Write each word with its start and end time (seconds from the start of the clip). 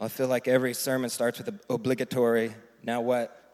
I 0.00 0.06
feel 0.06 0.28
like 0.28 0.46
every 0.46 0.74
sermon 0.74 1.10
starts 1.10 1.38
with 1.38 1.48
an 1.48 1.58
obligatory, 1.68 2.54
now 2.84 3.00
what? 3.00 3.52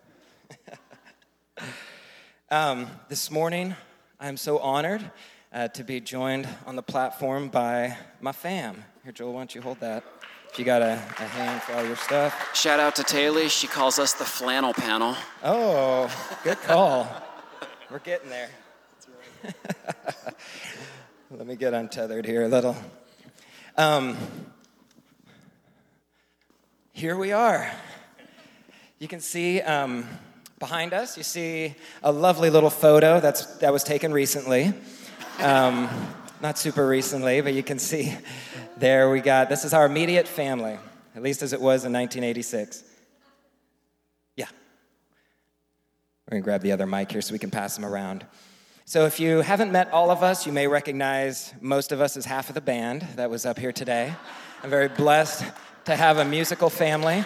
um, 2.50 2.86
this 3.08 3.30
morning, 3.30 3.74
I'm 4.20 4.36
so 4.36 4.58
honored 4.58 5.10
uh, 5.54 5.68
to 5.68 5.82
be 5.82 6.00
joined 6.00 6.46
on 6.66 6.76
the 6.76 6.82
platform 6.82 7.48
by 7.48 7.96
my 8.20 8.32
fam. 8.32 8.84
Here, 9.04 9.12
Joel, 9.12 9.32
why 9.32 9.40
don't 9.40 9.54
you 9.54 9.62
hold 9.62 9.80
that? 9.80 10.04
If 10.52 10.58
you 10.58 10.66
got 10.66 10.82
a, 10.82 10.92
a 10.92 11.26
hand 11.26 11.62
for 11.62 11.72
all 11.72 11.86
your 11.86 11.96
stuff. 11.96 12.54
Shout 12.54 12.78
out 12.78 12.94
to 12.96 13.04
Taylor. 13.04 13.48
She 13.48 13.66
calls 13.66 13.98
us 13.98 14.12
the 14.12 14.26
flannel 14.26 14.74
panel. 14.74 15.16
Oh, 15.42 16.14
good 16.44 16.60
call. 16.60 17.08
We're 17.90 18.00
getting 18.00 18.28
there. 18.28 18.50
Let 21.30 21.46
me 21.46 21.56
get 21.56 21.72
untethered 21.72 22.26
here 22.26 22.42
a 22.42 22.48
little. 22.48 22.76
Um, 23.78 24.18
here 26.94 27.16
we 27.16 27.32
are. 27.32 27.68
You 29.00 29.08
can 29.08 29.18
see 29.18 29.60
um, 29.60 30.06
behind 30.60 30.92
us, 30.92 31.16
you 31.16 31.24
see 31.24 31.74
a 32.04 32.12
lovely 32.12 32.50
little 32.50 32.70
photo 32.70 33.18
that's, 33.18 33.46
that 33.56 33.72
was 33.72 33.82
taken 33.82 34.12
recently. 34.12 34.72
Um, 35.40 35.90
not 36.40 36.56
super 36.56 36.86
recently, 36.86 37.40
but 37.40 37.52
you 37.52 37.64
can 37.64 37.80
see 37.80 38.16
there 38.76 39.10
we 39.10 39.20
got 39.20 39.48
this 39.48 39.64
is 39.64 39.74
our 39.74 39.86
immediate 39.86 40.28
family, 40.28 40.78
at 41.16 41.22
least 41.22 41.42
as 41.42 41.52
it 41.52 41.60
was 41.60 41.84
in 41.84 41.92
1986. 41.92 42.84
Yeah. 44.36 44.46
We're 46.26 46.30
going 46.30 46.42
to 46.42 46.44
grab 46.44 46.62
the 46.62 46.70
other 46.70 46.86
mic 46.86 47.10
here 47.10 47.22
so 47.22 47.32
we 47.32 47.40
can 47.40 47.50
pass 47.50 47.74
them 47.74 47.84
around. 47.84 48.24
So, 48.86 49.06
if 49.06 49.18
you 49.18 49.40
haven't 49.40 49.72
met 49.72 49.90
all 49.90 50.10
of 50.10 50.22
us, 50.22 50.46
you 50.46 50.52
may 50.52 50.68
recognize 50.68 51.54
most 51.60 51.90
of 51.90 52.02
us 52.02 52.18
as 52.18 52.26
half 52.26 52.50
of 52.50 52.54
the 52.54 52.60
band 52.60 53.00
that 53.16 53.30
was 53.30 53.46
up 53.46 53.58
here 53.58 53.72
today. 53.72 54.14
I'm 54.62 54.70
very 54.70 54.88
blessed 54.88 55.44
to 55.84 55.94
have 55.94 56.18
a 56.18 56.24
musical 56.24 56.70
family. 56.70 57.22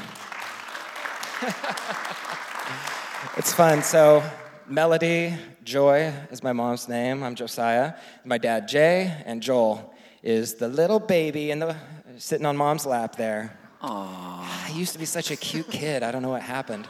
it's 3.36 3.52
fun. 3.52 3.84
So, 3.84 4.24
Melody, 4.66 5.36
Joy 5.62 6.12
is 6.32 6.42
my 6.42 6.52
mom's 6.52 6.88
name. 6.88 7.22
I'm 7.22 7.36
Josiah. 7.36 7.94
My 8.24 8.36
dad, 8.36 8.66
Jay, 8.66 9.14
and 9.24 9.40
Joel 9.40 9.94
is 10.24 10.54
the 10.54 10.66
little 10.66 10.98
baby 10.98 11.52
in 11.52 11.60
the, 11.60 11.76
sitting 12.16 12.46
on 12.46 12.56
mom's 12.56 12.84
lap 12.84 13.14
there. 13.14 13.56
Aww. 13.80 13.88
I 13.88 14.72
used 14.74 14.92
to 14.92 14.98
be 14.98 15.04
such 15.04 15.30
a 15.30 15.36
cute 15.36 15.70
kid. 15.70 16.02
I 16.02 16.10
don't 16.10 16.22
know 16.22 16.30
what 16.30 16.42
happened. 16.42 16.88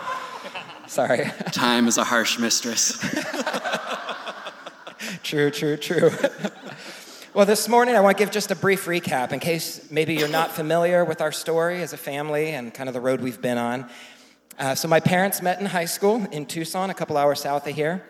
Sorry. 0.86 1.30
Time 1.52 1.88
is 1.88 1.96
a 1.96 2.04
harsh 2.04 2.38
mistress. 2.38 2.98
true, 5.22 5.50
true, 5.50 5.78
true. 5.78 6.10
Well, 7.34 7.46
this 7.46 7.66
morning 7.66 7.94
I 7.94 8.00
want 8.00 8.18
to 8.18 8.22
give 8.22 8.30
just 8.30 8.50
a 8.50 8.54
brief 8.54 8.84
recap 8.84 9.32
in 9.32 9.40
case 9.40 9.90
maybe 9.90 10.12
you're 10.12 10.28
not 10.28 10.50
familiar 10.50 11.02
with 11.02 11.22
our 11.22 11.32
story 11.32 11.80
as 11.80 11.94
a 11.94 11.96
family 11.96 12.50
and 12.50 12.74
kind 12.74 12.90
of 12.90 12.92
the 12.92 13.00
road 13.00 13.22
we've 13.22 13.40
been 13.40 13.56
on. 13.56 13.88
Uh, 14.58 14.74
so, 14.74 14.86
my 14.86 15.00
parents 15.00 15.40
met 15.40 15.58
in 15.58 15.64
high 15.64 15.86
school 15.86 16.26
in 16.30 16.44
Tucson, 16.44 16.90
a 16.90 16.94
couple 16.94 17.16
hours 17.16 17.40
south 17.40 17.66
of 17.66 17.74
here. 17.74 18.04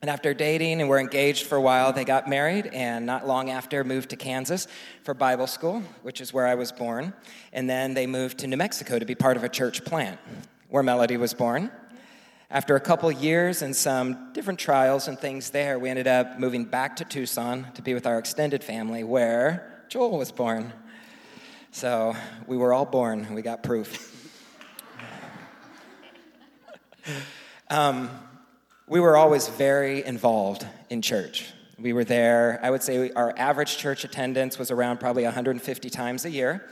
And 0.00 0.08
after 0.08 0.32
dating 0.32 0.80
and 0.80 0.88
were 0.88 0.98
engaged 0.98 1.44
for 1.44 1.56
a 1.56 1.60
while, 1.60 1.92
they 1.92 2.06
got 2.06 2.30
married 2.30 2.68
and 2.68 3.04
not 3.04 3.26
long 3.26 3.50
after 3.50 3.84
moved 3.84 4.08
to 4.10 4.16
Kansas 4.16 4.68
for 5.02 5.12
Bible 5.12 5.46
school, 5.46 5.82
which 6.00 6.22
is 6.22 6.32
where 6.32 6.46
I 6.46 6.54
was 6.54 6.72
born. 6.72 7.12
And 7.52 7.68
then 7.68 7.92
they 7.92 8.06
moved 8.06 8.38
to 8.38 8.46
New 8.46 8.56
Mexico 8.56 8.98
to 8.98 9.04
be 9.04 9.14
part 9.14 9.36
of 9.36 9.44
a 9.44 9.50
church 9.50 9.84
plant 9.84 10.18
where 10.70 10.82
Melody 10.82 11.18
was 11.18 11.34
born. 11.34 11.70
After 12.48 12.76
a 12.76 12.80
couple 12.80 13.10
years 13.10 13.62
and 13.62 13.74
some 13.74 14.32
different 14.32 14.60
trials 14.60 15.08
and 15.08 15.18
things 15.18 15.50
there, 15.50 15.80
we 15.80 15.90
ended 15.90 16.06
up 16.06 16.38
moving 16.38 16.64
back 16.64 16.94
to 16.96 17.04
Tucson 17.04 17.66
to 17.74 17.82
be 17.82 17.92
with 17.92 18.06
our 18.06 18.20
extended 18.20 18.62
family 18.62 19.02
where 19.02 19.84
Joel 19.88 20.16
was 20.16 20.30
born. 20.30 20.72
So 21.72 22.14
we 22.46 22.56
were 22.56 22.72
all 22.72 22.84
born, 22.84 23.34
we 23.34 23.42
got 23.42 23.64
proof. 23.64 24.12
um, 27.68 28.10
we 28.86 29.00
were 29.00 29.16
always 29.16 29.48
very 29.48 30.04
involved 30.04 30.64
in 30.88 31.02
church. 31.02 31.52
We 31.80 31.92
were 31.92 32.04
there, 32.04 32.60
I 32.62 32.70
would 32.70 32.82
say 32.84 33.10
our 33.10 33.34
average 33.36 33.76
church 33.76 34.04
attendance 34.04 34.56
was 34.56 34.70
around 34.70 34.98
probably 35.00 35.24
150 35.24 35.90
times 35.90 36.24
a 36.24 36.30
year 36.30 36.64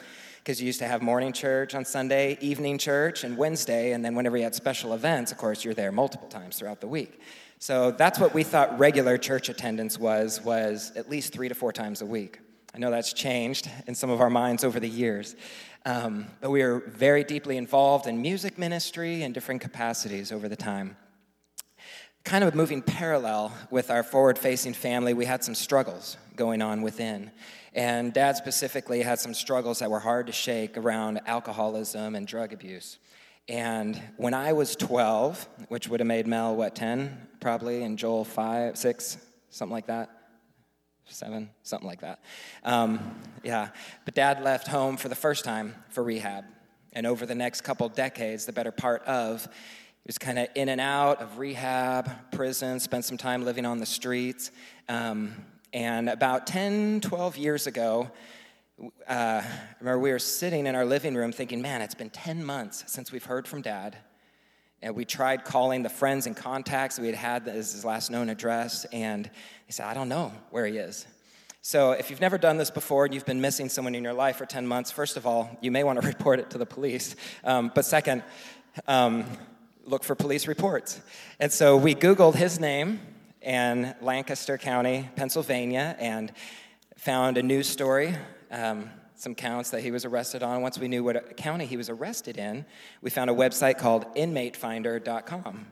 because 0.45 0.61
you 0.61 0.67
used 0.67 0.79
to 0.81 0.87
have 0.87 1.01
morning 1.01 1.33
church 1.33 1.75
on 1.75 1.87
Sunday, 1.87 2.37
evening 2.43 2.77
church, 2.77 3.25
and 3.25 3.35
Wednesday, 3.35 3.93
and 3.93 4.05
then 4.05 4.15
whenever 4.15 4.37
you 4.37 4.43
had 4.43 4.55
special 4.55 4.93
events, 4.93 5.33
of 5.33 5.39
course, 5.39 5.65
you're 5.65 5.73
there 5.73 5.91
multiple 5.91 6.29
times 6.29 6.59
throughout 6.59 6.83
the 6.83 6.87
week. 6.87 7.19
So 7.59 7.93
that's 7.93 8.19
what 8.19 8.35
we 8.35 8.43
thought 8.43 8.79
regular 8.79 9.17
church 9.17 9.49
attendance 9.49 9.99
was, 9.99 10.43
was 10.43 10.93
at 10.97 11.09
least 11.09 11.33
three 11.33 11.49
to 11.49 11.55
four 11.55 11.73
times 11.73 12.03
a 12.03 12.07
week. 12.07 12.41
I 12.75 12.79
know 12.79 12.91
that's 12.91 13.15
changed 13.15 13.71
in 13.87 13.95
some 13.95 14.11
of 14.11 14.21
our 14.21 14.29
minds 14.29 14.65
over 14.65 14.79
the 14.79 14.89
years. 14.89 15.35
Um, 15.87 16.27
but 16.43 16.51
we 16.51 16.63
were 16.63 16.81
very 16.89 17.25
deeply 17.25 17.57
involved 17.57 18.07
in 18.07 18.21
music 18.21 18.59
ministry 18.59 19.23
in 19.23 19.33
different 19.33 19.63
capacities 19.63 20.31
over 20.31 20.47
the 20.51 20.57
time. 20.57 20.99
Kind 22.25 22.43
of 22.43 22.55
moving 22.55 22.81
parallel 22.81 23.53
with 23.71 23.91
our 23.91 24.03
forward 24.03 24.39
facing 24.39 24.73
family, 24.73 25.13
we 25.13 25.27
had 25.27 25.45
some 25.45 25.55
struggles 25.55 26.17
going 26.37 26.63
on 26.63 26.81
within. 26.81 27.31
And 27.75 28.15
dad 28.15 28.37
specifically 28.39 29.03
had 29.03 29.19
some 29.19 29.35
struggles 29.35 29.81
that 29.81 29.91
were 29.91 29.99
hard 29.99 30.27
to 30.29 30.33
shake 30.33 30.79
around 30.79 31.21
alcoholism 31.27 32.15
and 32.15 32.27
drug 32.27 32.55
abuse. 32.55 32.99
And 33.47 34.01
when 34.17 34.33
I 34.33 34.55
was 34.55 34.75
12, 34.75 35.47
which 35.69 35.87
would 35.89 36.01
have 36.01 36.07
made 36.07 36.27
Mel, 36.27 36.57
what, 36.57 36.75
10 36.75 37.29
probably, 37.41 37.83
and 37.83 37.99
Joel 37.99 38.25
5, 38.25 38.79
6, 38.79 39.19
something 39.51 39.73
like 39.73 39.87
that, 39.89 40.09
seven, 41.07 41.51
something 41.63 41.87
like 41.87 42.01
that. 42.01 42.21
Um, 42.65 43.21
yeah, 43.43 43.69
but 44.07 44.15
dad 44.15 44.43
left 44.43 44.67
home 44.67 44.97
for 44.97 45.11
the 45.11 45.15
first 45.15 45.45
time 45.45 45.75
for 45.91 46.03
rehab. 46.03 46.45
And 46.95 47.07
over 47.07 47.27
the 47.27 47.35
next 47.35 47.63
couple 47.63 47.89
decades, 47.91 48.47
the 48.47 48.53
better 48.53 48.71
part 48.71 49.03
of, 49.05 49.47
he 50.05 50.09
was 50.09 50.19
kind 50.19 50.39
of 50.39 50.49
in 50.55 50.69
and 50.69 50.83
out 50.83 51.23
of 51.23 51.39
rehab, 51.39 52.31
prison, 52.31 52.79
spent 52.79 53.07
some 53.07 53.17
time 53.17 53.43
living 53.43 53.65
on 53.65 53.79
the 53.79 53.87
streets. 53.87 54.51
Um, 54.87 55.35
and 55.73 56.11
about 56.11 56.47
10, 56.47 57.01
12 57.01 57.39
years 57.39 57.67
ago, 57.67 58.11
uh, 58.79 58.93
I 59.09 59.45
remember 59.81 60.01
we 60.01 60.11
were 60.11 60.19
sitting 60.19 60.67
in 60.67 60.75
our 60.75 60.85
living 60.85 61.15
room 61.15 61.33
thinking, 61.33 61.63
man, 61.63 61.81
it's 61.81 61.95
been 61.95 62.11
10 62.11 62.45
months 62.45 62.85
since 62.87 63.13
we've 63.13 63.25
heard 63.25 63.49
from 63.49 63.63
dad. 63.63 63.97
And 64.83 64.95
we 64.95 65.07
tried 65.07 65.47
calling 65.47 65.83
the 65.83 65.89
friends 65.89 66.27
and 66.27 66.37
contacts 66.37 66.99
we 66.99 67.07
had 67.07 67.17
had 67.17 67.49
as 67.49 67.73
his 67.73 67.83
last 67.83 68.11
known 68.11 68.29
address, 68.29 68.85
and 68.93 69.25
they 69.25 69.71
said, 69.71 69.87
I 69.87 69.95
don't 69.95 70.11
know 70.11 70.33
where 70.51 70.67
he 70.67 70.77
is. 70.77 71.07
So, 71.63 71.93
if 71.93 72.11
you've 72.11 72.21
never 72.21 72.37
done 72.37 72.59
this 72.59 72.71
before 72.71 73.07
and 73.07 73.15
you've 73.15 73.25
been 73.25 73.41
missing 73.41 73.71
someone 73.71 73.95
in 73.95 74.05
your 74.05 74.13
life 74.13 74.37
for 74.37 74.45
10 74.45 74.67
months, 74.67 74.91
first 74.91 75.17
of 75.17 75.27
all, 75.27 75.57
you 75.63 75.71
may 75.71 75.83
want 75.83 75.99
to 75.99 76.07
report 76.15 76.41
it 76.41 76.51
to 76.51 76.59
the 76.59 76.67
police. 76.67 77.17
Um, 77.43 77.73
but 77.75 77.87
second, 77.87 78.23
um, 78.87 79.25
look 79.87 80.05
for 80.05 80.15
police 80.15 80.47
reports. 80.49 81.01
And 81.41 81.53
so 81.53 81.77
we 81.77 81.95
Googled 81.95 82.35
his 82.35 82.59
name 82.59 83.01
in 83.43 83.95
Lancaster 84.01 84.57
County, 84.57 85.09
Pennsylvania, 85.17 85.97
and 85.99 86.33
found 86.97 87.37
a 87.37 87.43
news 87.43 87.69
story, 87.69 88.15
um, 88.51 88.91
some 89.17 89.35
counts 89.35 89.71
that 89.71 89.83
he 89.83 89.91
was 89.91 90.05
arrested 90.05 90.43
on. 90.43 90.63
Once 90.63 90.79
we 90.79 90.89
knew 90.89 91.05
what 91.05 91.37
county 91.37 91.67
he 91.67 91.77
was 91.77 91.91
arrested 91.91 92.39
in, 92.39 92.65
we 93.03 93.11
found 93.11 93.31
a 93.31 93.35
website 93.35 93.79
called 93.79 94.07
inmatefinder.com. 94.17 95.67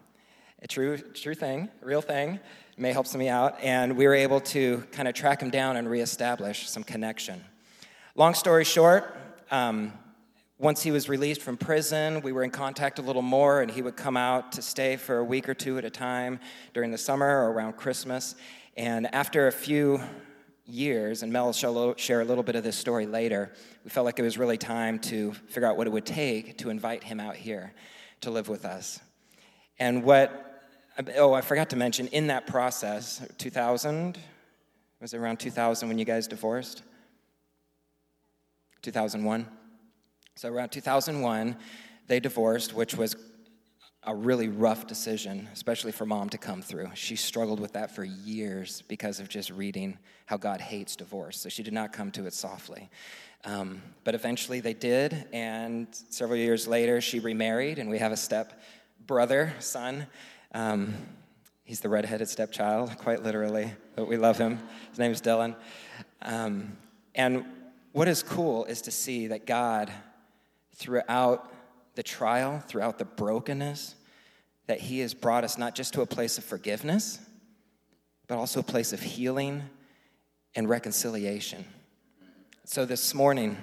A 0.62 0.68
true, 0.68 0.98
true 0.98 1.34
thing, 1.34 1.68
real 1.80 2.02
thing, 2.02 2.38
may 2.76 2.92
help 2.92 3.12
me 3.14 3.28
out. 3.28 3.58
And 3.60 3.96
we 3.96 4.06
were 4.06 4.14
able 4.14 4.40
to 4.40 4.84
kind 4.92 5.08
of 5.08 5.14
track 5.14 5.42
him 5.42 5.50
down 5.50 5.76
and 5.76 5.90
reestablish 5.90 6.68
some 6.68 6.84
connection. 6.84 7.42
Long 8.14 8.34
story 8.34 8.64
short, 8.64 9.16
um, 9.50 9.92
once 10.62 10.80
he 10.80 10.92
was 10.92 11.08
released 11.08 11.42
from 11.42 11.56
prison, 11.56 12.20
we 12.20 12.30
were 12.30 12.44
in 12.44 12.50
contact 12.50 13.00
a 13.00 13.02
little 13.02 13.20
more, 13.20 13.62
and 13.62 13.70
he 13.72 13.82
would 13.82 13.96
come 13.96 14.16
out 14.16 14.52
to 14.52 14.62
stay 14.62 14.96
for 14.96 15.18
a 15.18 15.24
week 15.24 15.48
or 15.48 15.54
two 15.54 15.76
at 15.76 15.84
a 15.84 15.90
time 15.90 16.38
during 16.72 16.92
the 16.92 16.96
summer 16.96 17.26
or 17.26 17.50
around 17.50 17.72
Christmas. 17.72 18.36
And 18.76 19.12
after 19.12 19.48
a 19.48 19.52
few 19.52 20.00
years, 20.64 21.24
and 21.24 21.32
Mel 21.32 21.46
will 21.46 21.96
share 21.96 22.20
a 22.20 22.24
little 22.24 22.44
bit 22.44 22.54
of 22.54 22.62
this 22.62 22.76
story 22.76 23.06
later, 23.06 23.52
we 23.82 23.90
felt 23.90 24.04
like 24.04 24.20
it 24.20 24.22
was 24.22 24.38
really 24.38 24.56
time 24.56 25.00
to 25.00 25.32
figure 25.48 25.66
out 25.66 25.76
what 25.76 25.88
it 25.88 25.90
would 25.90 26.06
take 26.06 26.58
to 26.58 26.70
invite 26.70 27.02
him 27.02 27.18
out 27.18 27.34
here 27.34 27.74
to 28.20 28.30
live 28.30 28.48
with 28.48 28.64
us. 28.64 29.00
And 29.80 30.04
what, 30.04 30.62
oh, 31.16 31.32
I 31.32 31.40
forgot 31.40 31.70
to 31.70 31.76
mention, 31.76 32.06
in 32.06 32.28
that 32.28 32.46
process, 32.46 33.26
2000, 33.36 34.16
was 35.00 35.12
it 35.12 35.18
around 35.18 35.38
2000 35.38 35.88
when 35.88 35.98
you 35.98 36.04
guys 36.04 36.28
divorced? 36.28 36.82
2001? 38.82 39.48
So 40.34 40.48
around 40.48 40.70
2001, 40.70 41.56
they 42.06 42.20
divorced, 42.20 42.74
which 42.74 42.94
was 42.94 43.16
a 44.04 44.14
really 44.14 44.48
rough 44.48 44.86
decision, 44.86 45.48
especially 45.52 45.92
for 45.92 46.04
mom 46.04 46.28
to 46.30 46.38
come 46.38 46.60
through. 46.60 46.90
She 46.94 47.14
struggled 47.14 47.60
with 47.60 47.74
that 47.74 47.94
for 47.94 48.02
years 48.02 48.82
because 48.88 49.20
of 49.20 49.28
just 49.28 49.50
reading 49.50 49.96
how 50.26 50.36
God 50.38 50.60
hates 50.60 50.96
divorce. 50.96 51.38
So 51.38 51.48
she 51.48 51.62
did 51.62 51.72
not 51.72 51.92
come 51.92 52.10
to 52.12 52.26
it 52.26 52.34
softly. 52.34 52.90
Um, 53.44 53.82
but 54.04 54.14
eventually 54.14 54.60
they 54.60 54.74
did, 54.74 55.26
and 55.32 55.86
several 55.90 56.38
years 56.38 56.66
later, 56.66 57.00
she 57.00 57.20
remarried, 57.20 57.78
and 57.78 57.90
we 57.90 57.98
have 57.98 58.12
a 58.12 58.16
step 58.16 58.60
brother, 59.06 59.52
son. 59.58 60.06
Um, 60.52 60.94
he's 61.64 61.80
the 61.80 61.88
redheaded 61.88 62.28
stepchild, 62.28 62.96
quite 62.98 63.22
literally, 63.22 63.72
but 63.96 64.08
we 64.08 64.16
love 64.16 64.38
him. 64.38 64.60
His 64.90 64.98
name 64.98 65.10
is 65.10 65.20
Dylan. 65.20 65.56
Um, 66.22 66.76
and 67.14 67.44
what 67.92 68.08
is 68.08 68.22
cool 68.22 68.64
is 68.64 68.80
to 68.82 68.90
see 68.90 69.26
that 69.28 69.44
God, 69.44 69.92
throughout 70.74 71.52
the 71.94 72.02
trial, 72.02 72.62
throughout 72.66 72.98
the 72.98 73.04
brokenness, 73.04 73.94
that 74.66 74.80
He 74.80 75.00
has 75.00 75.14
brought 75.14 75.44
us 75.44 75.58
not 75.58 75.74
just 75.74 75.94
to 75.94 76.02
a 76.02 76.06
place 76.06 76.38
of 76.38 76.44
forgiveness, 76.44 77.18
but 78.26 78.38
also 78.38 78.60
a 78.60 78.64
place 78.64 78.92
of 78.92 79.00
healing 79.00 79.62
and 80.54 80.68
reconciliation. 80.68 81.64
So 82.64 82.84
this 82.84 83.14
morning, 83.14 83.56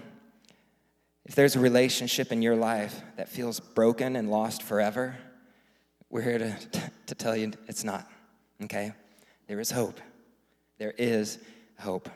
if 1.26 1.36
there's 1.36 1.56
a 1.56 1.60
relationship 1.60 2.32
in 2.32 2.42
your 2.42 2.56
life 2.56 3.02
that 3.16 3.30
feels 3.30 3.60
broken 3.60 4.16
and 4.16 4.30
lost 4.30 4.64
forever, 4.64 5.16
we're 6.10 6.22
here 6.22 6.40
to, 6.40 6.58
to 7.08 7.16
tell 7.16 7.36
you 7.36 7.52
it's 7.68 7.84
not, 7.84 8.08
okay? 8.64 8.94
There 9.48 9.60
is 9.60 9.72
hope. 9.72 10.00
There 10.80 10.94
is 10.98 11.40
hope. 11.80 12.10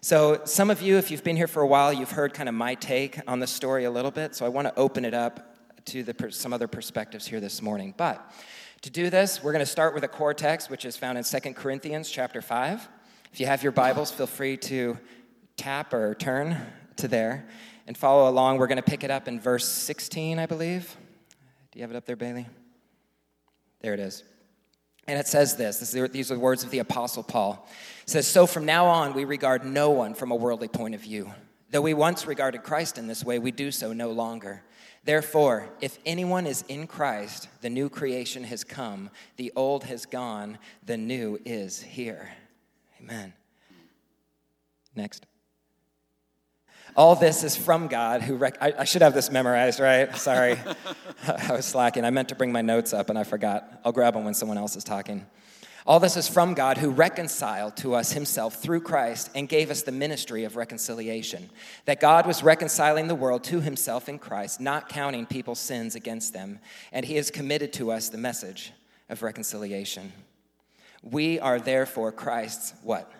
So, 0.00 0.42
some 0.44 0.70
of 0.70 0.82
you, 0.82 0.98
if 0.98 1.10
you've 1.10 1.24
been 1.24 1.36
here 1.36 1.46
for 1.46 1.62
a 1.62 1.66
while, 1.66 1.92
you've 1.92 2.10
heard 2.10 2.34
kind 2.34 2.48
of 2.48 2.54
my 2.54 2.74
take 2.74 3.20
on 3.26 3.40
the 3.40 3.46
story 3.46 3.84
a 3.84 3.90
little 3.90 4.10
bit. 4.10 4.34
So, 4.34 4.44
I 4.44 4.48
want 4.48 4.68
to 4.68 4.74
open 4.76 5.04
it 5.04 5.14
up 5.14 5.56
to 5.86 6.02
the, 6.02 6.30
some 6.30 6.52
other 6.52 6.68
perspectives 6.68 7.26
here 7.26 7.40
this 7.40 7.62
morning. 7.62 7.94
But 7.96 8.32
to 8.82 8.90
do 8.90 9.10
this, 9.10 9.42
we're 9.42 9.52
going 9.52 9.64
to 9.64 9.66
start 9.66 9.94
with 9.94 10.04
a 10.04 10.08
core 10.08 10.34
text, 10.34 10.70
which 10.70 10.84
is 10.84 10.96
found 10.96 11.18
in 11.18 11.24
2 11.24 11.54
Corinthians 11.54 12.10
chapter 12.10 12.42
5. 12.42 12.88
If 13.32 13.40
you 13.40 13.46
have 13.46 13.62
your 13.62 13.72
Bibles, 13.72 14.10
feel 14.10 14.26
free 14.26 14.56
to 14.58 14.98
tap 15.56 15.92
or 15.92 16.14
turn 16.14 16.56
to 16.96 17.08
there 17.08 17.48
and 17.86 17.96
follow 17.96 18.28
along. 18.28 18.58
We're 18.58 18.66
going 18.66 18.76
to 18.76 18.82
pick 18.82 19.02
it 19.02 19.10
up 19.10 19.28
in 19.28 19.40
verse 19.40 19.66
16, 19.66 20.38
I 20.38 20.46
believe. 20.46 20.96
Do 21.72 21.78
you 21.78 21.82
have 21.82 21.90
it 21.90 21.96
up 21.96 22.04
there, 22.04 22.16
Bailey? 22.16 22.46
There 23.80 23.94
it 23.94 24.00
is. 24.00 24.24
And 25.06 25.18
it 25.18 25.26
says 25.26 25.56
this, 25.56 25.78
this 25.78 25.94
is, 25.94 26.10
these 26.10 26.30
are 26.30 26.34
the 26.34 26.40
words 26.40 26.62
of 26.62 26.70
the 26.70 26.80
Apostle 26.80 27.22
Paul. 27.22 27.66
Says, 28.08 28.26
So 28.26 28.46
from 28.46 28.64
now 28.64 28.86
on, 28.86 29.12
we 29.12 29.26
regard 29.26 29.66
no 29.66 29.90
one 29.90 30.14
from 30.14 30.30
a 30.30 30.34
worldly 30.34 30.68
point 30.68 30.94
of 30.94 31.02
view. 31.02 31.30
Though 31.70 31.82
we 31.82 31.92
once 31.92 32.26
regarded 32.26 32.62
Christ 32.62 32.96
in 32.96 33.06
this 33.06 33.22
way, 33.22 33.38
we 33.38 33.50
do 33.50 33.70
so 33.70 33.92
no 33.92 34.12
longer. 34.12 34.62
Therefore, 35.04 35.68
if 35.82 35.98
anyone 36.06 36.46
is 36.46 36.64
in 36.68 36.86
Christ, 36.86 37.48
the 37.60 37.68
new 37.68 37.90
creation 37.90 38.44
has 38.44 38.64
come, 38.64 39.10
the 39.36 39.52
old 39.54 39.84
has 39.84 40.06
gone, 40.06 40.56
the 40.86 40.96
new 40.96 41.38
is 41.44 41.82
here. 41.82 42.30
Amen. 42.98 43.34
Next. 44.96 45.26
All 46.96 47.14
this 47.14 47.44
is 47.44 47.58
from 47.58 47.88
God 47.88 48.22
who, 48.22 48.36
rec- 48.36 48.56
I, 48.62 48.72
I 48.78 48.84
should 48.84 49.02
have 49.02 49.12
this 49.12 49.30
memorized, 49.30 49.80
right? 49.80 50.16
Sorry. 50.16 50.58
I 51.26 51.52
was 51.52 51.66
slacking. 51.66 52.06
I 52.06 52.10
meant 52.10 52.30
to 52.30 52.34
bring 52.34 52.52
my 52.52 52.62
notes 52.62 52.94
up 52.94 53.10
and 53.10 53.18
I 53.18 53.24
forgot. 53.24 53.82
I'll 53.84 53.92
grab 53.92 54.14
them 54.14 54.24
when 54.24 54.32
someone 54.32 54.56
else 54.56 54.76
is 54.76 54.84
talking. 54.84 55.26
All 55.88 56.00
this 56.00 56.18
is 56.18 56.28
from 56.28 56.52
God 56.52 56.76
who 56.76 56.90
reconciled 56.90 57.78
to 57.78 57.94
us 57.94 58.12
himself 58.12 58.60
through 58.60 58.82
Christ 58.82 59.30
and 59.34 59.48
gave 59.48 59.70
us 59.70 59.80
the 59.80 59.90
ministry 59.90 60.44
of 60.44 60.54
reconciliation. 60.54 61.48
That 61.86 61.98
God 61.98 62.26
was 62.26 62.42
reconciling 62.42 63.08
the 63.08 63.14
world 63.14 63.42
to 63.44 63.62
himself 63.62 64.06
in 64.06 64.18
Christ, 64.18 64.60
not 64.60 64.90
counting 64.90 65.24
people's 65.24 65.58
sins 65.58 65.94
against 65.94 66.34
them. 66.34 66.58
And 66.92 67.06
he 67.06 67.16
has 67.16 67.30
committed 67.30 67.72
to 67.72 67.90
us 67.90 68.10
the 68.10 68.18
message 68.18 68.70
of 69.08 69.22
reconciliation. 69.22 70.12
We 71.02 71.40
are 71.40 71.58
therefore 71.58 72.12
Christ's 72.12 72.74
what? 72.82 73.10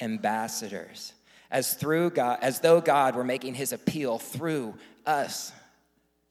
Ambassadors 0.00 1.12
as 1.50 1.74
through 1.74 2.08
God, 2.08 2.38
as 2.40 2.60
though 2.60 2.80
God 2.80 3.14
were 3.14 3.22
making 3.22 3.52
his 3.52 3.74
appeal 3.74 4.18
through 4.18 4.76
us. 5.04 5.52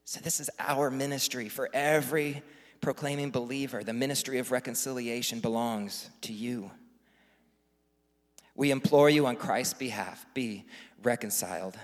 So 0.05 0.19
this 0.21 0.39
is 0.39 0.49
our 0.57 0.89
ministry 0.89 1.49
for 1.49 1.69
every 1.71 2.41
proclaiming 2.81 3.31
believer. 3.31 3.83
The 3.83 3.93
ministry 3.93 4.39
of 4.39 4.51
reconciliation 4.51 5.39
belongs 5.39 6.09
to 6.21 6.33
you. 6.33 6.71
We 8.55 8.71
implore 8.71 9.09
you 9.09 9.27
on 9.27 9.37
Christ's 9.37 9.75
behalf, 9.75 10.25
be 10.33 10.65
reconciled 11.03 11.77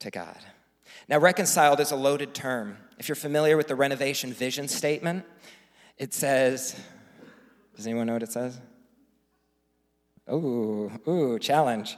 to 0.00 0.10
God. 0.10 0.38
Now, 1.08 1.18
reconciled 1.18 1.80
is 1.80 1.92
a 1.92 1.96
loaded 1.96 2.34
term. 2.34 2.76
If 2.98 3.08
you're 3.08 3.16
familiar 3.16 3.56
with 3.56 3.68
the 3.68 3.74
renovation 3.74 4.32
vision 4.32 4.68
statement, 4.68 5.24
it 5.96 6.12
says, 6.12 6.78
does 7.76 7.86
anyone 7.86 8.06
know 8.06 8.14
what 8.14 8.22
it 8.22 8.32
says? 8.32 8.60
Ooh, 10.30 10.90
ooh, 11.06 11.38
challenge. 11.38 11.96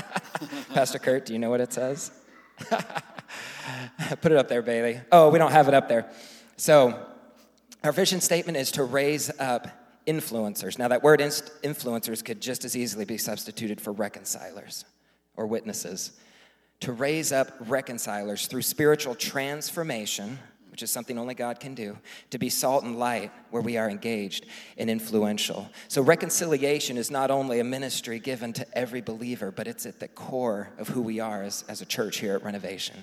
Pastor 0.74 0.98
Kurt, 0.98 1.26
do 1.26 1.32
you 1.34 1.38
know 1.38 1.50
what 1.50 1.60
it 1.60 1.72
says? 1.72 2.10
Put 4.20 4.32
it 4.32 4.38
up 4.38 4.48
there, 4.48 4.62
Bailey. 4.62 5.00
Oh, 5.12 5.28
we 5.28 5.38
don't 5.38 5.52
have 5.52 5.68
it 5.68 5.74
up 5.74 5.88
there. 5.88 6.10
So, 6.56 7.06
our 7.84 7.92
vision 7.92 8.20
statement 8.20 8.58
is 8.58 8.72
to 8.72 8.84
raise 8.84 9.30
up 9.38 9.68
influencers. 10.06 10.78
Now, 10.78 10.88
that 10.88 11.02
word 11.02 11.20
influencers 11.20 12.24
could 12.24 12.40
just 12.40 12.64
as 12.64 12.76
easily 12.76 13.04
be 13.04 13.18
substituted 13.18 13.80
for 13.80 13.92
reconcilers 13.92 14.84
or 15.36 15.46
witnesses. 15.46 16.12
To 16.80 16.92
raise 16.92 17.32
up 17.32 17.52
reconcilers 17.60 18.46
through 18.46 18.62
spiritual 18.62 19.14
transformation 19.14 20.38
which 20.78 20.84
is 20.84 20.92
something 20.92 21.18
only 21.18 21.34
God 21.34 21.58
can 21.58 21.74
do, 21.74 21.98
to 22.30 22.38
be 22.38 22.48
salt 22.48 22.84
and 22.84 23.00
light 23.00 23.32
where 23.50 23.60
we 23.60 23.76
are 23.76 23.90
engaged 23.90 24.46
and 24.76 24.88
influential. 24.88 25.68
So, 25.88 26.02
reconciliation 26.02 26.96
is 26.96 27.10
not 27.10 27.32
only 27.32 27.58
a 27.58 27.64
ministry 27.64 28.20
given 28.20 28.52
to 28.52 28.78
every 28.78 29.00
believer, 29.00 29.50
but 29.50 29.66
it's 29.66 29.86
at 29.86 29.98
the 29.98 30.06
core 30.06 30.70
of 30.78 30.86
who 30.86 31.02
we 31.02 31.18
are 31.18 31.42
as, 31.42 31.64
as 31.68 31.82
a 31.82 31.84
church 31.84 32.18
here 32.18 32.36
at 32.36 32.44
Renovation. 32.44 32.94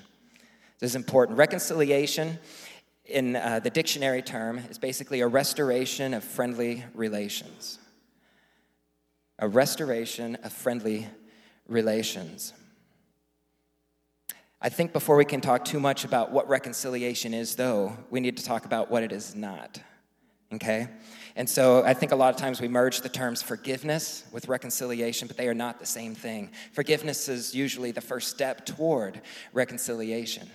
This 0.80 0.92
is 0.92 0.96
important. 0.96 1.38
Reconciliation, 1.38 2.40
in 3.06 3.36
uh, 3.36 3.60
the 3.60 3.70
dictionary 3.70 4.22
term, 4.22 4.60
is 4.70 4.78
basically 4.78 5.22
a 5.22 5.28
restoration 5.28 6.14
of 6.14 6.24
friendly 6.24 6.84
relations. 6.94 7.80
A 9.40 9.48
restoration 9.48 10.36
of 10.44 10.52
friendly 10.52 11.08
relations. 11.68 12.54
I 14.62 14.70
think 14.70 14.94
before 14.94 15.16
we 15.16 15.26
can 15.26 15.42
talk 15.42 15.66
too 15.66 15.80
much 15.80 16.06
about 16.06 16.32
what 16.32 16.48
reconciliation 16.48 17.34
is, 17.34 17.56
though, 17.56 17.96
we 18.10 18.20
need 18.20 18.38
to 18.38 18.44
talk 18.44 18.66
about 18.66 18.90
what 18.90 19.04
it 19.04 19.12
is 19.12 19.36
not. 19.36 19.80
Okay? 20.54 20.88
And 21.36 21.50
so 21.50 21.84
I 21.84 21.94
think 21.94 22.12
a 22.12 22.16
lot 22.16 22.34
of 22.34 22.40
times 22.40 22.62
we 22.62 22.68
merge 22.68 23.02
the 23.02 23.10
terms 23.10 23.42
forgiveness 23.42 24.24
with 24.32 24.48
reconciliation, 24.48 25.28
but 25.28 25.38
they 25.38 25.48
are 25.48 25.54
not 25.54 25.80
the 25.80 25.86
same 25.86 26.16
thing. 26.16 26.52
Forgiveness 26.72 27.28
is 27.28 27.54
usually 27.54 27.92
the 27.92 28.02
first 28.02 28.30
step 28.30 28.66
toward 28.66 29.22
reconciliation. 29.54 30.50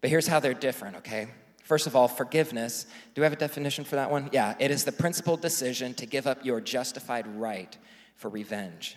But 0.00 0.10
here's 0.10 0.26
how 0.26 0.40
they're 0.40 0.54
different, 0.54 0.96
okay? 0.96 1.28
First 1.66 1.88
of 1.88 1.96
all, 1.96 2.06
forgiveness. 2.06 2.86
Do 3.14 3.20
we 3.20 3.24
have 3.24 3.32
a 3.32 3.36
definition 3.36 3.84
for 3.84 3.96
that 3.96 4.08
one? 4.08 4.30
Yeah, 4.30 4.54
it 4.60 4.70
is 4.70 4.84
the 4.84 4.92
principal 4.92 5.36
decision 5.36 5.94
to 5.94 6.06
give 6.06 6.28
up 6.28 6.44
your 6.44 6.60
justified 6.60 7.26
right 7.26 7.76
for 8.14 8.28
revenge. 8.28 8.96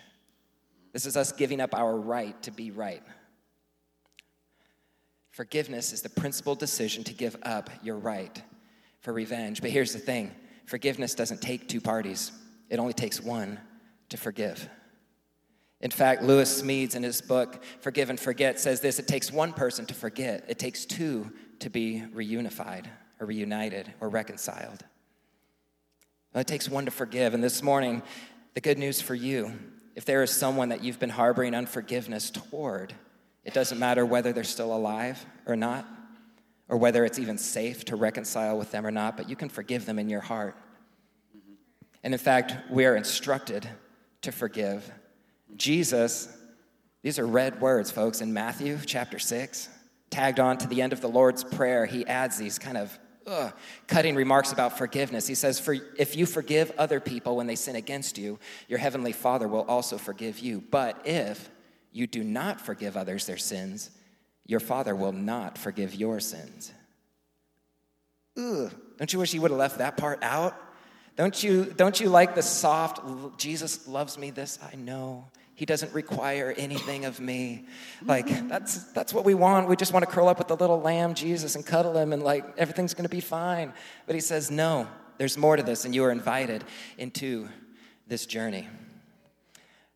This 0.92 1.04
is 1.04 1.16
us 1.16 1.32
giving 1.32 1.60
up 1.60 1.74
our 1.74 1.96
right 1.96 2.40
to 2.44 2.52
be 2.52 2.70
right. 2.70 3.02
Forgiveness 5.32 5.92
is 5.92 6.02
the 6.02 6.10
principal 6.10 6.54
decision 6.54 7.02
to 7.04 7.12
give 7.12 7.36
up 7.42 7.70
your 7.82 7.96
right 7.96 8.40
for 9.00 9.12
revenge. 9.12 9.60
But 9.60 9.70
here's 9.70 9.92
the 9.92 9.98
thing 9.98 10.30
forgiveness 10.66 11.16
doesn't 11.16 11.42
take 11.42 11.68
two 11.68 11.80
parties, 11.80 12.30
it 12.68 12.78
only 12.78 12.92
takes 12.92 13.20
one 13.20 13.58
to 14.10 14.16
forgive. 14.16 14.68
In 15.80 15.90
fact, 15.90 16.22
Lewis 16.22 16.62
Smedes, 16.62 16.94
in 16.94 17.02
his 17.02 17.20
book, 17.20 17.64
Forgive 17.80 18.10
and 18.10 18.20
Forget, 18.20 18.60
says 18.60 18.80
this 18.80 19.00
it 19.00 19.08
takes 19.08 19.32
one 19.32 19.52
person 19.52 19.86
to 19.86 19.94
forget, 19.94 20.44
it 20.46 20.60
takes 20.60 20.84
two 20.84 21.32
to 21.60 21.70
be 21.70 22.02
reunified 22.14 22.86
or 23.18 23.26
reunited 23.26 23.92
or 24.00 24.08
reconciled. 24.08 24.84
It 26.34 26.46
takes 26.46 26.68
one 26.68 26.84
to 26.84 26.90
forgive. 26.90 27.34
And 27.34 27.42
this 27.42 27.62
morning, 27.62 28.02
the 28.54 28.60
good 28.60 28.78
news 28.78 29.00
for 29.00 29.14
you 29.14 29.52
if 29.96 30.04
there 30.04 30.22
is 30.22 30.30
someone 30.30 30.70
that 30.70 30.82
you've 30.82 30.98
been 30.98 31.10
harboring 31.10 31.54
unforgiveness 31.54 32.30
toward, 32.30 32.94
it 33.44 33.52
doesn't 33.52 33.78
matter 33.78 34.06
whether 34.06 34.32
they're 34.32 34.44
still 34.44 34.74
alive 34.74 35.24
or 35.46 35.56
not, 35.56 35.86
or 36.68 36.78
whether 36.78 37.04
it's 37.04 37.18
even 37.18 37.36
safe 37.36 37.84
to 37.86 37.96
reconcile 37.96 38.56
with 38.56 38.70
them 38.70 38.86
or 38.86 38.90
not, 38.90 39.16
but 39.16 39.28
you 39.28 39.36
can 39.36 39.48
forgive 39.48 39.86
them 39.86 39.98
in 39.98 40.08
your 40.08 40.20
heart. 40.20 40.56
And 42.02 42.14
in 42.14 42.18
fact, 42.18 42.54
we 42.70 42.86
are 42.86 42.96
instructed 42.96 43.68
to 44.22 44.32
forgive. 44.32 44.90
Jesus, 45.56 46.34
these 47.02 47.18
are 47.18 47.26
red 47.26 47.60
words, 47.60 47.90
folks, 47.90 48.20
in 48.20 48.32
Matthew 48.32 48.78
chapter 48.86 49.18
6, 49.18 49.68
tagged 50.10 50.40
on 50.40 50.58
to 50.58 50.68
the 50.68 50.82
end 50.82 50.92
of 50.92 51.00
the 51.00 51.08
Lord's 51.08 51.44
Prayer, 51.44 51.86
he 51.86 52.06
adds 52.06 52.36
these 52.36 52.58
kind 52.58 52.76
of 52.76 52.98
ugh, 53.26 53.52
cutting 53.86 54.14
remarks 54.14 54.52
about 54.52 54.76
forgiveness. 54.76 55.26
He 55.26 55.34
says, 55.34 55.58
For 55.60 55.76
if 55.96 56.16
you 56.16 56.26
forgive 56.26 56.72
other 56.76 57.00
people 57.00 57.36
when 57.36 57.46
they 57.46 57.54
sin 57.54 57.76
against 57.76 58.18
you, 58.18 58.38
your 58.68 58.78
heavenly 58.78 59.12
Father 59.12 59.48
will 59.48 59.62
also 59.62 59.98
forgive 59.98 60.40
you. 60.40 60.62
But 60.70 61.06
if 61.06 61.50
you 61.92 62.06
do 62.06 62.22
not 62.22 62.60
forgive 62.60 62.96
others 62.96 63.26
their 63.26 63.38
sins, 63.38 63.90
your 64.46 64.60
Father 64.60 64.94
will 64.94 65.12
not 65.12 65.56
forgive 65.56 65.94
your 65.94 66.20
sins. 66.20 66.72
Ugh, 68.36 68.72
don't 68.98 69.12
you 69.12 69.18
wish 69.18 69.32
he 69.32 69.38
would 69.38 69.50
have 69.50 69.58
left 69.58 69.78
that 69.78 69.96
part 69.96 70.22
out? 70.22 70.56
Don't 71.16 71.42
you, 71.42 71.64
don't 71.64 72.00
you 72.00 72.08
like 72.08 72.34
the 72.34 72.42
soft, 72.42 73.38
Jesus 73.38 73.86
loves 73.86 74.16
me, 74.16 74.30
this 74.30 74.58
I 74.72 74.76
know. 74.76 75.26
He 75.60 75.66
doesn't 75.66 75.92
require 75.92 76.54
anything 76.56 77.04
of 77.04 77.20
me. 77.20 77.66
Like, 78.06 78.48
that's, 78.48 78.82
that's 78.92 79.12
what 79.12 79.26
we 79.26 79.34
want. 79.34 79.68
We 79.68 79.76
just 79.76 79.92
want 79.92 80.06
to 80.06 80.10
curl 80.10 80.26
up 80.26 80.38
with 80.38 80.48
the 80.48 80.56
little 80.56 80.80
lamb, 80.80 81.12
Jesus, 81.12 81.54
and 81.54 81.66
cuddle 81.66 81.98
him, 81.98 82.14
and 82.14 82.22
like, 82.22 82.56
everything's 82.56 82.94
going 82.94 83.04
to 83.04 83.14
be 83.14 83.20
fine. 83.20 83.74
But 84.06 84.14
he 84.14 84.22
says, 84.22 84.50
no, 84.50 84.88
there's 85.18 85.36
more 85.36 85.56
to 85.56 85.62
this, 85.62 85.84
and 85.84 85.94
you 85.94 86.02
are 86.04 86.10
invited 86.10 86.64
into 86.96 87.50
this 88.06 88.24
journey. 88.24 88.68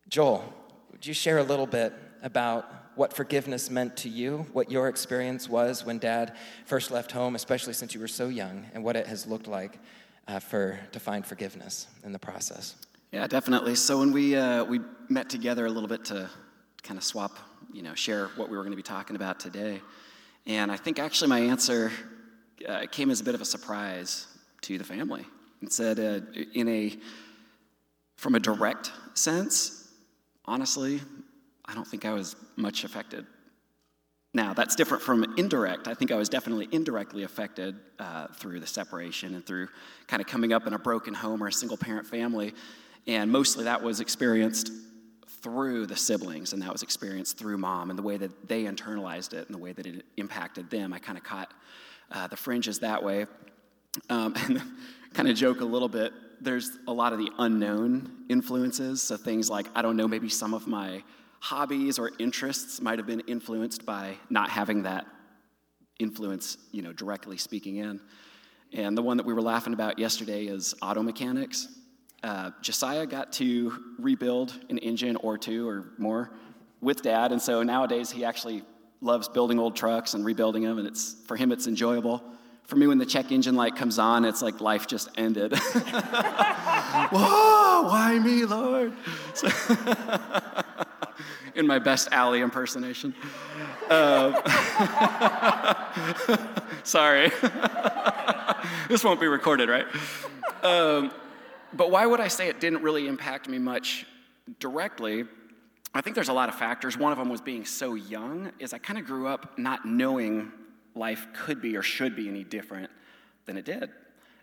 Joel, 0.07 0.53
would 0.91 1.03
you 1.03 1.15
share 1.15 1.39
a 1.39 1.43
little 1.43 1.65
bit 1.65 1.93
about 2.21 2.71
what 2.93 3.11
forgiveness 3.11 3.71
meant 3.71 3.97
to 3.97 4.07
you, 4.07 4.45
what 4.53 4.69
your 4.69 4.87
experience 4.87 5.49
was 5.49 5.83
when 5.83 5.97
dad 5.97 6.35
first 6.67 6.91
left 6.91 7.11
home, 7.11 7.33
especially 7.33 7.73
since 7.73 7.95
you 7.95 7.99
were 7.99 8.07
so 8.07 8.27
young, 8.27 8.67
and 8.75 8.83
what 8.83 8.95
it 8.95 9.07
has 9.07 9.25
looked 9.25 9.47
like 9.47 9.79
uh, 10.27 10.37
for, 10.37 10.79
to 10.91 10.99
find 10.99 11.25
forgiveness 11.25 11.87
in 12.03 12.11
the 12.11 12.19
process. 12.19 12.75
Yeah, 13.15 13.27
definitely. 13.27 13.75
So 13.75 13.99
when 13.99 14.11
we, 14.11 14.35
uh, 14.35 14.65
we 14.65 14.81
met 15.07 15.29
together 15.29 15.65
a 15.65 15.69
little 15.69 15.87
bit 15.87 16.03
to 16.05 16.29
kind 16.83 16.97
of 16.97 17.03
swap, 17.05 17.39
you 17.71 17.81
know, 17.81 17.95
share 17.95 18.27
what 18.35 18.49
we 18.49 18.57
were 18.57 18.63
going 18.63 18.73
to 18.73 18.75
be 18.75 18.83
talking 18.83 19.15
about 19.15 19.39
today, 19.39 19.79
and 20.45 20.69
I 20.69 20.75
think 20.75 20.99
actually 20.99 21.29
my 21.29 21.39
answer 21.39 21.93
uh, 22.67 22.87
came 22.91 23.09
as 23.09 23.21
a 23.21 23.23
bit 23.23 23.33
of 23.33 23.39
a 23.39 23.45
surprise 23.45 24.27
to 24.63 24.77
the 24.77 24.83
family. 24.83 25.25
And 25.61 25.71
said, 25.71 25.97
uh, 25.97 26.25
in 26.53 26.67
a, 26.67 26.97
from 28.17 28.35
a 28.35 28.39
direct 28.41 28.91
sense, 29.13 29.89
honestly, 30.43 30.99
I 31.63 31.73
don't 31.73 31.87
think 31.87 32.03
I 32.03 32.11
was 32.11 32.35
much 32.57 32.83
affected. 32.83 33.25
Now, 34.33 34.53
that's 34.53 34.75
different 34.75 35.01
from 35.01 35.35
indirect. 35.37 35.87
I 35.87 35.93
think 35.93 36.11
I 36.11 36.15
was 36.15 36.27
definitely 36.27 36.67
indirectly 36.73 37.23
affected 37.23 37.77
uh, 37.97 38.27
through 38.35 38.59
the 38.59 38.67
separation 38.67 39.35
and 39.35 39.45
through 39.45 39.69
kind 40.07 40.21
of 40.21 40.27
coming 40.27 40.51
up 40.51 40.67
in 40.67 40.73
a 40.73 40.79
broken 40.79 41.13
home 41.13 41.41
or 41.41 41.47
a 41.47 41.53
single 41.53 41.77
parent 41.77 42.05
family. 42.05 42.53
And 43.07 43.31
mostly 43.31 43.65
that 43.65 43.83
was 43.83 43.99
experienced 43.99 44.71
through 45.41 45.85
the 45.85 45.95
siblings, 45.95 46.53
and 46.53 46.61
that 46.63 46.71
was 46.71 46.81
experienced 46.81 47.37
through 47.37 47.57
mom 47.57 47.91
and 47.91 47.99
the 47.99 48.03
way 48.03 48.17
that 48.17 48.47
they 48.47 48.63
internalized 48.63 49.33
it 49.33 49.45
and 49.45 49.53
the 49.53 49.59
way 49.59 49.73
that 49.73 49.85
it 49.85 50.03
impacted 50.17 50.69
them. 50.71 50.91
I 50.91 50.99
kind 50.99 51.17
of 51.17 51.23
caught 51.23 51.53
uh, 52.11 52.27
the 52.27 52.35
fringes 52.35 52.79
that 52.79 53.03
way. 53.03 53.27
Um, 54.09 54.33
and 54.47 54.61
kind 55.13 55.29
of 55.29 55.35
joke 55.35 55.61
a 55.61 55.65
little 55.65 55.87
bit, 55.87 56.13
there's 56.41 56.77
a 56.87 56.93
lot 56.93 57.13
of 57.13 57.19
the 57.19 57.29
unknown 57.37 58.25
influences. 58.29 59.01
So 59.01 59.17
things 59.17 59.49
like, 59.49 59.67
I 59.75 59.81
don't 59.81 59.95
know, 59.95 60.07
maybe 60.07 60.29
some 60.29 60.53
of 60.53 60.67
my 60.67 61.03
hobbies 61.39 61.99
or 61.99 62.11
interests 62.19 62.81
might 62.81 62.97
have 62.97 63.05
been 63.05 63.21
influenced 63.21 63.85
by 63.85 64.15
not 64.29 64.49
having 64.49 64.83
that 64.83 65.05
influence, 65.99 66.57
you 66.71 66.81
know, 66.81 66.91
directly 66.91 67.37
speaking 67.37 67.77
in. 67.77 68.01
And 68.73 68.97
the 68.97 69.01
one 69.01 69.17
that 69.17 69.25
we 69.25 69.33
were 69.33 69.41
laughing 69.41 69.73
about 69.73 69.99
yesterday 69.99 70.45
is 70.45 70.73
auto 70.81 71.01
mechanics. 71.01 71.67
Uh, 72.25 72.49
Josiah 72.59 73.05
got 73.05 73.31
to 73.33 73.71
rebuild 73.99 74.51
an 74.71 74.79
engine 74.79 75.15
or 75.17 75.37
two 75.37 75.69
or 75.69 75.91
more 75.99 76.31
with 76.81 77.03
dad, 77.03 77.31
and 77.31 77.39
so 77.39 77.61
nowadays 77.61 78.09
he 78.09 78.25
actually 78.25 78.63
loves 78.99 79.29
building 79.29 79.59
old 79.59 79.75
trucks 79.75 80.15
and 80.15 80.25
rebuilding 80.25 80.63
them, 80.63 80.79
and 80.79 80.87
it's 80.87 81.17
for 81.27 81.37
him 81.37 81.51
it's 81.51 81.67
enjoyable. 81.67 82.23
For 82.63 82.77
me, 82.77 82.87
when 82.87 82.97
the 82.97 83.05
check 83.05 83.31
engine 83.31 83.53
light 83.53 83.75
comes 83.75 83.99
on, 83.99 84.25
it's 84.25 84.41
like 84.41 84.59
life 84.59 84.87
just 84.87 85.09
ended. 85.19 85.55
Whoa, 87.11 87.83
why 87.83 88.17
me, 88.17 88.43
Lord? 88.45 88.93
So 89.35 89.47
in 91.53 91.67
my 91.67 91.77
best 91.77 92.09
alley 92.11 92.41
impersonation. 92.41 93.13
Uh, 93.87 94.33
sorry. 96.83 97.31
this 98.89 99.03
won't 99.03 99.21
be 99.21 99.27
recorded, 99.27 99.69
right? 99.69 99.85
Um, 100.63 101.11
but 101.75 101.91
why 101.91 102.05
would 102.05 102.19
I 102.19 102.27
say 102.27 102.47
it 102.47 102.59
didn't 102.59 102.81
really 102.81 103.07
impact 103.07 103.49
me 103.49 103.57
much 103.59 104.05
directly? 104.59 105.25
I 105.93 106.01
think 106.01 106.15
there's 106.15 106.29
a 106.29 106.33
lot 106.33 106.49
of 106.49 106.55
factors. 106.55 106.97
One 106.97 107.11
of 107.11 107.17
them 107.17 107.29
was 107.29 107.41
being 107.41 107.65
so 107.65 107.95
young, 107.95 108.51
is 108.59 108.73
I 108.73 108.77
kind 108.77 108.99
of 108.99 109.05
grew 109.05 109.27
up 109.27 109.57
not 109.57 109.85
knowing 109.85 110.51
life 110.93 111.27
could 111.33 111.61
be 111.61 111.75
or 111.75 111.81
should 111.81 112.15
be 112.15 112.27
any 112.27 112.43
different 112.43 112.89
than 113.45 113.57
it 113.57 113.65
did. 113.65 113.89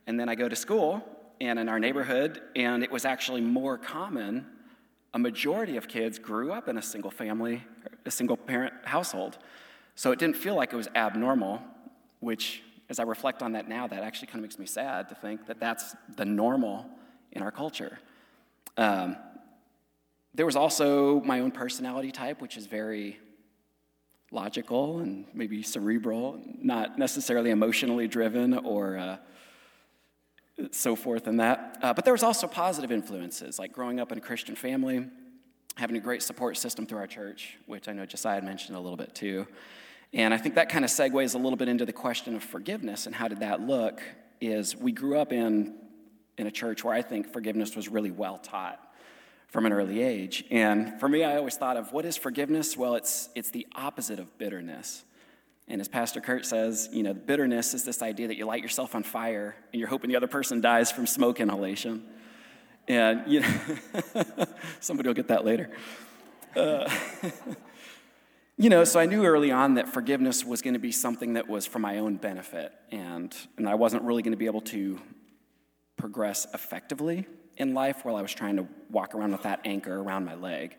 And 0.07 0.19
then 0.19 0.29
I 0.29 0.35
go 0.35 0.49
to 0.49 0.57
school 0.57 1.03
and 1.41 1.59
in 1.59 1.69
our 1.69 1.81
neighborhood, 1.81 2.41
and 2.55 2.83
it 2.83 2.91
was 2.91 3.05
actually 3.05 3.41
more 3.41 3.77
common. 3.77 4.47
A 5.15 5.19
majority 5.19 5.77
of 5.77 5.89
kids 5.89 6.19
grew 6.19 6.53
up 6.53 6.69
in 6.69 6.79
a 6.79 6.83
single 6.83 7.11
family, 7.11 7.65
a 8.07 8.11
single 8.11 8.37
parent 8.37 8.73
household. 8.85 9.39
So 9.95 10.13
it 10.13 10.19
didn't 10.19 10.37
feel 10.37 10.55
like 10.55 10.73
it 10.73 10.77
was 10.77 10.89
abnormal, 10.95 11.61
which, 12.21 12.63
as 12.89 12.99
I 12.99 13.03
reflect 13.03 13.43
on 13.43 13.53
that 13.53 13.69
now, 13.69 13.87
that 13.89 14.03
actually 14.03 14.29
kind 14.29 14.39
of 14.39 14.43
makes 14.43 14.59
me 14.59 14.67
sad 14.67 15.09
to 15.09 15.15
think 15.15 15.47
that 15.47 15.59
that's 15.61 15.95
the 16.17 16.25
normal 16.25 16.87
in 17.33 17.43
our 17.43 17.51
culture. 17.51 17.99
Um, 18.77 19.17
there 20.35 20.47
was 20.47 20.57
also 20.57 21.21
my 21.21 21.41
own 21.41 21.51
personality 21.51 22.11
type, 22.11 22.41
which 22.41 22.57
is 22.57 22.67
very 22.67 23.19
logical 24.31 25.01
and 25.01 25.27
maybe 25.35 25.63
cerebral, 25.63 26.41
not 26.59 26.99
necessarily 26.99 27.51
emotionally 27.51 28.09
driven 28.09 28.55
or 28.55 28.97
uh, 28.97 29.17
so 30.71 30.97
forth 30.97 31.27
and 31.27 31.39
that. 31.41 31.79
Uh, 31.83 31.93
but 31.93 32.05
there 32.05 32.15
was 32.15 32.23
also 32.23 32.47
positive 32.47 32.91
influences, 32.91 33.59
like 33.59 33.73
growing 33.73 34.01
up 34.01 34.11
in 34.11 34.19
a 34.19 34.21
Christian 34.21 34.57
family, 34.57 35.07
having 35.77 35.97
a 35.97 36.01
great 36.01 36.23
support 36.23 36.57
system 36.57 36.87
through 36.87 36.99
our 36.99 37.07
church, 37.07 37.59
which 37.67 37.89
I 37.89 37.93
know 37.93 38.07
Josiah 38.07 38.37
had 38.37 38.45
mentioned 38.45 38.77
a 38.77 38.81
little 38.81 38.97
bit 38.97 39.15
too. 39.15 39.47
And 40.15 40.35
I 40.35 40.39
think 40.39 40.55
that 40.57 40.69
kind 40.69 40.85
of 40.85 40.91
segues 40.91 41.35
a 41.35 41.39
little 41.39 41.57
bit 41.57 41.69
into 41.69 41.87
the 41.87 41.93
question 41.93 42.35
of 42.35 42.43
forgiveness 42.43 43.07
and 43.07 43.15
how 43.15 43.29
did 43.29 43.41
that 43.41 43.61
look. 43.61 44.03
Is 44.41 44.77
we 44.77 44.93
grew 44.93 45.19
up 45.19 45.33
in, 45.33 45.75
in 46.39 46.47
a 46.47 46.51
church 46.51 46.85
where 46.85 46.95
I 46.95 47.03
think 47.03 47.33
forgiveness 47.33 47.77
was 47.77 47.89
really 47.89 48.11
well 48.11 48.39
taught 48.39 48.81
from 49.49 49.67
an 49.67 49.73
early 49.73 50.03
age. 50.03 50.45
And 50.51 50.99
for 50.99 51.09
me, 51.09 51.25
I 51.25 51.37
always 51.37 51.57
thought 51.57 51.77
of 51.77 51.93
what 51.93 52.07
is 52.07 52.17
forgiveness? 52.17 52.77
Well, 52.77 52.95
it's, 52.95 53.29
it's 53.35 53.51
the 53.51 53.67
opposite 53.75 54.19
of 54.19 54.39
bitterness. 54.39 55.05
And 55.69 55.81
as 55.81 55.89
Pastor 55.89 56.21
Kurt 56.21 56.47
says, 56.47 56.89
you 56.91 57.03
know, 57.03 57.13
bitterness 57.13 57.75
is 57.75 57.85
this 57.85 58.03
idea 58.03 58.29
that 58.29 58.37
you 58.37 58.47
light 58.47 58.63
yourself 58.63 58.95
on 58.95 59.03
fire 59.03 59.55
and 59.73 59.79
you're 59.79 59.89
hoping 59.89 60.11
the 60.11 60.17
other 60.17 60.27
person 60.27 60.61
dies 60.61 60.91
from 60.91 61.07
smoke 61.07 61.39
inhalation. 61.39 62.03
And, 62.89 63.31
you 63.31 63.41
know, 63.41 63.55
somebody 64.81 65.09
will 65.09 65.15
get 65.15 65.29
that 65.29 65.45
later. 65.45 65.71
Uh, 66.57 66.91
you 68.57 68.71
know, 68.71 68.85
so 68.85 68.99
I 68.99 69.07
knew 69.07 69.25
early 69.25 69.51
on 69.51 69.75
that 69.75 69.89
forgiveness 69.89 70.45
was 70.45 70.63
going 70.63 70.75
to 70.75 70.81
be 70.81 70.93
something 70.93 71.35
that 71.35 71.49
was 71.49 71.67
for 71.67 71.79
my 71.79 71.99
own 71.99 72.17
benefit, 72.17 72.73
and, 72.91 73.35
and 73.57 73.69
I 73.69 73.75
wasn't 73.75 74.03
really 74.03 74.23
going 74.23 74.33
to 74.33 74.39
be 74.39 74.47
able 74.47 74.61
to 74.63 75.01
progress 76.03 76.49
effectively 76.53 77.25
in 77.59 77.75
life 77.75 78.05
while 78.05 78.17
I 78.17 78.23
was 78.23 78.35
trying 78.35 78.57
to 78.57 78.67
walk 78.91 79.15
around 79.15 79.31
with 79.31 79.45
that 79.45 79.61
anchor 79.65 80.01
around 80.01 80.25
my 80.25 80.35
leg. 80.35 80.77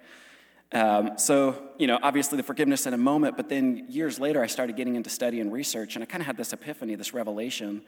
Um, 0.73 1.17
so, 1.17 1.69
you 1.77 1.87
know, 1.87 1.97
obviously 2.03 2.35
the 2.35 2.43
forgiveness 2.43 2.85
in 2.85 2.93
a 2.93 2.97
moment, 2.97 3.37
but 3.37 3.47
then 3.47 3.85
years 3.87 4.19
later 4.19 4.43
I 4.43 4.47
started 4.47 4.75
getting 4.75 4.97
into 4.97 5.09
study 5.09 5.39
and 5.39 5.49
research, 5.49 5.95
and 5.95 6.03
I 6.03 6.05
kind 6.07 6.19
of 6.19 6.27
had 6.27 6.35
this 6.35 6.51
epiphany, 6.51 6.95
this 6.95 7.13
revelation 7.13 7.83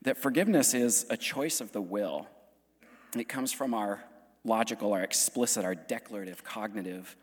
that 0.00 0.16
forgiveness 0.16 0.72
is 0.72 1.04
a 1.10 1.16
choice 1.18 1.60
of 1.60 1.72
the 1.72 1.82
will. 1.82 2.26
It 3.14 3.28
comes 3.28 3.52
from 3.52 3.74
our 3.74 4.02
logical, 4.42 4.94
our 4.94 5.02
explicit, 5.02 5.66
our 5.66 5.74
declarative, 5.74 6.42
cognitive 6.42 7.16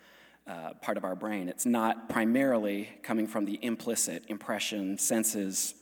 uh, 0.46 0.74
part 0.80 0.96
of 0.96 1.04
our 1.04 1.16
brain. 1.16 1.50
It's 1.50 1.66
not 1.66 2.08
primarily 2.08 2.90
coming 3.02 3.26
from 3.26 3.46
the 3.46 3.58
implicit 3.64 4.26
impression, 4.28 5.00
senses, 5.00 5.74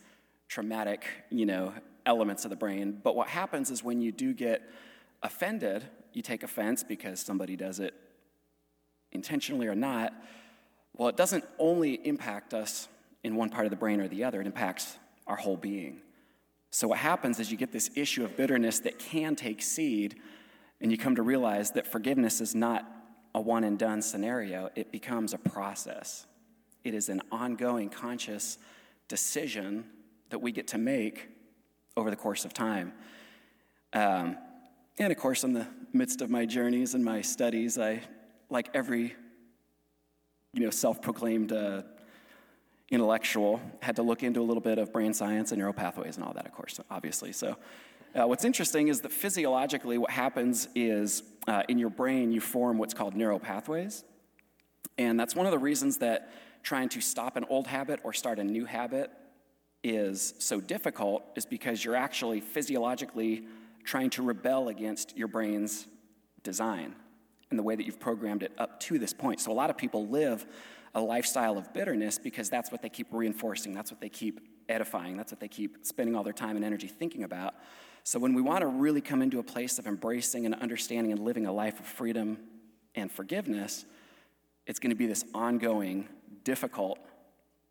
traumatic, 0.48 1.06
you 1.30 1.46
know, 1.46 1.74
elements 2.06 2.46
of 2.46 2.50
the 2.50 2.56
brain. 2.56 3.00
But 3.04 3.16
what 3.16 3.28
happens 3.28 3.72
is 3.72 3.84
when 3.84 4.02
you 4.02 4.12
do 4.12 4.34
get 4.34 4.62
offended, 5.22 5.84
you 6.14 6.22
take 6.22 6.44
offense 6.44 6.84
because 6.84 7.20
somebody 7.20 7.56
does 7.56 7.80
it 7.80 7.94
intentionally 9.12 9.68
or 9.68 9.76
not. 9.76 10.14
Well, 10.96 11.10
it 11.10 11.18
doesn't 11.18 11.46
only 11.60 11.94
impact 12.06 12.54
us 12.54 12.88
in 13.24 13.36
one 13.36 13.50
part 13.50 13.66
of 13.66 13.70
the 13.70 13.78
brain 13.78 14.02
or 14.02 14.08
the 14.08 14.24
other, 14.24 14.42
it 14.42 14.48
impacts 14.48 14.98
our 15.28 15.38
whole 15.38 15.56
being. 15.56 16.02
So, 16.72 16.88
what 16.88 16.98
happens 16.98 17.40
is 17.40 17.52
you 17.52 17.58
get 17.58 17.72
this 17.72 17.90
issue 17.96 18.26
of 18.26 18.36
bitterness 18.36 18.80
that 18.80 19.00
can 19.00 19.36
take 19.36 19.62
seed, 19.62 20.20
and 20.82 20.92
you 20.92 20.98
come 20.98 21.16
to 21.16 21.22
realize 21.22 21.72
that 21.72 21.88
forgiveness 21.88 22.42
is 22.42 22.54
not 22.54 22.86
a 23.36 23.40
one 23.42 23.64
and 23.64 23.80
done 23.80 24.02
scenario, 24.02 24.70
it 24.76 24.92
becomes 24.92 25.34
a 25.34 25.38
process. 25.38 26.26
It 26.84 26.94
is 26.94 27.10
an 27.10 27.22
ongoing 27.32 27.90
conscious 27.90 28.58
decision 29.08 29.86
that 30.30 30.40
we 30.40 30.52
get 30.52 30.68
to 30.70 30.78
make 30.78 31.30
over 31.96 32.10
the 32.10 32.16
course 32.16 32.46
of 32.46 32.54
time. 32.54 32.94
Um, 33.94 34.38
and 35.00 35.12
of 35.12 35.18
course, 35.18 35.44
in 35.44 35.54
the 35.54 35.68
midst 35.92 36.22
of 36.22 36.30
my 36.30 36.46
journeys 36.46 36.94
and 36.94 37.04
my 37.04 37.22
studies, 37.22 37.78
I, 37.78 38.02
like 38.50 38.70
every 38.74 39.16
you 40.54 40.62
know, 40.62 40.70
self-proclaimed 40.70 41.52
uh, 41.52 41.82
intellectual, 42.92 43.60
had 43.82 43.96
to 43.96 44.04
look 44.04 44.22
into 44.22 44.40
a 44.40 44.44
little 44.44 44.62
bit 44.62 44.78
of 44.78 44.94
brain 44.94 45.14
science 45.14 45.52
and 45.52 45.58
neural 45.58 45.74
pathways 45.74 46.16
and 46.16 46.26
all 46.26 46.34
that, 46.34 46.46
of 46.46 46.52
course, 46.52 46.80
obviously. 46.92 47.32
So, 47.32 47.58
uh, 48.16 48.28
what's 48.28 48.46
interesting 48.46 48.90
is 48.90 49.02
that 49.02 49.12
physiologically, 49.12 49.98
what 49.98 50.12
happens 50.12 50.68
is 50.76 51.24
uh, 51.48 51.64
in 51.68 51.80
your 51.80 51.90
brain 51.90 52.32
you 52.32 52.40
form 52.40 52.78
what's 52.78 52.94
called 52.94 53.16
neural 53.16 53.40
pathways, 53.40 54.04
and 55.00 55.20
that's 55.20 55.36
one 55.36 55.48
of 55.48 55.52
the 55.52 55.58
reasons 55.58 55.98
that 55.98 56.32
trying 56.62 56.90
to 56.90 57.02
stop 57.02 57.36
an 57.36 57.46
old 57.50 57.66
habit 57.66 58.00
or 58.04 58.14
start 58.14 58.38
a 58.38 58.44
new 58.44 58.66
habit 58.66 59.12
is 59.84 60.34
so 60.40 60.62
difficult, 60.62 61.24
is 61.36 61.46
because 61.46 61.84
you're 61.84 61.96
actually 61.96 62.40
physiologically 62.40 63.46
trying 63.84 64.10
to 64.12 64.24
rebel 64.24 64.70
against 64.70 65.18
your 65.18 65.28
brain's 65.28 65.88
design 66.44 66.96
and 67.50 67.60
the 67.60 67.64
way 67.64 67.76
that 67.76 67.86
you've 67.86 68.00
programmed 68.00 68.44
it 68.44 68.52
up 68.58 68.80
to 68.80 68.98
this 68.98 69.14
point. 69.14 69.40
So 69.40 69.52
a 69.52 69.54
lot 69.54 69.70
of 69.70 69.78
people 69.78 70.08
live 70.08 70.46
a 70.96 71.02
lifestyle 71.02 71.58
of 71.58 71.74
bitterness 71.74 72.18
because 72.18 72.50
that's 72.50 72.72
what 72.72 72.82
they 72.82 72.90
keep 72.90 73.08
reinforcing, 73.12 73.74
that's 73.74 73.92
what 73.92 74.00
they 74.00 74.10
keep 74.10 74.40
edifying, 74.70 75.18
that's 75.18 75.32
what 75.32 75.40
they 75.40 75.48
keep 75.48 75.86
spending 75.86 76.16
all 76.16 76.24
their 76.24 76.34
time 76.34 76.56
and 76.56 76.64
energy 76.64 76.88
thinking 76.88 77.24
about. 77.24 77.56
So 78.04 78.20
when 78.20 78.34
we 78.34 78.42
want 78.42 78.62
to 78.62 78.68
really 78.68 79.02
come 79.02 79.22
into 79.22 79.40
a 79.40 79.44
place 79.44 79.80
of 79.80 79.88
embracing 79.88 80.46
and 80.46 80.56
understanding 80.56 81.12
and 81.12 81.22
living 81.24 81.46
a 81.46 81.54
life 81.54 81.80
of 81.80 81.86
freedom 81.86 82.38
and 82.96 83.12
forgiveness, 83.12 83.86
it's 84.66 84.80
going 84.80 84.92
to 84.92 84.96
be 84.96 85.08
this 85.08 85.26
ongoing, 85.34 86.08
difficult, 86.44 87.00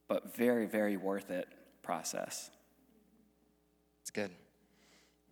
but 0.08 0.36
very, 0.36 0.66
very 0.66 0.96
worth 0.96 1.30
it 1.30 1.48
process. 1.82 2.50
It's 4.02 4.10
good. 4.10 4.30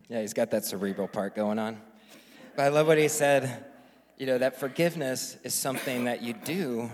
Yeah, 0.09 0.21
he's 0.21 0.33
got 0.33 0.51
that 0.51 0.65
cerebral 0.65 1.07
part 1.07 1.35
going 1.35 1.59
on. 1.59 1.81
But 2.55 2.63
I 2.63 2.67
love 2.67 2.87
what 2.87 2.97
he 2.97 3.07
said, 3.07 3.65
you 4.17 4.25
know, 4.25 4.37
that 4.37 4.59
forgiveness 4.59 5.37
is 5.43 5.53
something 5.53 6.03
that 6.05 6.21
you 6.21 6.33
do 6.33 6.89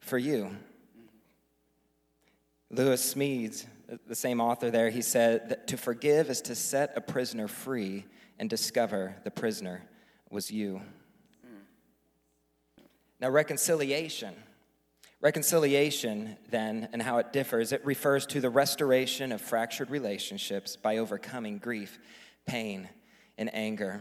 for 0.00 0.18
you. 0.18 0.56
Lewis 2.70 3.14
Smedes, 3.14 3.66
the 4.06 4.14
same 4.14 4.40
author 4.40 4.70
there, 4.70 4.90
he 4.90 5.02
said 5.02 5.48
that 5.48 5.66
to 5.68 5.76
forgive 5.76 6.30
is 6.30 6.40
to 6.42 6.54
set 6.54 6.92
a 6.96 7.00
prisoner 7.00 7.48
free 7.48 8.04
and 8.38 8.48
discover 8.48 9.16
the 9.24 9.30
prisoner 9.30 9.82
was 10.30 10.50
you. 10.50 10.80
Hmm. 11.42 12.84
Now, 13.20 13.30
reconciliation. 13.30 14.34
Reconciliation, 15.22 16.38
then, 16.48 16.88
and 16.94 17.02
how 17.02 17.18
it 17.18 17.30
differs, 17.30 17.72
it 17.72 17.84
refers 17.84 18.24
to 18.26 18.40
the 18.40 18.48
restoration 18.48 19.32
of 19.32 19.40
fractured 19.42 19.90
relationships 19.90 20.76
by 20.76 20.96
overcoming 20.96 21.58
grief, 21.58 21.98
pain, 22.46 22.88
and 23.36 23.54
anger. 23.54 24.00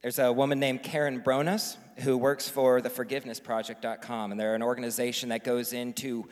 There's 0.00 0.18
a 0.18 0.32
woman 0.32 0.58
named 0.58 0.82
Karen 0.82 1.20
Bronas 1.20 1.76
who 1.98 2.16
works 2.16 2.48
for 2.48 2.80
the 2.80 2.88
forgivenessproject.com, 2.88 4.30
and 4.30 4.40
they're 4.40 4.54
an 4.54 4.62
organization 4.62 5.28
that 5.28 5.44
goes 5.44 5.74
into 5.74 6.28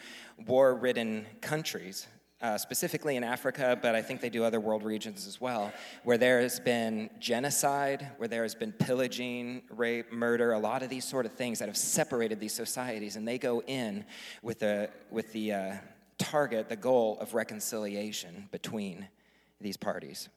war 0.47 0.75
ridden 0.75 1.27
countries 1.43 2.07
uh, 2.43 2.57
specifically 2.57 3.17
in 3.17 3.25
Africa, 3.25 3.79
but 3.81 3.95
I 3.95 4.03
think 4.03 4.21
they 4.21 4.31
do 4.31 4.45
other 4.45 4.61
world 4.61 4.83
regions 4.83 5.27
as 5.27 5.41
well, 5.41 5.73
where 6.05 6.19
there 6.19 6.41
has 6.41 6.59
been 6.59 7.11
genocide, 7.19 8.09
where 8.17 8.29
there 8.29 8.43
has 8.43 8.55
been 8.55 8.73
pillaging, 8.73 9.63
rape, 9.71 10.13
murder, 10.13 10.53
a 10.53 10.59
lot 10.59 10.83
of 10.83 10.89
these 10.89 11.05
sort 11.05 11.27
of 11.27 11.33
things 11.33 11.59
that 11.59 11.69
have 11.69 11.77
separated 11.77 12.41
these 12.41 12.55
societies, 12.55 13.17
and 13.17 13.29
they 13.29 13.39
go 13.39 13.63
in 13.63 14.05
with 14.43 14.61
the, 14.61 14.89
with 15.11 15.33
the 15.33 15.53
uh, 15.53 15.75
target, 16.19 16.69
the 16.69 16.77
goal 16.77 17.19
of 17.21 17.35
reconciliation 17.35 18.49
between 18.51 19.09
these 19.61 19.77
parties. 19.77 20.29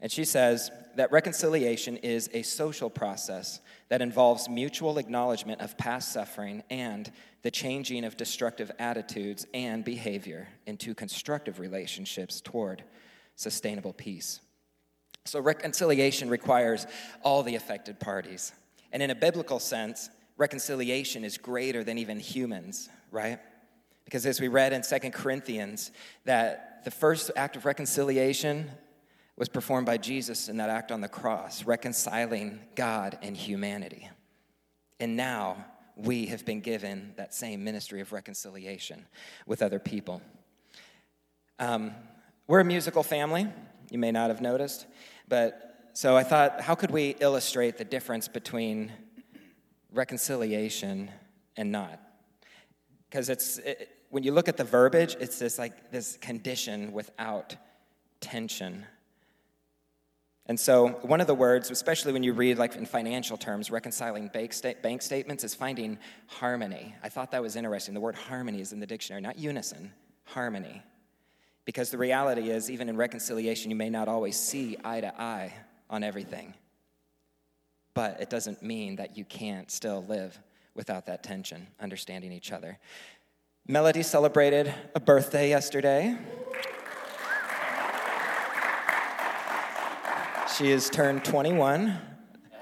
And 0.00 0.12
she 0.12 0.24
says 0.24 0.70
that 0.98 1.12
reconciliation 1.12 1.96
is 1.98 2.28
a 2.32 2.42
social 2.42 2.90
process 2.90 3.60
that 3.88 4.02
involves 4.02 4.48
mutual 4.48 4.98
acknowledgement 4.98 5.60
of 5.60 5.78
past 5.78 6.12
suffering 6.12 6.60
and 6.70 7.12
the 7.42 7.52
changing 7.52 8.04
of 8.04 8.16
destructive 8.16 8.72
attitudes 8.80 9.46
and 9.54 9.84
behavior 9.84 10.48
into 10.66 10.96
constructive 10.96 11.60
relationships 11.60 12.40
toward 12.40 12.82
sustainable 13.36 13.92
peace. 13.92 14.40
So, 15.24 15.38
reconciliation 15.38 16.28
requires 16.30 16.84
all 17.22 17.44
the 17.44 17.54
affected 17.54 18.00
parties. 18.00 18.52
And 18.90 19.00
in 19.00 19.10
a 19.10 19.14
biblical 19.14 19.60
sense, 19.60 20.10
reconciliation 20.36 21.24
is 21.24 21.38
greater 21.38 21.84
than 21.84 21.98
even 21.98 22.18
humans, 22.18 22.88
right? 23.12 23.38
Because 24.04 24.26
as 24.26 24.40
we 24.40 24.48
read 24.48 24.72
in 24.72 24.82
Second 24.82 25.12
Corinthians, 25.12 25.92
that 26.24 26.82
the 26.84 26.90
first 26.90 27.30
act 27.36 27.54
of 27.54 27.66
reconciliation 27.66 28.68
was 29.38 29.48
performed 29.48 29.86
by 29.86 29.96
Jesus 29.96 30.48
in 30.48 30.56
that 30.56 30.68
act 30.68 30.90
on 30.90 31.00
the 31.00 31.08
cross, 31.08 31.64
reconciling 31.64 32.58
God 32.74 33.16
and 33.22 33.36
humanity. 33.36 34.10
And 34.98 35.16
now 35.16 35.64
we 35.94 36.26
have 36.26 36.44
been 36.44 36.60
given 36.60 37.12
that 37.16 37.32
same 37.32 37.62
ministry 37.62 38.00
of 38.00 38.12
reconciliation 38.12 39.06
with 39.46 39.62
other 39.62 39.78
people. 39.78 40.20
Um, 41.60 41.92
we're 42.48 42.60
a 42.60 42.64
musical 42.64 43.04
family, 43.04 43.46
you 43.90 43.98
may 43.98 44.10
not 44.10 44.28
have 44.28 44.40
noticed, 44.40 44.86
but 45.28 45.90
so 45.92 46.16
I 46.16 46.24
thought, 46.24 46.60
how 46.60 46.74
could 46.74 46.90
we 46.90 47.16
illustrate 47.20 47.78
the 47.78 47.84
difference 47.84 48.26
between 48.26 48.92
reconciliation 49.92 51.10
and 51.56 51.70
not? 51.70 52.00
Because 53.08 53.28
it's, 53.28 53.58
it, 53.58 53.88
when 54.10 54.24
you 54.24 54.32
look 54.32 54.48
at 54.48 54.56
the 54.56 54.64
verbiage, 54.64 55.16
it's 55.20 55.38
this 55.38 55.58
like 55.58 55.92
this 55.92 56.16
condition 56.16 56.92
without 56.92 57.54
tension. 58.20 58.84
And 60.48 60.58
so, 60.58 60.88
one 61.02 61.20
of 61.20 61.26
the 61.26 61.34
words, 61.34 61.70
especially 61.70 62.12
when 62.12 62.22
you 62.22 62.32
read 62.32 62.56
like 62.56 62.74
in 62.74 62.86
financial 62.86 63.36
terms, 63.36 63.70
reconciling 63.70 64.28
bank, 64.28 64.54
sta- 64.54 64.80
bank 64.82 65.02
statements, 65.02 65.44
is 65.44 65.54
finding 65.54 65.98
harmony. 66.26 66.94
I 67.02 67.10
thought 67.10 67.30
that 67.32 67.42
was 67.42 67.54
interesting. 67.54 67.92
The 67.92 68.00
word 68.00 68.14
harmony 68.14 68.62
is 68.62 68.72
in 68.72 68.80
the 68.80 68.86
dictionary, 68.86 69.20
not 69.20 69.38
unison, 69.38 69.92
harmony. 70.24 70.82
Because 71.66 71.90
the 71.90 71.98
reality 71.98 72.48
is, 72.48 72.70
even 72.70 72.88
in 72.88 72.96
reconciliation, 72.96 73.70
you 73.70 73.76
may 73.76 73.90
not 73.90 74.08
always 74.08 74.38
see 74.38 74.78
eye 74.82 75.02
to 75.02 75.20
eye 75.20 75.52
on 75.90 76.02
everything. 76.02 76.54
But 77.92 78.18
it 78.22 78.30
doesn't 78.30 78.62
mean 78.62 78.96
that 78.96 79.18
you 79.18 79.26
can't 79.26 79.70
still 79.70 80.02
live 80.08 80.38
without 80.74 81.04
that 81.06 81.22
tension, 81.22 81.66
understanding 81.78 82.32
each 82.32 82.52
other. 82.52 82.78
Melody 83.66 84.02
celebrated 84.02 84.72
a 84.94 85.00
birthday 85.00 85.50
yesterday. 85.50 86.16
She 90.58 90.72
has 90.72 90.90
turned 90.90 91.24
21. 91.24 91.96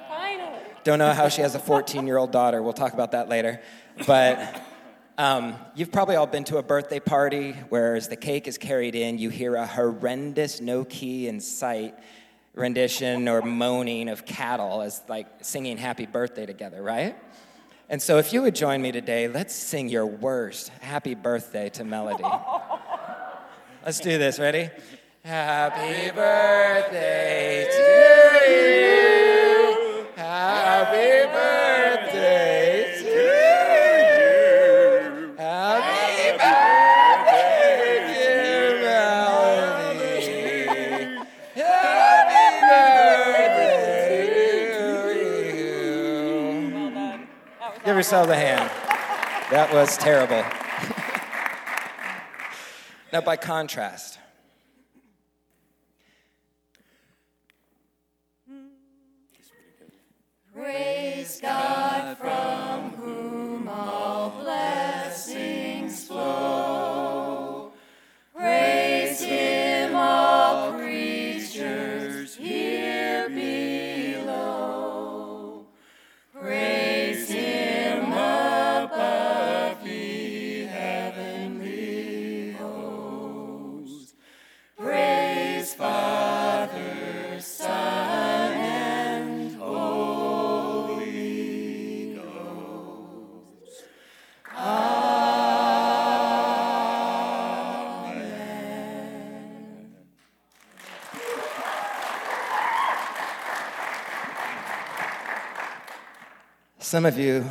Finally. 0.06 0.58
Don't 0.84 0.98
know 0.98 1.14
how 1.14 1.30
she 1.30 1.40
has 1.40 1.54
a 1.54 1.58
14 1.58 2.06
year 2.06 2.18
old 2.18 2.30
daughter. 2.30 2.62
We'll 2.62 2.74
talk 2.74 2.92
about 2.92 3.12
that 3.12 3.30
later. 3.30 3.62
But 4.06 4.62
um, 5.16 5.54
you've 5.74 5.90
probably 5.90 6.16
all 6.16 6.26
been 6.26 6.44
to 6.44 6.58
a 6.58 6.62
birthday 6.62 7.00
party 7.00 7.52
where, 7.70 7.94
as 7.94 8.08
the 8.08 8.16
cake 8.16 8.48
is 8.48 8.58
carried 8.58 8.94
in, 8.94 9.16
you 9.16 9.30
hear 9.30 9.54
a 9.54 9.66
horrendous, 9.66 10.60
no 10.60 10.84
key 10.84 11.26
in 11.26 11.40
sight 11.40 11.94
rendition 12.54 13.28
or 13.28 13.40
moaning 13.40 14.10
of 14.10 14.26
cattle 14.26 14.82
as 14.82 15.00
like 15.08 15.28
singing 15.40 15.78
happy 15.78 16.04
birthday 16.04 16.44
together, 16.44 16.82
right? 16.82 17.16
And 17.88 18.02
so, 18.02 18.18
if 18.18 18.30
you 18.30 18.42
would 18.42 18.54
join 18.54 18.82
me 18.82 18.92
today, 18.92 19.26
let's 19.26 19.54
sing 19.54 19.88
your 19.88 20.04
worst 20.04 20.68
happy 20.80 21.14
birthday 21.14 21.70
to 21.70 21.84
Melody. 21.84 22.24
let's 23.86 24.00
do 24.00 24.18
this. 24.18 24.38
Ready? 24.38 24.68
Happy 25.26 26.10
birthday 26.12 27.66
to 27.68 27.82
you. 28.48 30.06
Happy 30.14 31.26
birthday 31.32 32.94
to 33.00 33.08
you. 35.18 35.34
Happy 35.36 36.30
birthday, 36.38 38.06
dear 38.14 38.66
Melody. 38.82 40.14
Happy 41.56 42.46
birthday 43.42 44.78
to 44.78 44.86
you. 45.56 47.00
Give 47.84 47.96
yourself 47.96 48.28
a 48.28 48.36
hand. 48.36 48.70
That 49.50 49.72
was 49.72 49.96
terrible. 49.98 50.44
now, 53.12 53.20
by 53.22 53.36
contrast, 53.36 54.15
Praise 61.26 61.40
God 61.40 62.18
from 62.18 62.55
Some 106.86 107.04
of 107.04 107.18
you 107.18 107.44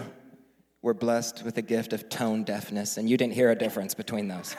were 0.82 0.93
blessed 0.93 1.43
with 1.43 1.56
the 1.56 1.62
gift 1.62 1.91
of 1.91 2.08
tone 2.08 2.45
deafness, 2.45 2.95
and 2.95 3.10
you 3.10 3.17
didn't 3.17 3.34
hear 3.34 3.52
a 3.52 3.56
difference 3.56 3.93
between 3.93 4.30
those. 4.30 4.54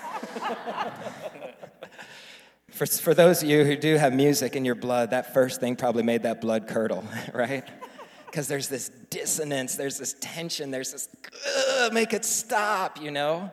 for, 2.72 2.84
for 2.84 3.14
those 3.14 3.42
of 3.42 3.48
you 3.48 3.64
who 3.64 3.74
do 3.74 3.96
have 3.96 4.12
music 4.12 4.54
in 4.54 4.66
your 4.66 4.74
blood, 4.74 5.12
that 5.12 5.32
first 5.32 5.60
thing 5.60 5.76
probably 5.76 6.02
made 6.02 6.24
that 6.24 6.42
blood 6.42 6.68
curdle, 6.68 7.06
right? 7.32 7.64
Because 8.26 8.48
there's 8.48 8.68
this 8.68 8.90
dissonance, 9.08 9.76
there's 9.76 9.96
this 9.96 10.14
tension, 10.20 10.70
there's 10.70 10.92
this, 10.92 11.08
make 11.90 12.12
it 12.12 12.26
stop, 12.26 13.00
you 13.00 13.10
know? 13.10 13.50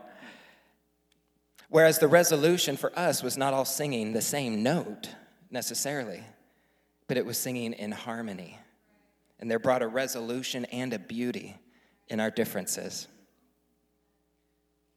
Whereas 1.70 2.00
the 2.00 2.10
resolution 2.10 2.76
for 2.76 2.92
us 3.00 3.24
was 3.24 3.38
not 3.38 3.54
all 3.54 3.64
singing 3.64 4.12
the 4.12 4.22
same 4.22 4.62
note 4.62 5.08
necessarily, 5.50 6.22
but 7.08 7.16
it 7.16 7.26
was 7.26 7.38
singing 7.38 7.72
in 7.72 7.94
harmony. 7.94 8.60
And 9.44 9.52
there 9.52 9.60
brought 9.60 9.82
a 9.82 9.88
resolution 9.90 10.64
and 10.72 10.94
a 10.94 11.00
beauty 11.00 11.58
in 12.08 12.22
our 12.22 12.32
differences. 12.32 13.10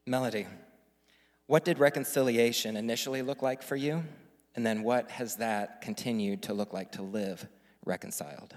Melody, 0.07 0.47
what 1.49 1.65
did 1.65 1.81
reconciliation 1.81 2.77
initially 2.77 3.23
look 3.23 3.43
like 3.43 3.61
for 3.61 3.75
you? 3.75 4.05
And 4.55 4.65
then 4.65 4.85
what 4.85 5.11
has 5.11 5.35
that 5.39 5.81
continued 5.81 6.45
to 6.45 6.55
look 6.55 6.73
like 6.73 6.93
to 6.93 7.03
live 7.03 7.45
reconciled? 7.85 8.57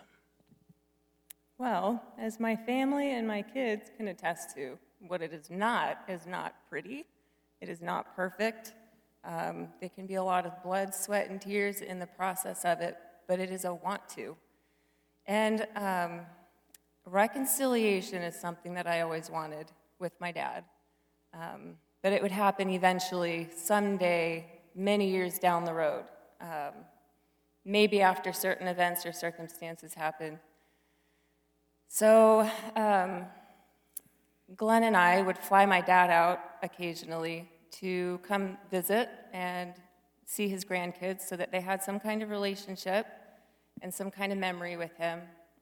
Well, 1.57 2.03
as 2.19 2.39
my 2.39 2.55
family 2.55 3.13
and 3.13 3.27
my 3.27 3.41
kids 3.41 3.89
can 3.97 4.09
attest 4.09 4.55
to, 4.57 4.77
what 5.07 5.23
it 5.23 5.33
is 5.33 5.49
not 5.49 6.03
is 6.07 6.27
not 6.27 6.53
pretty. 6.69 7.07
It 7.61 7.67
is 7.67 7.81
not 7.81 8.15
perfect. 8.15 8.73
Um, 9.23 9.69
there 9.79 9.89
can 9.89 10.05
be 10.05 10.15
a 10.15 10.23
lot 10.23 10.45
of 10.45 10.61
blood, 10.61 10.93
sweat, 10.93 11.31
and 11.31 11.41
tears 11.41 11.81
in 11.81 11.97
the 11.97 12.05
process 12.05 12.63
of 12.63 12.79
it, 12.79 12.95
but 13.27 13.39
it 13.39 13.49
is 13.49 13.65
a 13.65 13.73
want 13.73 14.07
to. 14.09 14.37
And 15.29 15.67
um, 15.75 16.21
reconciliation 17.05 18.23
is 18.23 18.33
something 18.33 18.73
that 18.73 18.87
I 18.87 19.01
always 19.01 19.29
wanted 19.29 19.67
with 19.99 20.11
my 20.19 20.31
dad. 20.31 20.63
Um, 21.35 21.75
but 22.01 22.13
it 22.13 22.23
would 22.23 22.31
happen 22.31 22.71
eventually, 22.71 23.47
someday, 23.55 24.47
many 24.73 25.07
years 25.07 25.37
down 25.37 25.65
the 25.65 25.73
road. 25.73 26.05
Um, 26.41 26.73
maybe 27.63 28.01
after 28.01 28.33
certain 28.33 28.67
events 28.67 29.05
or 29.05 29.13
circumstances 29.13 29.93
happen. 29.93 30.39
So, 31.89 32.49
um, 32.75 33.27
Glenn 34.55 34.81
and 34.81 34.97
I 34.97 35.21
would 35.21 35.37
fly 35.37 35.67
my 35.67 35.81
dad 35.81 36.09
out 36.09 36.39
occasionally 36.63 37.47
to 37.73 38.19
come 38.23 38.57
visit 38.71 39.09
and 39.31 39.75
see 40.25 40.47
his 40.47 40.65
grandkids 40.65 41.21
so 41.21 41.35
that 41.35 41.51
they 41.51 41.61
had 41.61 41.83
some 41.83 41.99
kind 41.99 42.23
of 42.23 42.31
relationship 42.31 43.05
and 43.81 43.93
some 43.93 44.11
kind 44.11 44.31
of 44.31 44.37
memory 44.37 44.77
with 44.77 44.95
him. 44.97 45.21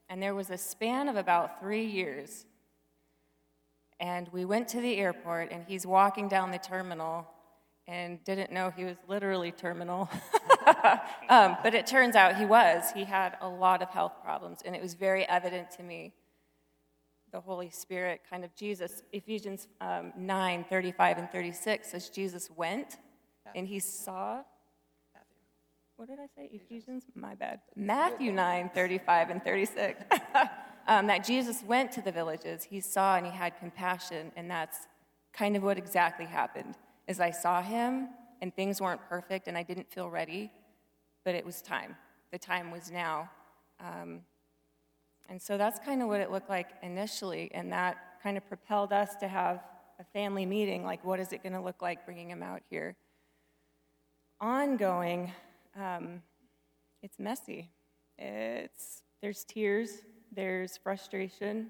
And 0.10 0.22
there 0.22 0.36
was 0.36 0.50
a 0.50 0.58
span 0.58 1.10
of 1.10 1.16
about 1.16 1.60
three 1.60 1.86
years. 1.86 2.46
And 4.00 4.30
we 4.32 4.46
went 4.46 4.68
to 4.70 4.82
the 4.82 4.98
airport, 4.98 5.52
and 5.52 5.66
he's 5.68 5.86
walking 5.86 6.28
down 6.28 6.52
the 6.52 6.60
terminal 6.60 7.28
and 7.88 8.24
didn't 8.24 8.52
know 8.52 8.72
he 8.76 8.84
was 8.84 8.98
literally 9.08 9.52
terminal. 9.52 10.10
um, 11.30 11.58
but 11.64 11.74
it 11.74 11.88
turns 11.88 12.16
out 12.16 12.36
he 12.36 12.46
was. 12.46 12.92
He 12.94 13.06
had 13.06 13.38
a 13.42 13.48
lot 13.48 13.82
of 13.82 13.90
health 13.90 14.14
problems, 14.24 14.60
and 14.66 14.76
it 14.76 14.82
was 14.82 14.94
very 14.94 15.28
evident 15.28 15.72
to 15.72 15.84
me. 15.84 16.14
The 17.32 17.40
Holy 17.42 17.70
Spirit, 17.70 18.22
kind 18.30 18.44
of 18.44 18.56
Jesus, 18.56 19.04
Ephesians 19.12 19.68
um, 19.82 20.14
9 20.18 20.66
35 20.70 21.18
and 21.18 21.32
36 21.32 21.90
says 21.90 22.10
Jesus 22.10 22.50
went 22.56 22.98
and 23.56 23.68
he 23.68 23.80
saw. 23.80 24.44
What 25.98 26.10
did 26.10 26.20
I 26.20 26.28
say? 26.36 26.48
Ephesians? 26.54 27.06
My 27.16 27.34
bad. 27.34 27.60
Matthew 27.76 28.32
9 28.32 28.70
35 28.74 29.30
and 29.32 29.44
36. 29.44 30.04
um, 30.88 31.08
that 31.08 31.26
Jesus 31.26 31.64
went 31.66 31.92
to 31.94 32.02
the 32.02 32.12
villages, 32.12 32.64
he 32.64 32.80
saw 32.80 33.18
and 33.18 33.26
he 33.26 33.32
had 33.32 33.58
compassion, 33.58 34.32
and 34.36 34.50
that's 34.50 34.78
kind 35.34 35.56
of 35.56 35.64
what 35.64 35.78
exactly 35.78 36.26
happened 36.26 36.76
is 37.08 37.20
I 37.20 37.32
saw 37.32 37.64
him 37.64 38.10
and 38.42 38.56
things 38.56 38.80
weren't 38.80 39.02
perfect 39.10 39.48
and 39.48 39.58
I 39.58 39.64
didn't 39.64 39.90
feel 39.92 40.10
ready, 40.10 40.52
but 41.26 41.34
it 41.34 41.44
was 41.44 41.62
time. 41.64 41.96
The 42.32 42.38
time 42.38 42.70
was 42.70 42.92
now. 42.92 43.30
Um, 43.80 44.22
and 45.30 45.42
so 45.42 45.58
that's 45.58 45.80
kind 45.80 46.04
of 46.04 46.10
what 46.10 46.22
it 46.22 46.32
looked 46.32 46.50
like 46.50 46.70
initially, 46.84 47.50
and 47.54 47.72
that 47.72 47.98
kind 48.22 48.38
of 48.38 48.48
propelled 48.48 48.94
us 48.94 49.16
to 49.16 49.28
have 49.28 49.64
a 50.00 50.04
family 50.04 50.46
meeting 50.46 50.84
like, 50.84 51.04
what 51.04 51.20
is 51.20 51.34
it 51.34 51.42
going 51.42 51.54
to 51.54 51.62
look 51.62 51.82
like 51.82 52.06
bringing 52.06 52.30
him 52.30 52.44
out 52.44 52.62
here? 52.70 52.96
Ongoing, 54.40 55.32
um, 55.80 56.22
it's 57.02 57.20
messy. 57.20 57.70
It's, 58.18 59.02
there's 59.22 59.44
tears, 59.44 60.02
there's 60.32 60.78
frustration, 60.78 61.70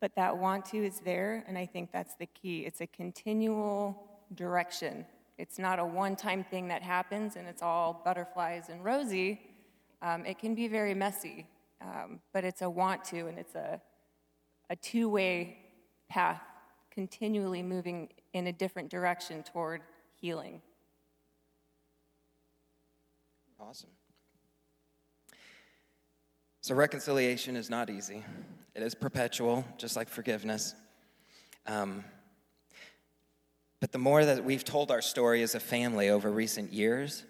but 0.00 0.14
that 0.16 0.36
want 0.36 0.64
to 0.66 0.78
is 0.78 1.00
there, 1.00 1.44
and 1.46 1.56
I 1.58 1.66
think 1.66 1.90
that's 1.92 2.14
the 2.14 2.26
key. 2.26 2.60
It's 2.60 2.80
a 2.80 2.86
continual 2.86 4.08
direction. 4.34 5.04
It's 5.38 5.58
not 5.58 5.78
a 5.78 5.84
one 5.84 6.16
time 6.16 6.44
thing 6.44 6.68
that 6.68 6.82
happens 6.82 7.36
and 7.36 7.48
it's 7.48 7.62
all 7.62 8.02
butterflies 8.04 8.68
and 8.68 8.84
rosy. 8.84 9.40
Um, 10.00 10.26
it 10.26 10.38
can 10.38 10.54
be 10.54 10.68
very 10.68 10.94
messy, 10.94 11.46
um, 11.80 12.20
but 12.32 12.44
it's 12.44 12.62
a 12.62 12.70
want 12.70 13.04
to 13.06 13.26
and 13.26 13.38
it's 13.38 13.54
a, 13.54 13.80
a 14.70 14.76
two 14.76 15.08
way 15.08 15.58
path, 16.08 16.42
continually 16.90 17.62
moving 17.62 18.08
in 18.34 18.46
a 18.48 18.52
different 18.52 18.88
direction 18.88 19.42
toward 19.42 19.80
healing. 20.14 20.60
Awesome. 23.68 23.90
So, 26.62 26.74
reconciliation 26.74 27.54
is 27.56 27.70
not 27.70 27.90
easy, 27.90 28.24
it 28.74 28.82
is 28.82 28.94
perpetual, 28.94 29.64
just 29.78 29.96
like 29.96 30.08
forgiveness. 30.08 30.74
Um, 31.66 32.04
but 33.80 33.92
the 33.92 33.98
more 33.98 34.24
that 34.24 34.44
we've 34.44 34.64
told 34.64 34.90
our 34.90 35.02
story 35.02 35.42
as 35.42 35.54
a 35.54 35.60
family 35.60 36.08
over 36.08 36.30
recent 36.30 36.72
years, 36.72 37.24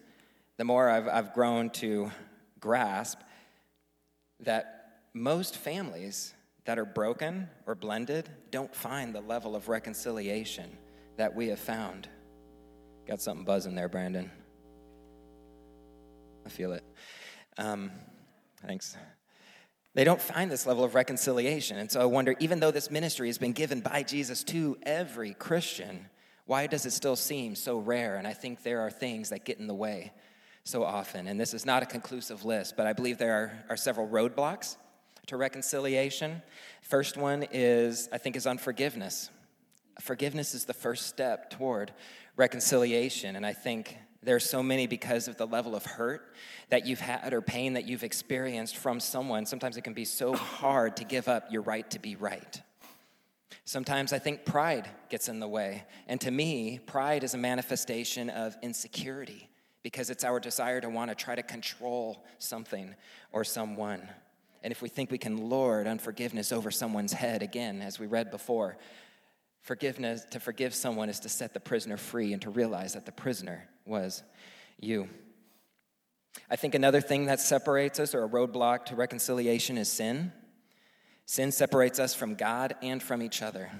the 0.56 0.64
more 0.64 0.88
I've, 0.88 1.08
I've 1.08 1.34
grown 1.34 1.70
to 1.70 2.10
grasp 2.60 3.18
that 4.40 5.00
most 5.14 5.56
families 5.56 6.34
that 6.64 6.78
are 6.78 6.84
broken 6.84 7.48
or 7.66 7.74
blended 7.74 8.28
don't 8.50 8.74
find 8.74 9.14
the 9.14 9.20
level 9.20 9.54
of 9.56 9.68
reconciliation 9.68 10.76
that 11.16 11.34
we 11.34 11.48
have 11.48 11.58
found. 11.58 12.08
Got 13.06 13.20
something 13.20 13.44
buzzing 13.44 13.74
there, 13.74 13.88
Brandon. 13.88 14.30
Feel 16.52 16.72
it. 16.72 16.84
Um, 17.56 17.90
thanks. 18.66 18.94
They 19.94 20.04
don't 20.04 20.20
find 20.20 20.50
this 20.50 20.66
level 20.66 20.84
of 20.84 20.94
reconciliation. 20.94 21.78
And 21.78 21.90
so 21.90 21.98
I 22.02 22.04
wonder, 22.04 22.34
even 22.40 22.60
though 22.60 22.70
this 22.70 22.90
ministry 22.90 23.28
has 23.28 23.38
been 23.38 23.52
given 23.52 23.80
by 23.80 24.02
Jesus 24.02 24.44
to 24.44 24.76
every 24.82 25.32
Christian, 25.32 26.10
why 26.44 26.66
does 26.66 26.84
it 26.84 26.90
still 26.90 27.16
seem 27.16 27.54
so 27.54 27.78
rare? 27.78 28.16
And 28.16 28.26
I 28.26 28.34
think 28.34 28.62
there 28.62 28.80
are 28.80 28.90
things 28.90 29.30
that 29.30 29.46
get 29.46 29.58
in 29.60 29.66
the 29.66 29.74
way 29.74 30.12
so 30.62 30.84
often. 30.84 31.26
And 31.26 31.40
this 31.40 31.54
is 31.54 31.64
not 31.64 31.82
a 31.82 31.86
conclusive 31.86 32.44
list, 32.44 32.76
but 32.76 32.86
I 32.86 32.92
believe 32.92 33.16
there 33.16 33.32
are, 33.34 33.64
are 33.70 33.76
several 33.78 34.06
roadblocks 34.06 34.76
to 35.28 35.38
reconciliation. 35.38 36.42
First 36.82 37.16
one 37.16 37.46
is, 37.50 38.10
I 38.12 38.18
think, 38.18 38.36
is 38.36 38.46
unforgiveness. 38.46 39.30
Forgiveness 40.02 40.52
is 40.52 40.66
the 40.66 40.74
first 40.74 41.06
step 41.06 41.48
toward 41.48 41.94
reconciliation. 42.36 43.36
And 43.36 43.46
I 43.46 43.54
think 43.54 43.96
there's 44.22 44.48
so 44.48 44.62
many 44.62 44.86
because 44.86 45.28
of 45.28 45.36
the 45.36 45.46
level 45.46 45.74
of 45.74 45.84
hurt 45.84 46.34
that 46.68 46.86
you've 46.86 47.00
had 47.00 47.32
or 47.32 47.40
pain 47.40 47.72
that 47.74 47.86
you've 47.86 48.04
experienced 48.04 48.76
from 48.76 49.00
someone. 49.00 49.46
Sometimes 49.46 49.76
it 49.76 49.82
can 49.82 49.94
be 49.94 50.04
so 50.04 50.34
hard 50.34 50.96
to 50.98 51.04
give 51.04 51.28
up 51.28 51.52
your 51.52 51.62
right 51.62 51.88
to 51.90 51.98
be 51.98 52.16
right. 52.16 52.62
Sometimes 53.64 54.12
I 54.12 54.18
think 54.18 54.44
pride 54.44 54.88
gets 55.08 55.28
in 55.28 55.40
the 55.40 55.48
way. 55.48 55.84
And 56.06 56.20
to 56.22 56.30
me, 56.30 56.80
pride 56.86 57.24
is 57.24 57.34
a 57.34 57.38
manifestation 57.38 58.30
of 58.30 58.56
insecurity 58.62 59.48
because 59.82 60.10
it's 60.10 60.24
our 60.24 60.40
desire 60.40 60.80
to 60.80 60.88
want 60.88 61.10
to 61.10 61.14
try 61.14 61.34
to 61.34 61.42
control 61.42 62.24
something 62.38 62.94
or 63.32 63.44
someone. 63.44 64.08
And 64.62 64.70
if 64.70 64.80
we 64.80 64.88
think 64.88 65.10
we 65.10 65.18
can 65.18 65.48
lord 65.48 65.86
unforgiveness 65.86 66.52
over 66.52 66.70
someone's 66.70 67.12
head, 67.12 67.42
again, 67.42 67.82
as 67.82 67.98
we 67.98 68.06
read 68.06 68.30
before, 68.30 68.76
forgiveness, 69.62 70.26
to 70.30 70.40
forgive 70.40 70.74
someone 70.74 71.08
is 71.08 71.20
to 71.20 71.28
set 71.28 71.54
the 71.54 71.60
prisoner 71.60 71.96
free 71.96 72.32
and 72.32 72.42
to 72.42 72.50
realize 72.50 72.94
that 72.94 73.06
the 73.06 73.12
prisoner 73.12 73.68
was 73.86 74.22
you. 74.78 75.08
I 76.50 76.56
think 76.56 76.74
another 76.74 77.00
thing 77.00 77.26
that 77.26 77.40
separates 77.40 77.98
us 77.98 78.14
or 78.14 78.24
a 78.24 78.28
roadblock 78.28 78.86
to 78.86 78.96
reconciliation 78.96 79.78
is 79.78 79.88
sin. 79.90 80.32
Sin 81.26 81.52
separates 81.52 81.98
us 81.98 82.14
from 82.14 82.34
God 82.34 82.74
and 82.82 83.02
from 83.02 83.22
each 83.22 83.42
other. 83.42 83.70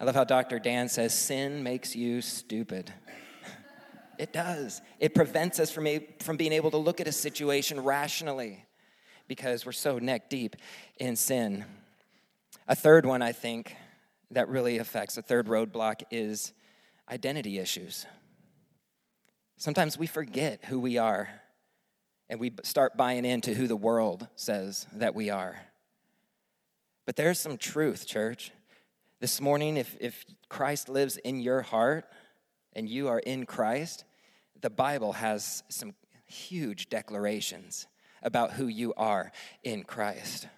I 0.00 0.04
love 0.04 0.14
how 0.14 0.24
Dr. 0.24 0.58
Dan 0.58 0.88
says 0.88 1.12
sin 1.12 1.62
makes 1.62 1.96
you 1.96 2.22
stupid. 2.22 2.92
it 4.18 4.32
does. 4.32 4.80
It 5.00 5.14
prevents 5.14 5.58
us 5.58 5.70
from, 5.70 5.86
a, 5.88 6.06
from 6.20 6.36
being 6.36 6.52
able 6.52 6.70
to 6.70 6.76
look 6.76 7.00
at 7.00 7.08
a 7.08 7.12
situation 7.12 7.80
rationally 7.82 8.64
because 9.26 9.66
we're 9.66 9.72
so 9.72 9.98
neck 9.98 10.30
deep 10.30 10.54
in 10.98 11.16
sin. 11.16 11.64
A 12.68 12.76
third 12.76 13.06
one, 13.06 13.22
I 13.22 13.32
think, 13.32 13.74
that 14.30 14.48
really 14.48 14.78
affects, 14.78 15.16
a 15.16 15.22
third 15.22 15.46
roadblock 15.46 16.02
is 16.10 16.52
identity 17.10 17.58
issues. 17.58 18.06
Sometimes 19.56 19.98
we 19.98 20.06
forget 20.06 20.64
who 20.66 20.78
we 20.78 20.98
are 20.98 21.28
and 22.28 22.38
we 22.38 22.52
start 22.62 22.96
buying 22.96 23.24
into 23.24 23.54
who 23.54 23.66
the 23.66 23.76
world 23.76 24.28
says 24.36 24.86
that 24.92 25.14
we 25.14 25.30
are. 25.30 25.58
But 27.06 27.16
there's 27.16 27.40
some 27.40 27.56
truth, 27.56 28.06
church. 28.06 28.52
This 29.20 29.40
morning, 29.40 29.76
if, 29.76 29.96
if 29.98 30.24
Christ 30.48 30.88
lives 30.88 31.16
in 31.16 31.40
your 31.40 31.62
heart 31.62 32.04
and 32.74 32.88
you 32.88 33.08
are 33.08 33.18
in 33.18 33.46
Christ, 33.46 34.04
the 34.60 34.70
Bible 34.70 35.14
has 35.14 35.62
some 35.68 35.94
huge 36.26 36.88
declarations 36.88 37.86
about 38.22 38.52
who 38.52 38.66
you 38.66 38.92
are 38.96 39.32
in 39.64 39.84
Christ. 39.84 40.48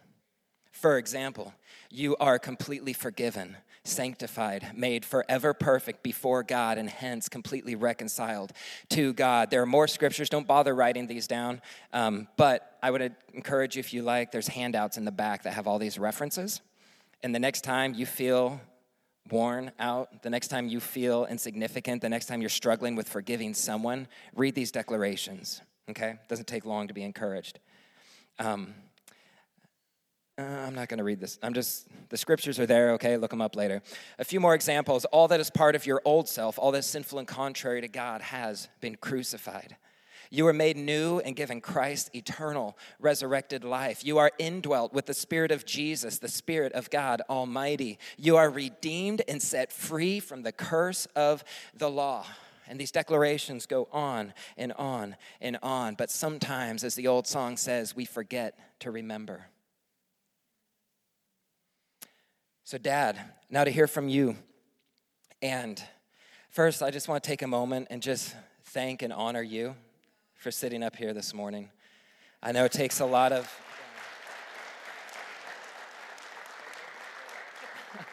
For 0.81 0.97
example, 0.97 1.53
you 1.90 2.16
are 2.16 2.38
completely 2.38 2.95
forgiven, 2.95 3.59
sanctified, 3.85 4.71
made 4.75 5.05
forever 5.05 5.53
perfect 5.53 6.03
before 6.03 6.43
God, 6.43 6.79
and 6.79 6.88
hence 6.88 7.29
completely 7.29 7.75
reconciled 7.75 8.53
to 8.88 9.12
God. 9.12 9.51
There 9.51 9.61
are 9.61 9.66
more 9.66 9.87
scriptures. 9.87 10.31
Don't 10.31 10.47
bother 10.47 10.75
writing 10.75 11.07
these 11.07 11.27
down. 11.27 11.61
Um, 11.93 12.29
but 12.38 12.79
I 12.83 12.90
would 12.90 13.14
encourage 13.35 13.77
you, 13.77 13.81
if 13.81 13.93
you 13.93 14.01
like, 14.01 14.33
there's 14.33 14.49
handouts 14.49 14.97
in 14.97 15.05
the 15.05 15.12
back 15.12 15.43
that 15.43 15.53
have 15.53 15.66
all 15.66 15.79
these 15.79 15.99
references. 15.99 16.62
And 17.23 17.35
the 17.35 17.38
next 17.38 17.61
time 17.62 17.93
you 17.93 18.07
feel 18.07 18.59
worn 19.31 19.73
out, 19.79 20.23
the 20.23 20.31
next 20.31 20.49
time 20.49 20.66
you 20.66 20.81
feel 20.81 21.27
insignificant, 21.27 22.01
the 22.01 22.09
next 22.09 22.25
time 22.25 22.40
you're 22.40 22.49
struggling 22.49 22.97
with 22.97 23.07
forgiving 23.07 23.53
someone, 23.53 24.09
read 24.35 24.55
these 24.55 24.73
declarations, 24.73 25.61
okay? 25.90 26.14
Doesn't 26.29 26.47
take 26.47 26.64
long 26.64 26.88
to 26.88 26.95
be 26.95 27.03
encouraged. 27.03 27.59
Um, 28.38 28.73
uh, 30.40 30.66
I'm 30.66 30.74
not 30.74 30.88
going 30.88 30.98
to 30.98 31.05
read 31.05 31.20
this. 31.20 31.38
I'm 31.42 31.55
just, 31.55 31.87
the 32.09 32.16
scriptures 32.16 32.59
are 32.59 32.66
there, 32.66 32.92
okay? 32.92 33.16
Look 33.16 33.31
them 33.31 33.40
up 33.40 33.57
later. 33.57 33.83
A 34.18 34.24
few 34.24 34.40
more 34.40 34.55
examples. 34.55 35.05
All 35.07 35.29
that 35.29 35.40
is 35.40 35.50
part 35.50 35.74
of 35.74 35.87
your 35.87 36.00
old 36.05 36.29
self, 36.29 36.59
all 36.59 36.72
that 36.72 36.79
is 36.79 36.87
sinful 36.87 37.18
and 37.18 37.29
contrary 37.29 37.81
to 37.81 37.88
God, 37.88 38.22
has 38.22 38.68
been 38.81 38.96
crucified. 38.96 39.76
You 40.33 40.46
are 40.46 40.53
made 40.53 40.76
new 40.76 41.18
and 41.18 41.35
given 41.35 41.61
Christ 41.61 42.11
eternal, 42.14 42.79
resurrected 43.00 43.64
life. 43.64 44.05
You 44.05 44.18
are 44.18 44.31
indwelt 44.38 44.92
with 44.92 45.07
the 45.07 45.14
Spirit 45.14 45.50
of 45.50 45.66
Jesus, 45.66 46.18
the 46.18 46.29
Spirit 46.29 46.72
of 46.72 46.88
God 46.88 47.20
Almighty. 47.29 47.98
You 48.16 48.37
are 48.37 48.48
redeemed 48.48 49.22
and 49.26 49.42
set 49.42 49.72
free 49.72 50.20
from 50.20 50.42
the 50.42 50.53
curse 50.53 51.07
of 51.16 51.42
the 51.74 51.90
law. 51.90 52.24
And 52.68 52.79
these 52.79 52.92
declarations 52.92 53.66
go 53.66 53.88
on 53.90 54.33
and 54.57 54.72
on 54.74 55.16
and 55.40 55.59
on. 55.64 55.96
But 55.96 56.11
sometimes, 56.11 56.85
as 56.85 56.94
the 56.94 57.09
old 57.09 57.26
song 57.26 57.57
says, 57.57 57.96
we 57.96 58.05
forget 58.05 58.57
to 58.79 58.92
remember. 58.92 59.46
So, 62.70 62.78
Dad, 62.78 63.18
now 63.50 63.64
to 63.64 63.70
hear 63.72 63.88
from 63.88 64.09
you. 64.09 64.37
And 65.42 65.83
first, 66.50 66.85
I 66.85 66.92
just 66.92 67.09
want 67.09 67.20
to 67.20 67.28
take 67.28 67.42
a 67.42 67.48
moment 67.48 67.88
and 67.90 68.00
just 68.00 68.33
thank 68.66 69.02
and 69.02 69.12
honor 69.12 69.42
you 69.42 69.74
for 70.37 70.52
sitting 70.52 70.85
up 70.85 70.94
here 70.94 71.12
this 71.12 71.35
morning. 71.35 71.68
I 72.40 72.52
know 72.52 72.64
it 72.64 72.70
takes 72.70 73.00
a 73.00 73.04
lot 73.04 73.33
of. 73.33 73.52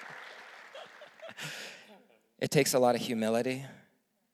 it 2.40 2.50
takes 2.50 2.74
a 2.74 2.80
lot 2.80 2.96
of 2.96 3.02
humility 3.02 3.60
to 3.60 3.68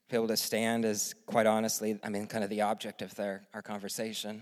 be 0.10 0.16
able 0.16 0.30
to 0.30 0.38
stand 0.38 0.86
as, 0.86 1.16
quite 1.26 1.48
honestly, 1.48 2.00
I 2.02 2.08
mean, 2.08 2.28
kind 2.28 2.46
of 2.46 2.50
the 2.50 2.62
object 2.62 3.02
of 3.02 3.14
their, 3.16 3.44
our 3.54 3.62
conversation, 3.62 4.42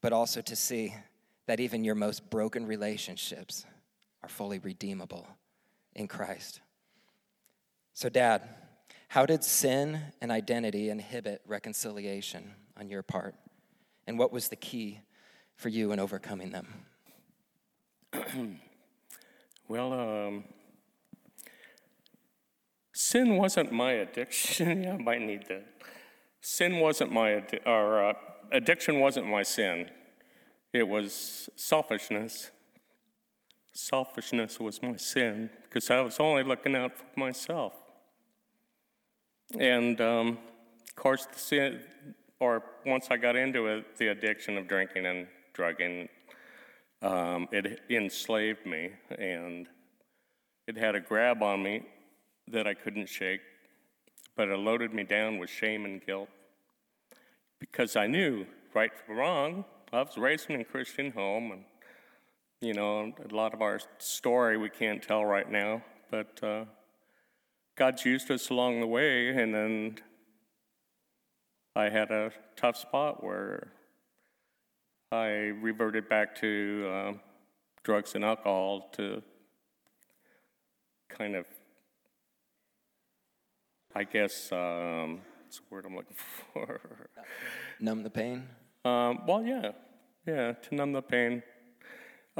but 0.00 0.12
also 0.12 0.40
to 0.42 0.56
see 0.56 0.92
that 1.46 1.60
even 1.60 1.84
your 1.84 1.94
most 1.94 2.28
broken 2.30 2.66
relationships 2.66 3.64
are 4.22 4.28
fully 4.28 4.58
redeemable 4.58 5.26
in 5.94 6.08
Christ. 6.08 6.60
So, 7.92 8.08
Dad, 8.08 8.48
how 9.08 9.26
did 9.26 9.42
sin 9.42 10.00
and 10.20 10.30
identity 10.30 10.88
inhibit 10.88 11.42
reconciliation 11.46 12.54
on 12.76 12.88
your 12.88 13.02
part? 13.02 13.34
And 14.06 14.18
what 14.18 14.32
was 14.32 14.48
the 14.48 14.56
key 14.56 15.00
for 15.56 15.68
you 15.68 15.92
in 15.92 15.98
overcoming 15.98 16.50
them? 16.50 16.66
well, 19.68 19.92
um, 19.92 20.44
sin 22.92 23.36
wasn't 23.36 23.72
my 23.72 23.92
addiction. 23.92 24.82
yeah, 24.84 24.94
I 24.94 24.96
might 24.96 25.20
need 25.20 25.46
that. 25.48 25.66
Sin 26.40 26.80
wasn't 26.80 27.12
my 27.12 27.30
addi- 27.30 27.66
or 27.66 28.10
uh, 28.10 28.12
addiction 28.52 29.00
wasn't 29.00 29.26
my 29.26 29.42
sin. 29.42 29.90
It 30.72 30.86
was 30.86 31.50
selfishness. 31.56 32.50
Selfishness 33.72 34.58
was 34.58 34.82
my 34.82 34.96
sin 34.96 35.50
because 35.62 35.90
I 35.90 36.00
was 36.00 36.18
only 36.18 36.42
looking 36.42 36.74
out 36.74 36.96
for 36.96 37.04
myself. 37.18 37.74
And 39.58 40.00
um, 40.00 40.38
of 40.84 40.94
course, 40.96 41.26
the 41.26 41.38
sin, 41.38 41.80
or 42.38 42.62
once 42.86 43.08
I 43.10 43.16
got 43.16 43.36
into 43.36 43.66
it, 43.66 43.96
the 43.96 44.08
addiction 44.08 44.58
of 44.58 44.68
drinking 44.68 45.06
and 45.06 45.26
drugging, 45.52 46.08
um, 47.02 47.48
it 47.52 47.80
enslaved 47.88 48.66
me 48.66 48.90
and 49.18 49.66
it 50.66 50.76
had 50.76 50.94
a 50.94 51.00
grab 51.00 51.42
on 51.42 51.62
me 51.62 51.82
that 52.48 52.66
I 52.66 52.74
couldn't 52.74 53.08
shake, 53.08 53.40
but 54.36 54.48
it 54.48 54.58
loaded 54.58 54.92
me 54.92 55.04
down 55.04 55.38
with 55.38 55.50
shame 55.50 55.84
and 55.84 56.04
guilt 56.04 56.28
because 57.58 57.96
I 57.96 58.06
knew 58.06 58.46
right 58.74 58.92
from 58.94 59.16
wrong. 59.16 59.64
I 59.92 60.02
was 60.02 60.16
raised 60.16 60.50
in 60.50 60.60
a 60.60 60.64
Christian 60.64 61.10
home, 61.10 61.52
and 61.52 61.64
you 62.60 62.74
know, 62.74 63.12
a 63.30 63.34
lot 63.34 63.54
of 63.54 63.62
our 63.62 63.80
story 63.98 64.56
we 64.56 64.70
can't 64.70 65.02
tell 65.02 65.24
right 65.24 65.50
now, 65.50 65.82
but. 66.10 66.42
Uh, 66.42 66.64
God's 67.80 68.04
used 68.04 68.30
us 68.30 68.50
along 68.50 68.80
the 68.80 68.86
way, 68.86 69.28
and 69.28 69.54
then 69.54 69.96
I 71.74 71.88
had 71.88 72.10
a 72.10 72.30
tough 72.54 72.76
spot 72.76 73.24
where 73.24 73.72
I 75.10 75.54
reverted 75.62 76.06
back 76.06 76.34
to 76.40 76.90
uh, 76.92 77.12
drugs 77.82 78.14
and 78.14 78.22
alcohol 78.22 78.90
to 78.96 79.22
kind 81.08 81.36
of, 81.36 81.46
I 83.94 84.04
guess, 84.04 84.52
um, 84.52 85.22
what's 85.42 85.60
the 85.60 85.64
word 85.70 85.86
I'm 85.86 85.96
looking 85.96 86.16
for? 86.52 87.08
Numb 87.80 88.02
the 88.02 88.10
pain? 88.10 88.46
Um, 88.84 89.26
well, 89.26 89.42
yeah, 89.42 89.70
yeah, 90.26 90.52
to 90.52 90.74
numb 90.74 90.92
the 90.92 91.00
pain. 91.00 91.42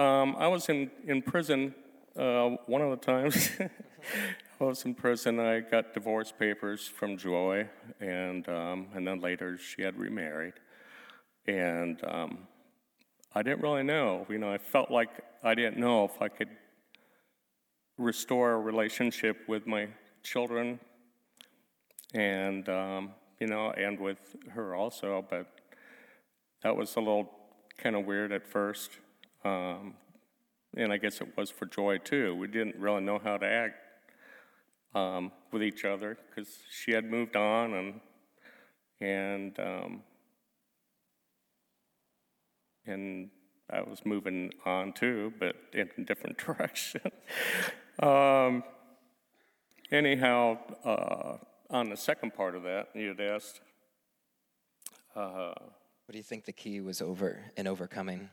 Um, 0.00 0.34
I 0.38 0.48
was 0.48 0.70
in, 0.70 0.90
in 1.06 1.20
prison 1.20 1.74
uh, 2.16 2.56
one 2.64 2.80
of 2.80 2.88
the 2.88 3.04
times. 3.04 3.50
I 4.58 4.64
was 4.64 4.82
in 4.86 4.94
prison. 4.94 5.38
I 5.38 5.60
got 5.60 5.92
divorce 5.92 6.32
papers 6.32 6.88
from 6.88 7.18
Joy, 7.18 7.68
and 8.00 8.48
um, 8.48 8.86
and 8.94 9.06
then 9.06 9.20
later 9.20 9.58
she 9.58 9.82
had 9.82 9.98
remarried, 9.98 10.54
and 11.46 12.02
um, 12.08 12.48
I 13.34 13.42
didn't 13.42 13.60
really 13.60 13.82
know. 13.82 14.24
You 14.30 14.38
know, 14.38 14.50
I 14.50 14.56
felt 14.56 14.90
like 14.90 15.10
I 15.44 15.54
didn't 15.54 15.76
know 15.76 16.06
if 16.06 16.22
I 16.22 16.28
could 16.28 16.48
restore 17.98 18.52
a 18.52 18.58
relationship 18.58 19.36
with 19.48 19.66
my 19.66 19.86
children, 20.22 20.80
and 22.14 22.66
um, 22.70 23.10
you 23.38 23.48
know, 23.48 23.72
and 23.72 24.00
with 24.00 24.34
her 24.48 24.74
also. 24.74 25.22
But 25.28 25.46
that 26.62 26.74
was 26.74 26.96
a 26.96 27.00
little 27.00 27.30
kind 27.76 27.96
of 27.96 28.06
weird 28.06 28.32
at 28.32 28.46
first, 28.46 28.92
um, 29.44 29.94
and 30.76 30.92
I 30.92 30.96
guess 30.96 31.20
it 31.20 31.36
was 31.36 31.50
for 31.50 31.66
Joy 31.66 31.98
too. 31.98 32.34
We 32.34 32.46
didn't 32.46 32.76
really 32.76 33.00
know 33.00 33.18
how 33.18 33.36
to 33.36 33.46
act 33.46 33.76
um, 34.94 35.32
with 35.52 35.62
each 35.62 35.84
other 35.84 36.18
because 36.28 36.48
she 36.70 36.92
had 36.92 37.04
moved 37.04 37.36
on 37.36 37.74
and 37.74 38.00
and 39.00 39.58
um, 39.58 40.02
and 42.86 43.30
I 43.70 43.82
was 43.82 44.00
moving 44.04 44.52
on 44.64 44.92
too, 44.92 45.32
but 45.38 45.56
in 45.72 45.88
a 45.96 46.02
different 46.02 46.38
direction. 46.46 47.02
um, 48.02 48.64
anyhow, 49.90 50.58
uh, 50.84 51.36
on 51.70 51.88
the 51.88 51.96
second 51.96 52.34
part 52.34 52.54
of 52.54 52.64
that, 52.64 52.88
you 52.94 53.08
had 53.08 53.20
asked. 53.20 53.60
Uh, 55.14 55.52
what 56.06 56.12
do 56.12 56.18
you 56.18 56.24
think 56.24 56.44
the 56.44 56.52
key 56.52 56.80
was 56.80 57.00
over 57.00 57.52
in 57.56 57.66
overcoming 57.68 58.30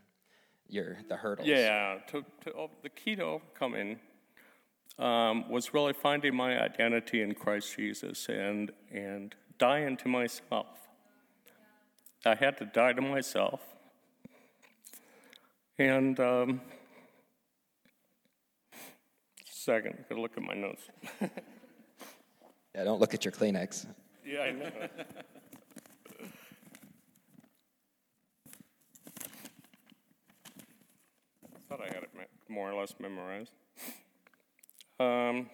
your 0.70 0.98
the 1.08 1.16
hurdles? 1.16 1.48
Yeah, 1.48 2.00
to, 2.08 2.24
to, 2.44 2.54
oh, 2.56 2.70
the 2.84 2.90
key 2.90 3.16
to 3.16 3.24
overcoming 3.24 4.00
um, 5.00 5.50
was 5.50 5.74
really 5.74 5.94
finding 5.94 6.36
my 6.36 6.62
identity 6.62 7.22
in 7.22 7.34
Christ 7.34 7.76
Jesus 7.76 8.28
and, 8.30 8.72
and 8.92 9.36
dying 9.58 9.98
to 9.98 10.08
myself. 10.08 10.68
I 12.26 12.36
had 12.36 12.58
to 12.58 12.66
die 12.66 12.94
to 12.94 13.02
myself. 13.02 13.62
And 15.80 16.20
um, 16.20 16.62
second, 19.46 19.96
I 20.00 20.10
gotta 20.10 20.22
look 20.22 20.36
at 20.36 20.44
my 20.44 20.56
notes. 20.56 20.82
yeah, 21.22 22.84
don't 22.84 23.00
look 23.00 23.14
at 23.14 23.24
your 23.24 23.32
Kleenex. 23.32 23.86
Yeah, 24.26 24.42
I 24.42 24.52
know. 24.52 24.72
thought 31.68 31.82
I 31.82 31.88
had 31.88 32.04
it 32.04 32.10
more 32.48 32.72
or 32.72 32.80
less 32.80 32.96
memorized. 33.00 33.52
Um, 35.00 35.50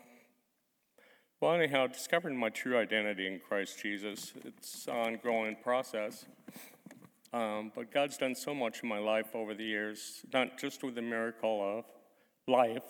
well, 1.41 1.55
anyhow, 1.55 1.87
discovering 1.87 2.37
my 2.37 2.49
true 2.49 2.77
identity 2.77 3.27
in 3.27 3.39
Christ 3.39 3.81
Jesus, 3.81 4.33
it's 4.45 4.87
an 4.87 4.93
ongoing 4.93 5.57
process. 5.61 6.25
Um, 7.33 7.71
but 7.75 7.91
God's 7.91 8.17
done 8.17 8.35
so 8.35 8.53
much 8.53 8.83
in 8.83 8.89
my 8.89 8.99
life 8.99 9.33
over 9.33 9.55
the 9.55 9.63
years, 9.63 10.23
not 10.31 10.59
just 10.59 10.83
with 10.83 10.93
the 10.93 11.01
miracle 11.01 11.79
of 11.79 11.85
life, 12.47 12.83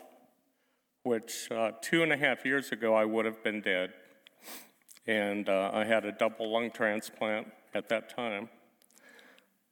which 1.04 1.50
uh, 1.50 1.72
two 1.82 2.04
and 2.04 2.12
a 2.12 2.18
half 2.18 2.46
years 2.46 2.74
ago 2.74 2.94
I 2.94 3.06
would 3.06 3.26
have 3.26 3.42
been 3.42 3.62
dead. 3.62 3.94
And 5.08 5.48
uh, 5.48 5.72
I 5.74 5.86
had 5.86 6.04
a 6.06 6.12
double 6.12 6.52
lung 6.52 6.72
transplant 6.72 7.48
at 7.74 7.88
that 7.90 8.14
time. 8.14 8.50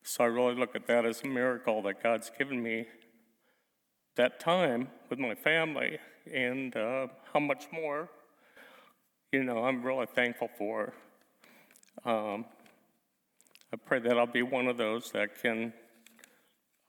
So 0.04 0.24
I 0.24 0.28
really 0.28 0.56
look 0.56 0.76
at 0.76 0.88
that 0.88 1.06
as 1.06 1.22
a 1.24 1.28
miracle 1.28 1.82
that 1.84 2.02
God's 2.02 2.32
given 2.38 2.64
me 2.64 2.88
that 4.16 4.40
time 4.40 4.88
with 5.10 5.20
my 5.20 5.36
family 5.36 5.98
and 6.32 6.76
uh, 6.76 7.08
how 7.34 7.40
much 7.40 7.68
more, 7.72 8.10
you 9.32 9.44
know, 9.44 9.64
I'm 9.64 9.82
really 9.82 10.06
thankful 10.06 10.50
for. 10.58 10.94
Um, 12.06 12.46
I 13.74 13.78
pray 13.78 14.00
that 14.00 14.18
I'll 14.18 14.28
be 14.28 14.42
one 14.42 14.68
of 14.68 14.78
those 14.78 15.12
that 15.12 15.42
can 15.42 15.74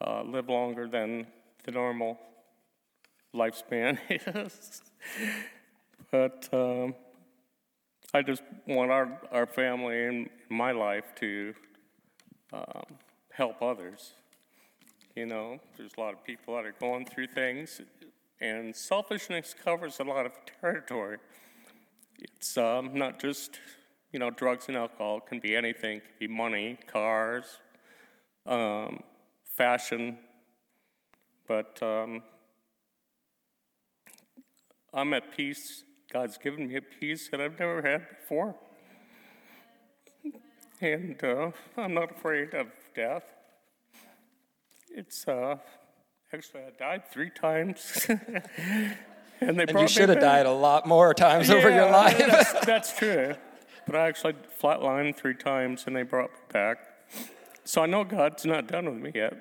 uh, 0.04 0.22
live 0.22 0.48
longer 0.48 0.88
than 0.88 1.26
the 1.64 1.70
normal 1.70 2.18
lifespan 3.34 3.98
is. 4.10 4.82
but 6.10 6.48
um, 6.52 6.94
I 8.12 8.22
just 8.22 8.42
want 8.66 8.90
our, 8.90 9.20
our 9.30 9.46
family 9.46 10.06
and 10.06 10.28
my 10.50 10.72
life 10.72 11.14
to 11.20 11.54
um, 12.52 12.98
help 13.30 13.62
others. 13.62 14.12
You 15.14 15.26
know, 15.26 15.58
there's 15.76 15.92
a 15.98 16.00
lot 16.00 16.14
of 16.14 16.24
people 16.24 16.54
that 16.54 16.64
are 16.64 16.74
going 16.80 17.04
through 17.04 17.26
things, 17.26 17.82
and 18.40 18.74
selfishness 18.74 19.54
covers 19.54 20.00
a 20.00 20.04
lot 20.04 20.24
of 20.24 20.32
territory. 20.60 21.18
It's 22.18 22.56
um, 22.56 22.94
not 22.94 23.20
just, 23.20 23.58
you 24.10 24.18
know, 24.18 24.30
drugs 24.30 24.68
and 24.68 24.76
alcohol, 24.76 25.18
it 25.18 25.26
can 25.26 25.38
be 25.38 25.54
anything, 25.54 25.98
it 25.98 26.04
can 26.04 26.28
be 26.28 26.28
money, 26.28 26.78
cars, 26.86 27.44
um, 28.46 29.00
fashion, 29.44 30.16
but 31.46 31.78
um, 31.82 32.22
I'm 34.94 35.12
at 35.12 35.36
peace. 35.36 35.84
God's 36.10 36.38
given 36.38 36.68
me 36.68 36.76
a 36.76 36.82
peace 36.82 37.28
that 37.28 37.40
I've 37.40 37.58
never 37.58 37.82
had 37.82 38.08
before. 38.20 38.54
And 40.80 41.22
uh, 41.22 41.50
I'm 41.76 41.92
not 41.92 42.12
afraid 42.12 42.54
of 42.54 42.68
death. 42.94 43.24
It's 44.94 45.26
uh, 45.26 45.56
actually, 46.34 46.62
I 46.64 46.70
died 46.78 47.10
three 47.10 47.30
times. 47.30 48.06
and 48.08 49.58
they 49.58 49.64
And 49.64 49.80
you 49.80 49.88
should 49.88 50.10
have 50.10 50.20
died 50.20 50.44
a 50.44 50.52
lot 50.52 50.86
more 50.86 51.14
times 51.14 51.48
over 51.48 51.70
your 51.70 51.90
life. 51.90 52.18
that's, 52.18 52.66
that's 52.66 52.98
true. 52.98 53.34
But 53.86 53.96
I 53.96 54.08
actually 54.08 54.34
flatlined 54.60 55.16
three 55.16 55.34
times 55.34 55.84
and 55.86 55.96
they 55.96 56.02
brought 56.02 56.30
me 56.30 56.38
back. 56.52 56.78
So 57.64 57.82
I 57.82 57.86
know 57.86 58.04
God's 58.04 58.44
not 58.44 58.66
done 58.66 58.84
with 58.84 59.02
me 59.02 59.12
yet. 59.14 59.34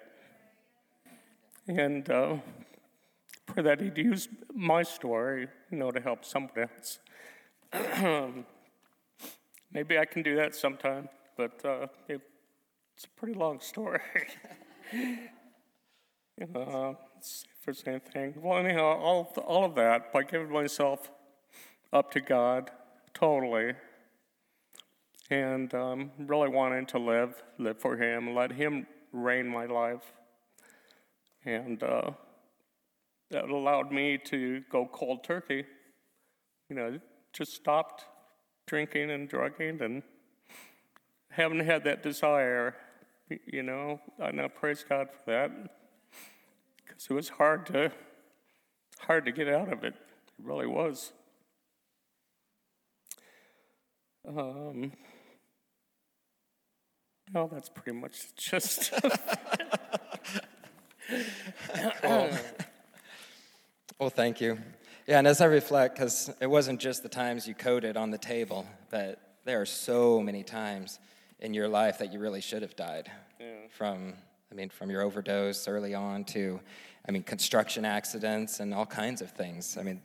And 1.67 2.09
uh, 2.09 2.37
pray 3.45 3.63
that 3.63 3.81
He'd 3.81 3.97
use 3.97 4.29
my 4.53 4.83
story, 4.83 5.47
you 5.69 5.77
know, 5.77 5.91
to 5.91 5.99
help 5.99 6.23
someone 6.23 6.51
else. 6.57 6.99
Maybe 9.73 9.97
I 9.97 10.05
can 10.05 10.21
do 10.21 10.35
that 10.37 10.55
sometime, 10.55 11.09
but 11.37 11.63
uh, 11.65 11.87
it, 12.07 12.21
it's 12.95 13.05
a 13.05 13.09
pretty 13.19 13.33
long 13.37 13.59
story. 13.59 14.01
uh, 16.41 16.93
see 17.19 17.47
if 17.57 17.65
there's 17.65 17.83
anything. 17.85 18.33
Well, 18.41 18.57
anyhow, 18.57 18.97
all, 18.97 19.33
all 19.45 19.65
of 19.65 19.75
that, 19.75 20.11
by 20.11 20.23
giving 20.23 20.51
myself 20.51 21.11
up 21.93 22.11
to 22.11 22.21
God 22.21 22.71
totally 23.13 23.73
and 25.29 25.73
um, 25.73 26.11
really 26.17 26.49
wanting 26.49 26.85
to 26.87 26.99
live, 26.99 27.41
live 27.57 27.79
for 27.79 27.95
Him, 27.95 28.33
let 28.33 28.51
Him 28.51 28.87
reign 29.11 29.47
my 29.47 29.65
life. 29.65 30.13
And 31.45 31.81
uh, 31.83 32.11
that 33.29 33.45
allowed 33.45 33.91
me 33.91 34.17
to 34.25 34.61
go 34.71 34.89
cold 34.91 35.23
turkey. 35.23 35.65
You 36.69 36.75
know, 36.75 36.99
just 37.33 37.53
stopped 37.53 38.05
drinking 38.67 39.11
and 39.11 39.27
drugging 39.27 39.81
and 39.81 40.03
haven't 41.29 41.61
had 41.61 41.83
that 41.85 42.03
desire, 42.03 42.75
you 43.45 43.63
know. 43.63 43.99
And 44.19 44.39
I 44.39 44.47
praise 44.47 44.85
God 44.87 45.09
for 45.11 45.31
that 45.31 45.51
because 47.01 47.09
it 47.09 47.13
was 47.13 47.29
hard 47.29 47.65
to 47.67 47.91
hard 48.99 49.25
to 49.25 49.31
get 49.31 49.47
out 49.47 49.71
of 49.71 49.83
it. 49.83 49.95
It 49.95 50.43
really 50.43 50.67
was. 50.67 51.11
Um, 54.27 54.91
no, 57.33 57.49
that's 57.51 57.69
pretty 57.69 57.97
much 57.97 58.35
just. 58.35 58.93
Well, 63.99 64.09
thank 64.09 64.41
you. 64.41 64.57
Yeah, 65.05 65.19
and 65.19 65.27
as 65.27 65.41
I 65.41 65.45
reflect, 65.45 65.95
because 65.95 66.31
it 66.39 66.47
wasn't 66.47 66.79
just 66.79 67.03
the 67.03 67.09
times 67.09 67.47
you 67.47 67.53
coded 67.53 67.97
on 67.97 68.09
the 68.09 68.17
table, 68.17 68.65
but 68.89 69.19
there 69.45 69.61
are 69.61 69.65
so 69.65 70.21
many 70.21 70.43
times 70.43 70.97
in 71.39 71.53
your 71.53 71.67
life 71.67 71.99
that 71.99 72.11
you 72.11 72.19
really 72.19 72.41
should 72.41 72.63
have 72.63 72.75
died. 72.75 73.11
From, 73.69 74.13
I 74.51 74.55
mean, 74.55 74.69
from 74.69 74.89
your 74.89 75.01
overdose 75.01 75.67
early 75.67 75.93
on 75.93 76.25
to, 76.25 76.59
I 77.07 77.11
mean, 77.11 77.23
construction 77.23 77.85
accidents 77.85 78.59
and 78.59 78.73
all 78.73 78.85
kinds 78.85 79.21
of 79.21 79.31
things. 79.31 79.77
I 79.77 79.83
mean, 79.83 80.01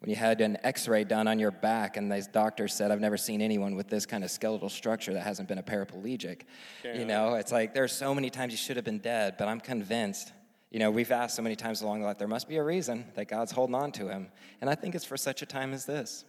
when 0.00 0.10
you 0.10 0.16
had 0.16 0.40
an 0.40 0.58
x-ray 0.62 1.04
done 1.04 1.26
on 1.26 1.38
your 1.38 1.50
back 1.50 1.96
and 1.96 2.10
these 2.10 2.28
doctors 2.28 2.72
said 2.72 2.90
i've 2.90 3.00
never 3.00 3.16
seen 3.16 3.42
anyone 3.42 3.74
with 3.74 3.88
this 3.88 4.06
kind 4.06 4.22
of 4.22 4.30
skeletal 4.30 4.68
structure 4.68 5.12
that 5.12 5.22
hasn't 5.22 5.48
been 5.48 5.58
a 5.58 5.62
paraplegic 5.62 6.42
you 6.84 7.04
know 7.04 7.34
it's 7.34 7.50
like 7.50 7.74
there's 7.74 7.92
so 7.92 8.14
many 8.14 8.30
times 8.30 8.52
you 8.52 8.56
should 8.56 8.76
have 8.76 8.84
been 8.84 9.00
dead 9.00 9.34
but 9.38 9.48
i'm 9.48 9.60
convinced 9.60 10.32
you 10.70 10.78
know 10.78 10.90
we've 10.90 11.10
asked 11.10 11.34
so 11.36 11.42
many 11.42 11.56
times 11.56 11.82
along 11.82 12.00
the 12.00 12.06
line 12.06 12.14
there 12.18 12.28
must 12.28 12.48
be 12.48 12.56
a 12.56 12.62
reason 12.62 13.04
that 13.14 13.26
god's 13.26 13.52
holding 13.52 13.74
on 13.74 13.90
to 13.92 14.08
him. 14.08 14.28
And 14.60 14.68
i 14.70 14.74
think 14.74 14.94
it's 14.94 15.04
for 15.04 15.16
such 15.16 15.42
a 15.42 15.46
time 15.46 15.72
as 15.72 15.84
this. 15.84 16.24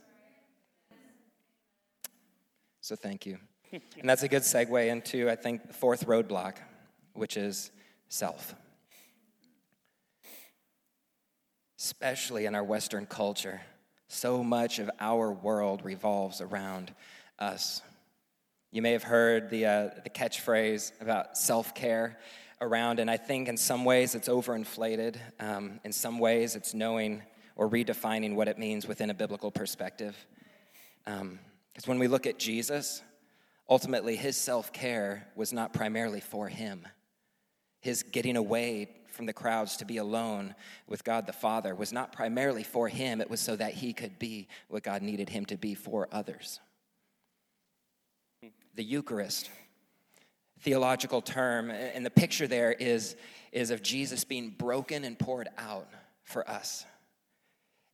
So 2.82 2.96
thank 2.96 3.26
you. 3.26 3.38
And 4.00 4.10
that's 4.10 4.24
a 4.24 4.28
good 4.28 4.42
segue 4.42 4.88
into 4.88 5.30
i 5.30 5.36
think 5.36 5.68
the 5.68 5.74
fourth 5.74 6.08
roadblock 6.08 6.56
which 7.14 7.38
is 7.38 7.72
self 8.08 8.56
especially 11.80 12.46
in 12.46 12.56
our 12.56 12.64
Western 12.64 13.06
culture. 13.06 13.62
So 14.10 14.44
much 14.44 14.80
of 14.80 14.92
our 15.00 15.32
world 15.32 15.84
revolves 15.86 16.42
around 16.42 16.94
us. 17.40 17.82
You 18.72 18.82
may 18.82 18.92
have 18.92 19.04
heard 19.04 19.50
the, 19.50 19.66
uh, 19.66 19.90
the 20.04 20.10
catchphrase 20.10 20.92
about 21.02 21.38
self 21.38 21.74
care 21.74 22.20
around, 22.60 23.00
and 23.00 23.10
I 23.10 23.16
think 23.16 23.48
in 23.48 23.56
some 23.56 23.86
ways 23.86 24.14
it's 24.14 24.28
overinflated. 24.28 25.16
Um, 25.40 25.80
in 25.86 25.94
some 25.94 26.20
ways, 26.20 26.56
it's 26.56 26.74
knowing 26.74 27.24
or 27.56 27.70
redefining 27.70 28.36
what 28.36 28.50
it 28.50 28.58
means 28.58 28.86
within 28.86 29.10
a 29.10 29.14
biblical 29.14 29.50
perspective. 29.50 30.16
Because 31.06 31.88
when 31.88 31.98
we 31.98 32.08
look 32.08 32.28
at 32.28 32.38
Jesus, 32.38 33.02
ultimately 33.70 34.18
his 34.18 34.36
self 34.36 34.74
care 34.74 35.28
was 35.36 35.54
not 35.54 35.74
primarily 35.74 36.20
for 36.20 36.50
him. 36.50 36.86
His 37.82 38.04
getting 38.04 38.36
away 38.36 38.90
from 39.12 39.26
the 39.26 39.34
crowds 39.34 39.78
to 39.78 39.86
be 39.86 39.98
alone 39.98 40.56
with 40.88 41.04
God 41.04 41.26
the 41.26 41.34
Father 41.34 41.76
was 41.76 41.92
not 41.92 42.14
primarily 42.14 42.64
for 42.64 42.88
him, 42.88 43.20
it 43.20 43.30
was 43.30 43.42
so 43.42 43.56
that 43.56 43.74
he 43.74 43.92
could 43.92 44.18
be 44.18 44.48
what 44.70 44.84
God 44.84 45.02
needed 45.02 45.30
him 45.30 45.46
to 45.48 45.58
be 45.58 45.76
for 45.76 46.08
others. 46.12 46.60
The 48.76 48.84
Eucharist, 48.84 49.50
theological 50.62 51.22
term, 51.22 51.70
and 51.70 52.06
the 52.06 52.10
picture 52.10 52.48
there 52.48 52.72
is, 52.72 53.16
is 53.52 53.72
of 53.72 53.82
Jesus 53.82 54.24
being 54.24 54.52
broken 54.52 55.04
and 55.04 55.20
poured 55.20 55.50
out 55.58 55.90
for 56.24 56.50
us. 56.50 56.86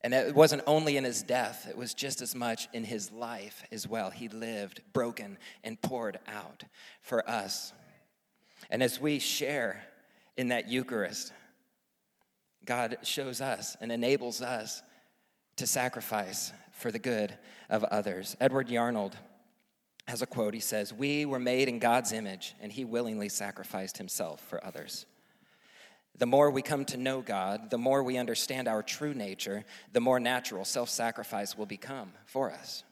And 0.02 0.14
it 0.14 0.36
wasn't 0.36 0.62
only 0.68 0.98
in 0.98 1.04
his 1.04 1.24
death, 1.24 1.66
it 1.68 1.76
was 1.76 1.96
just 1.96 2.22
as 2.22 2.36
much 2.36 2.68
in 2.74 2.84
his 2.84 3.12
life 3.12 3.64
as 3.72 3.88
well. 3.88 4.12
He 4.12 4.28
lived 4.28 4.82
broken 4.94 5.40
and 5.64 5.82
poured 5.82 6.20
out 6.28 6.64
for 7.02 7.28
us. 7.28 7.74
And 8.70 8.82
as 8.84 9.00
we 9.00 9.20
share 9.20 9.84
in 10.38 10.50
that 10.50 10.68
Eucharist, 10.70 11.32
God 12.66 12.98
shows 13.04 13.42
us 13.42 13.78
and 13.80 13.92
enables 13.92 14.42
us 14.42 14.82
to 15.58 15.68
sacrifice 15.68 16.52
for 16.72 16.92
the 16.92 17.00
good 17.00 17.38
of 17.70 17.84
others. 17.86 18.36
Edward 18.40 18.68
Yarnold 18.68 19.14
has 20.08 20.22
a 20.22 20.28
quote. 20.28 20.54
He 20.54 20.60
says, 20.60 20.94
We 20.94 21.26
were 21.26 21.40
made 21.40 21.68
in 21.68 21.80
God's 21.80 22.12
image, 22.12 22.56
and 22.62 22.72
He 22.72 22.86
willingly 22.86 23.30
sacrificed 23.30 23.98
Himself 23.98 24.42
for 24.42 24.64
others. 24.66 25.06
The 26.18 26.26
more 26.26 26.50
we 26.50 26.62
come 26.62 26.86
to 26.86 26.98
know 26.98 27.22
God, 27.22 27.70
the 27.70 27.78
more 27.78 28.02
we 28.02 28.18
understand 28.18 28.68
our 28.68 28.82
true 28.82 29.14
nature, 29.14 29.66
the 29.92 30.00
more 30.00 30.20
natural 30.20 30.66
self 30.66 30.90
sacrifice 30.90 31.58
will 31.58 31.66
become 31.66 32.14
for 32.26 32.52
us. 32.52 32.84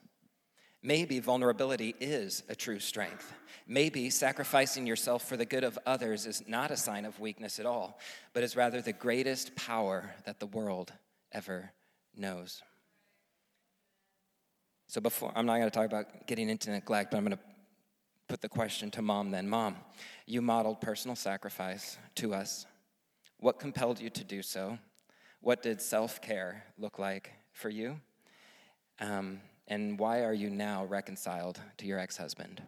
Maybe 0.86 1.18
vulnerability 1.18 1.94
is 1.98 2.42
a 2.50 2.54
true 2.54 2.78
strength. 2.78 3.32
Maybe 3.66 4.10
sacrificing 4.10 4.86
yourself 4.86 5.26
for 5.26 5.38
the 5.38 5.46
good 5.46 5.64
of 5.64 5.78
others 5.86 6.26
is 6.26 6.46
not 6.46 6.70
a 6.70 6.76
sign 6.76 7.06
of 7.06 7.18
weakness 7.18 7.58
at 7.58 7.64
all, 7.64 7.98
but 8.34 8.42
is 8.42 8.54
rather 8.54 8.82
the 8.82 8.92
greatest 8.92 9.56
power 9.56 10.14
that 10.26 10.40
the 10.40 10.46
world 10.46 10.92
ever 11.32 11.70
knows. 12.14 12.62
So, 14.86 15.00
before, 15.00 15.32
I'm 15.34 15.46
not 15.46 15.56
going 15.56 15.70
to 15.70 15.74
talk 15.74 15.86
about 15.86 16.26
getting 16.26 16.50
into 16.50 16.70
neglect, 16.70 17.10
but 17.10 17.16
I'm 17.16 17.24
going 17.24 17.38
to 17.38 17.42
put 18.28 18.42
the 18.42 18.50
question 18.50 18.90
to 18.90 19.00
mom 19.00 19.30
then. 19.30 19.48
Mom, 19.48 19.76
you 20.26 20.42
modeled 20.42 20.82
personal 20.82 21.16
sacrifice 21.16 21.96
to 22.16 22.34
us. 22.34 22.66
What 23.38 23.58
compelled 23.58 24.00
you 24.00 24.10
to 24.10 24.22
do 24.22 24.42
so? 24.42 24.78
What 25.40 25.62
did 25.62 25.80
self 25.80 26.20
care 26.20 26.64
look 26.76 26.98
like 26.98 27.32
for 27.52 27.70
you? 27.70 28.00
Um, 29.00 29.40
and 29.66 29.98
why 29.98 30.22
are 30.22 30.34
you 30.34 30.50
now 30.50 30.84
reconciled 30.84 31.60
to 31.78 31.86
your 31.86 31.98
ex 31.98 32.16
husband? 32.16 32.62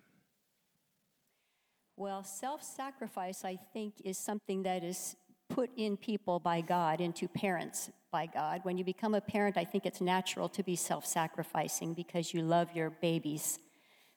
Well, 1.96 2.24
self 2.24 2.62
sacrifice, 2.62 3.44
I 3.44 3.58
think, 3.72 3.94
is 4.04 4.18
something 4.18 4.62
that 4.64 4.84
is 4.84 5.16
put 5.48 5.70
in 5.76 5.96
people 5.96 6.40
by 6.40 6.60
God, 6.60 7.00
into 7.00 7.28
parents 7.28 7.90
by 8.10 8.26
God. 8.26 8.60
When 8.64 8.76
you 8.76 8.84
become 8.84 9.14
a 9.14 9.20
parent, 9.20 9.56
I 9.56 9.64
think 9.64 9.86
it's 9.86 10.00
natural 10.00 10.48
to 10.50 10.62
be 10.62 10.76
self 10.76 11.06
sacrificing 11.06 11.94
because 11.94 12.34
you 12.34 12.42
love 12.42 12.68
your 12.74 12.90
babies. 12.90 13.58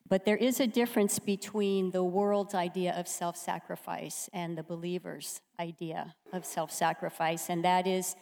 But 0.08 0.26
there 0.26 0.38
is 0.38 0.60
a 0.60 0.66
difference 0.68 1.20
between 1.20 1.92
the 1.92 2.04
world's 2.04 2.56
idea 2.56 2.94
of 2.94 3.08
self 3.08 3.38
sacrifice 3.38 4.30
and 4.34 4.58
the 4.58 4.64
believer's 4.64 5.40
idea 5.60 6.16
of 6.34 6.46
self 6.46 6.72
sacrifice, 6.72 7.50
and 7.50 7.64
that 7.64 7.88
is 7.88 8.16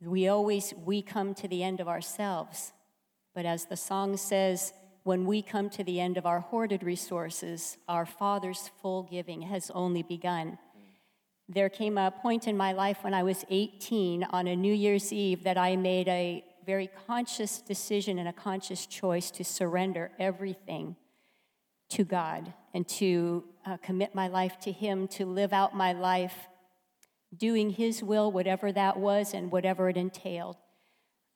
We 0.00 0.28
always 0.28 0.74
we 0.84 1.02
come 1.02 1.34
to 1.34 1.48
the 1.48 1.62
end 1.62 1.80
of 1.80 1.88
ourselves. 1.88 2.72
But 3.36 3.44
as 3.44 3.66
the 3.66 3.76
song 3.76 4.16
says, 4.16 4.72
when 5.02 5.26
we 5.26 5.42
come 5.42 5.68
to 5.68 5.84
the 5.84 6.00
end 6.00 6.16
of 6.16 6.24
our 6.24 6.40
hoarded 6.40 6.82
resources, 6.82 7.76
our 7.86 8.06
Father's 8.06 8.70
full 8.80 9.02
giving 9.02 9.42
has 9.42 9.70
only 9.74 10.02
begun. 10.02 10.56
There 11.46 11.68
came 11.68 11.98
a 11.98 12.10
point 12.10 12.48
in 12.48 12.56
my 12.56 12.72
life 12.72 13.04
when 13.04 13.12
I 13.12 13.22
was 13.22 13.44
18 13.50 14.24
on 14.30 14.46
a 14.46 14.56
New 14.56 14.72
Year's 14.72 15.12
Eve 15.12 15.44
that 15.44 15.58
I 15.58 15.76
made 15.76 16.08
a 16.08 16.46
very 16.64 16.88
conscious 17.06 17.60
decision 17.60 18.18
and 18.18 18.26
a 18.26 18.32
conscious 18.32 18.86
choice 18.86 19.30
to 19.32 19.44
surrender 19.44 20.12
everything 20.18 20.96
to 21.90 22.04
God 22.04 22.54
and 22.72 22.88
to 22.88 23.44
uh, 23.66 23.76
commit 23.82 24.14
my 24.14 24.28
life 24.28 24.58
to 24.60 24.72
Him, 24.72 25.08
to 25.08 25.26
live 25.26 25.52
out 25.52 25.76
my 25.76 25.92
life 25.92 26.48
doing 27.36 27.68
His 27.68 28.02
will, 28.02 28.32
whatever 28.32 28.72
that 28.72 28.98
was 28.98 29.34
and 29.34 29.52
whatever 29.52 29.90
it 29.90 29.98
entailed. 29.98 30.56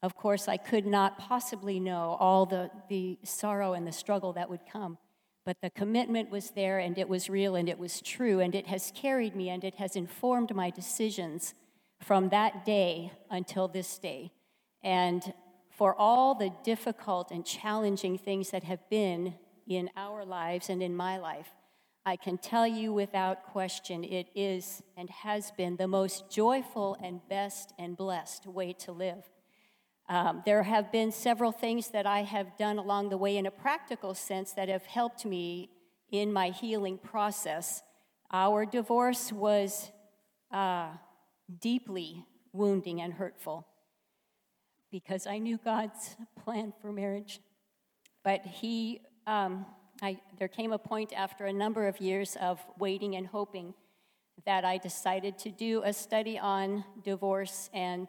Of 0.02 0.16
course, 0.16 0.48
I 0.48 0.56
could 0.56 0.86
not 0.86 1.18
possibly 1.18 1.78
know 1.78 2.16
all 2.18 2.46
the, 2.46 2.70
the 2.88 3.18
sorrow 3.22 3.74
and 3.74 3.86
the 3.86 3.92
struggle 3.92 4.32
that 4.32 4.48
would 4.48 4.66
come, 4.70 4.96
but 5.44 5.60
the 5.60 5.70
commitment 5.70 6.30
was 6.30 6.50
there 6.50 6.78
and 6.78 6.96
it 6.96 7.08
was 7.08 7.28
real 7.28 7.54
and 7.54 7.68
it 7.68 7.78
was 7.78 8.00
true 8.00 8.40
and 8.40 8.54
it 8.54 8.66
has 8.66 8.92
carried 8.94 9.36
me 9.36 9.50
and 9.50 9.62
it 9.62 9.74
has 9.74 9.96
informed 9.96 10.54
my 10.54 10.70
decisions 10.70 11.54
from 12.02 12.30
that 12.30 12.64
day 12.64 13.12
until 13.30 13.68
this 13.68 13.98
day. 13.98 14.32
And 14.82 15.34
for 15.68 15.94
all 15.94 16.34
the 16.34 16.52
difficult 16.64 17.30
and 17.30 17.44
challenging 17.44 18.16
things 18.16 18.50
that 18.50 18.64
have 18.64 18.88
been 18.88 19.34
in 19.66 19.90
our 19.96 20.24
lives 20.24 20.70
and 20.70 20.82
in 20.82 20.96
my 20.96 21.18
life, 21.18 21.48
I 22.06 22.16
can 22.16 22.38
tell 22.38 22.66
you 22.66 22.94
without 22.94 23.44
question 23.44 24.04
it 24.04 24.28
is 24.34 24.82
and 24.96 25.10
has 25.10 25.50
been 25.50 25.76
the 25.76 25.86
most 25.86 26.30
joyful 26.30 26.96
and 27.02 27.20
best 27.28 27.74
and 27.78 27.96
blessed 27.96 28.46
way 28.46 28.72
to 28.74 28.92
live. 28.92 29.28
Um, 30.10 30.42
there 30.44 30.64
have 30.64 30.90
been 30.90 31.12
several 31.12 31.52
things 31.52 31.90
that 31.90 32.04
I 32.04 32.22
have 32.22 32.58
done 32.58 32.78
along 32.78 33.10
the 33.10 33.16
way 33.16 33.36
in 33.36 33.46
a 33.46 33.50
practical 33.52 34.12
sense 34.12 34.52
that 34.54 34.68
have 34.68 34.84
helped 34.84 35.24
me 35.24 35.70
in 36.10 36.32
my 36.32 36.50
healing 36.50 36.98
process. 36.98 37.84
Our 38.32 38.66
divorce 38.66 39.32
was 39.32 39.92
uh, 40.50 40.88
deeply 41.60 42.24
wounding 42.52 43.00
and 43.00 43.12
hurtful 43.12 43.68
because 44.90 45.28
I 45.28 45.38
knew 45.38 45.60
God's 45.64 46.16
plan 46.44 46.72
for 46.82 46.92
marriage. 46.92 47.38
But 48.24 48.44
He, 48.44 49.02
um, 49.28 49.64
I, 50.02 50.18
there 50.40 50.48
came 50.48 50.72
a 50.72 50.78
point 50.78 51.12
after 51.12 51.46
a 51.46 51.52
number 51.52 51.86
of 51.86 52.00
years 52.00 52.36
of 52.40 52.58
waiting 52.80 53.14
and 53.14 53.28
hoping 53.28 53.74
that 54.44 54.64
I 54.64 54.78
decided 54.78 55.38
to 55.38 55.50
do 55.52 55.82
a 55.84 55.92
study 55.92 56.36
on 56.36 56.82
divorce 57.04 57.70
and 57.72 58.08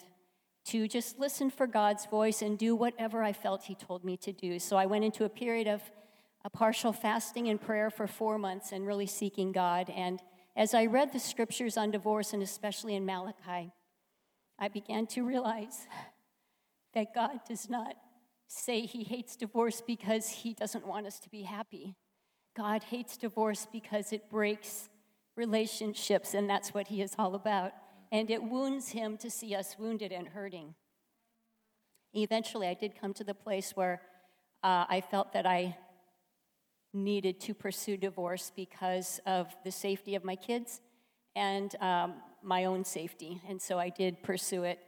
to 0.65 0.87
just 0.87 1.19
listen 1.19 1.49
for 1.49 1.67
God's 1.67 2.05
voice 2.05 2.41
and 2.41 2.57
do 2.57 2.75
whatever 2.75 3.23
I 3.23 3.33
felt 3.33 3.63
He 3.63 3.75
told 3.75 4.03
me 4.03 4.17
to 4.17 4.31
do. 4.31 4.59
So 4.59 4.77
I 4.77 4.85
went 4.85 5.03
into 5.03 5.25
a 5.25 5.29
period 5.29 5.67
of 5.67 5.81
a 6.43 6.49
partial 6.49 6.93
fasting 6.93 7.49
and 7.49 7.59
prayer 7.59 7.89
for 7.89 8.07
four 8.07 8.37
months 8.37 8.71
and 8.71 8.85
really 8.85 9.07
seeking 9.07 9.51
God. 9.51 9.89
And 9.89 10.19
as 10.55 10.73
I 10.73 10.85
read 10.85 11.13
the 11.13 11.19
scriptures 11.19 11.77
on 11.77 11.91
divorce, 11.91 12.33
and 12.33 12.43
especially 12.43 12.95
in 12.95 13.05
Malachi, 13.05 13.71
I 14.59 14.67
began 14.67 15.07
to 15.07 15.25
realize 15.25 15.87
that 16.93 17.13
God 17.13 17.39
does 17.47 17.69
not 17.69 17.95
say 18.47 18.81
He 18.81 19.03
hates 19.03 19.35
divorce 19.35 19.81
because 19.85 20.29
He 20.29 20.53
doesn't 20.53 20.85
want 20.85 21.07
us 21.07 21.19
to 21.19 21.29
be 21.29 21.43
happy. 21.43 21.95
God 22.55 22.83
hates 22.83 23.17
divorce 23.17 23.67
because 23.71 24.11
it 24.11 24.29
breaks 24.29 24.89
relationships, 25.37 26.33
and 26.33 26.49
that's 26.49 26.73
what 26.73 26.89
He 26.89 27.01
is 27.01 27.15
all 27.17 27.33
about 27.35 27.71
and 28.11 28.29
it 28.29 28.43
wounds 28.43 28.89
him 28.89 29.17
to 29.17 29.29
see 29.29 29.55
us 29.55 29.75
wounded 29.79 30.11
and 30.11 30.27
hurting. 30.27 30.75
Eventually, 32.13 32.67
I 32.67 32.73
did 32.73 32.99
come 32.99 33.13
to 33.13 33.23
the 33.23 33.33
place 33.33 33.71
where 33.71 34.01
uh, 34.63 34.85
I 34.89 35.01
felt 35.01 35.33
that 35.33 35.45
I 35.45 35.77
needed 36.93 37.39
to 37.39 37.53
pursue 37.53 37.95
divorce 37.95 38.51
because 38.55 39.21
of 39.25 39.47
the 39.63 39.71
safety 39.71 40.15
of 40.15 40.25
my 40.25 40.35
kids 40.35 40.81
and 41.35 41.73
um, 41.81 42.15
my 42.43 42.65
own 42.65 42.83
safety. 42.83 43.41
And 43.47 43.61
so 43.61 43.79
I 43.79 43.89
did 43.89 44.21
pursue 44.23 44.63
it. 44.63 44.79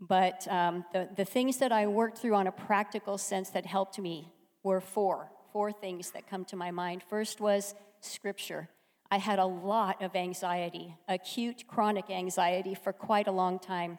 But 0.00 0.46
um, 0.48 0.84
the, 0.92 1.08
the 1.16 1.24
things 1.24 1.56
that 1.56 1.72
I 1.72 1.88
worked 1.88 2.18
through 2.18 2.36
on 2.36 2.46
a 2.46 2.52
practical 2.52 3.18
sense 3.18 3.50
that 3.50 3.66
helped 3.66 3.98
me 3.98 4.32
were 4.62 4.80
four, 4.80 5.32
four 5.52 5.72
things 5.72 6.12
that 6.12 6.28
come 6.28 6.44
to 6.46 6.56
my 6.56 6.70
mind. 6.70 7.02
First 7.02 7.40
was 7.40 7.74
scripture. 8.00 8.68
I 9.10 9.16
had 9.16 9.38
a 9.38 9.46
lot 9.46 10.02
of 10.02 10.14
anxiety, 10.14 10.94
acute 11.08 11.64
chronic 11.66 12.10
anxiety 12.10 12.74
for 12.74 12.92
quite 12.92 13.26
a 13.26 13.32
long 13.32 13.58
time. 13.58 13.98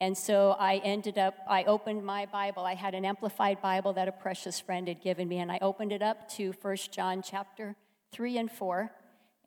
And 0.00 0.16
so 0.16 0.54
I 0.58 0.76
ended 0.84 1.18
up, 1.18 1.34
I 1.48 1.64
opened 1.64 2.04
my 2.04 2.26
Bible. 2.26 2.64
I 2.64 2.74
had 2.74 2.94
an 2.94 3.04
amplified 3.04 3.60
Bible 3.60 3.94
that 3.94 4.08
a 4.08 4.12
precious 4.12 4.60
friend 4.60 4.86
had 4.86 5.02
given 5.02 5.26
me, 5.26 5.38
and 5.38 5.50
I 5.50 5.58
opened 5.62 5.90
it 5.90 6.02
up 6.02 6.28
to 6.32 6.52
1 6.62 6.76
John 6.92 7.22
chapter 7.22 7.74
3 8.12 8.38
and 8.38 8.50
4. 8.50 8.92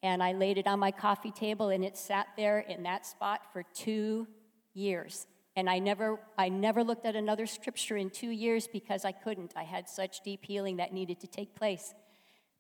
And 0.02 0.24
I 0.24 0.34
laid 0.34 0.58
it 0.58 0.68
on 0.68 0.80
my 0.80 0.91
coffee 0.91 1.32
table, 1.32 1.70
and 1.70 1.86
it 1.86 1.95
sat 1.95 2.28
there 2.36 2.60
in 2.60 2.84
that 2.84 3.06
spot 3.06 3.41
for 3.54 3.64
two 3.74 4.28
years. 4.74 5.28
And 5.56 5.70
I 5.70 5.80
never, 5.80 6.20
I 6.38 6.50
never 6.50 6.84
looked 6.84 7.06
at 7.06 7.16
another 7.16 7.45
scripture 7.45 7.97
in 7.97 8.10
two 8.10 8.30
years 8.30 8.68
because 8.68 9.06
I 9.06 9.12
couldn't. 9.12 9.54
I 9.56 9.64
had 9.64 9.88
such 9.88 10.22
deep 10.22 10.45
healing 10.45 10.78
that 10.78 10.93
needed 10.93 11.20
to 11.22 11.28
take 11.28 11.56
place 11.56 11.93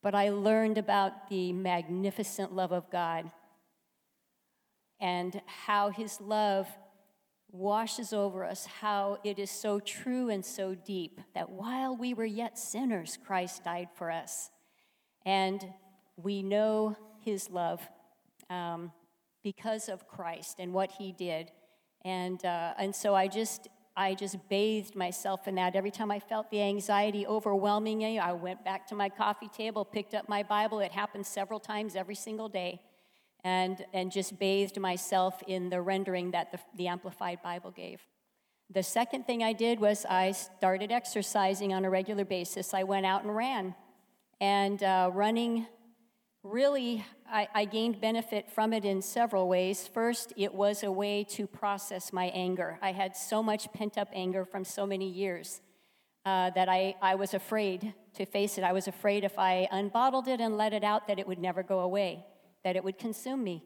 but 0.01 0.15
I 0.15 0.29
learned 0.29 0.77
about 0.77 1.29
the 1.29 1.51
magnificent 1.53 2.53
love 2.53 2.71
of 2.71 2.89
God 2.89 3.31
and 4.99 5.41
how 5.45 5.89
His 5.89 6.19
love 6.21 6.67
washes 7.51 8.13
over 8.13 8.45
us, 8.45 8.65
how 8.65 9.17
it 9.23 9.39
is 9.39 9.49
so 9.49 9.79
true 9.79 10.29
and 10.29 10.45
so 10.45 10.75
deep 10.75 11.19
that 11.33 11.49
while 11.49 11.95
we 11.95 12.13
were 12.13 12.25
yet 12.25 12.57
sinners, 12.57 13.17
Christ 13.25 13.63
died 13.63 13.89
for 13.95 14.11
us. 14.11 14.51
And 15.25 15.65
we 16.15 16.43
know 16.43 16.95
His 17.23 17.49
love 17.49 17.81
um, 18.49 18.91
because 19.43 19.89
of 19.89 20.07
Christ 20.07 20.57
and 20.59 20.73
what 20.73 20.91
He 20.91 21.11
did. 21.11 21.51
And, 22.05 22.43
uh, 22.45 22.73
and 22.77 22.95
so 22.95 23.15
I 23.15 23.27
just 23.27 23.67
I 23.99 24.13
just 24.13 24.37
bathed 24.47 24.95
myself 24.95 25.45
in 25.45 25.55
that. 25.55 25.75
Every 25.75 25.91
time 25.91 26.09
I 26.09 26.19
felt 26.19 26.49
the 26.51 26.61
anxiety 26.61 27.27
overwhelming 27.27 27.97
me, 27.97 28.17
I 28.17 28.31
went 28.31 28.63
back 28.63 28.87
to 28.87 28.95
my 28.95 29.09
coffee 29.09 29.49
table, 29.49 29.83
picked 29.83 30.13
up 30.13 30.29
my 30.29 30.41
Bible. 30.41 30.79
It 30.79 30.93
happened 30.93 31.25
several 31.25 31.59
times 31.59 31.97
every 31.97 32.15
single 32.15 32.47
day, 32.47 32.79
and, 33.43 33.85
and 33.93 34.09
just 34.09 34.39
bathed 34.39 34.79
myself 34.79 35.43
in 35.47 35.69
the 35.69 35.81
rendering 35.81 36.31
that 36.31 36.53
the, 36.53 36.59
the 36.77 36.87
Amplified 36.87 37.41
Bible 37.43 37.71
gave. 37.71 37.99
The 38.69 38.83
second 38.83 39.27
thing 39.27 39.43
I 39.43 39.51
did 39.51 39.81
was 39.81 40.05
I 40.05 40.31
started 40.31 40.93
exercising 40.93 41.73
on 41.73 41.83
a 41.83 41.89
regular 41.89 42.23
basis. 42.23 42.73
I 42.73 42.83
went 42.83 43.05
out 43.05 43.23
and 43.23 43.35
ran. 43.35 43.75
And 44.39 44.81
uh, 44.81 45.11
running 45.13 45.67
really, 46.43 47.05
I, 47.29 47.47
I, 47.53 47.65
gained 47.65 47.99
benefit 47.99 48.49
from 48.49 48.71
it 48.73 48.85
in 48.85 49.01
several 49.01 49.47
ways. 49.47 49.87
First, 49.87 50.33
it 50.37 50.53
was 50.53 50.83
a 50.83 50.91
way 50.91 51.23
to 51.31 51.47
process 51.47 52.13
my 52.13 52.25
anger. 52.27 52.79
I 52.81 52.91
had 52.91 53.15
so 53.15 53.43
much 53.43 53.71
pent 53.73 53.97
up 53.97 54.09
anger 54.13 54.45
from 54.45 54.63
so 54.63 54.85
many 54.85 55.09
years 55.09 55.61
uh, 56.25 56.49
that 56.51 56.69
I, 56.69 56.95
I 57.01 57.15
was 57.15 57.33
afraid 57.33 57.93
to 58.15 58.25
face 58.25 58.57
it. 58.57 58.63
I 58.63 58.71
was 58.71 58.87
afraid 58.87 59.23
if 59.23 59.37
I 59.37 59.67
unbottled 59.71 60.27
it 60.27 60.39
and 60.39 60.57
let 60.57 60.73
it 60.73 60.83
out, 60.83 61.07
that 61.07 61.19
it 61.19 61.27
would 61.27 61.39
never 61.39 61.63
go 61.63 61.79
away, 61.79 62.25
that 62.63 62.75
it 62.75 62.83
would 62.83 62.97
consume 62.97 63.43
me. 63.43 63.63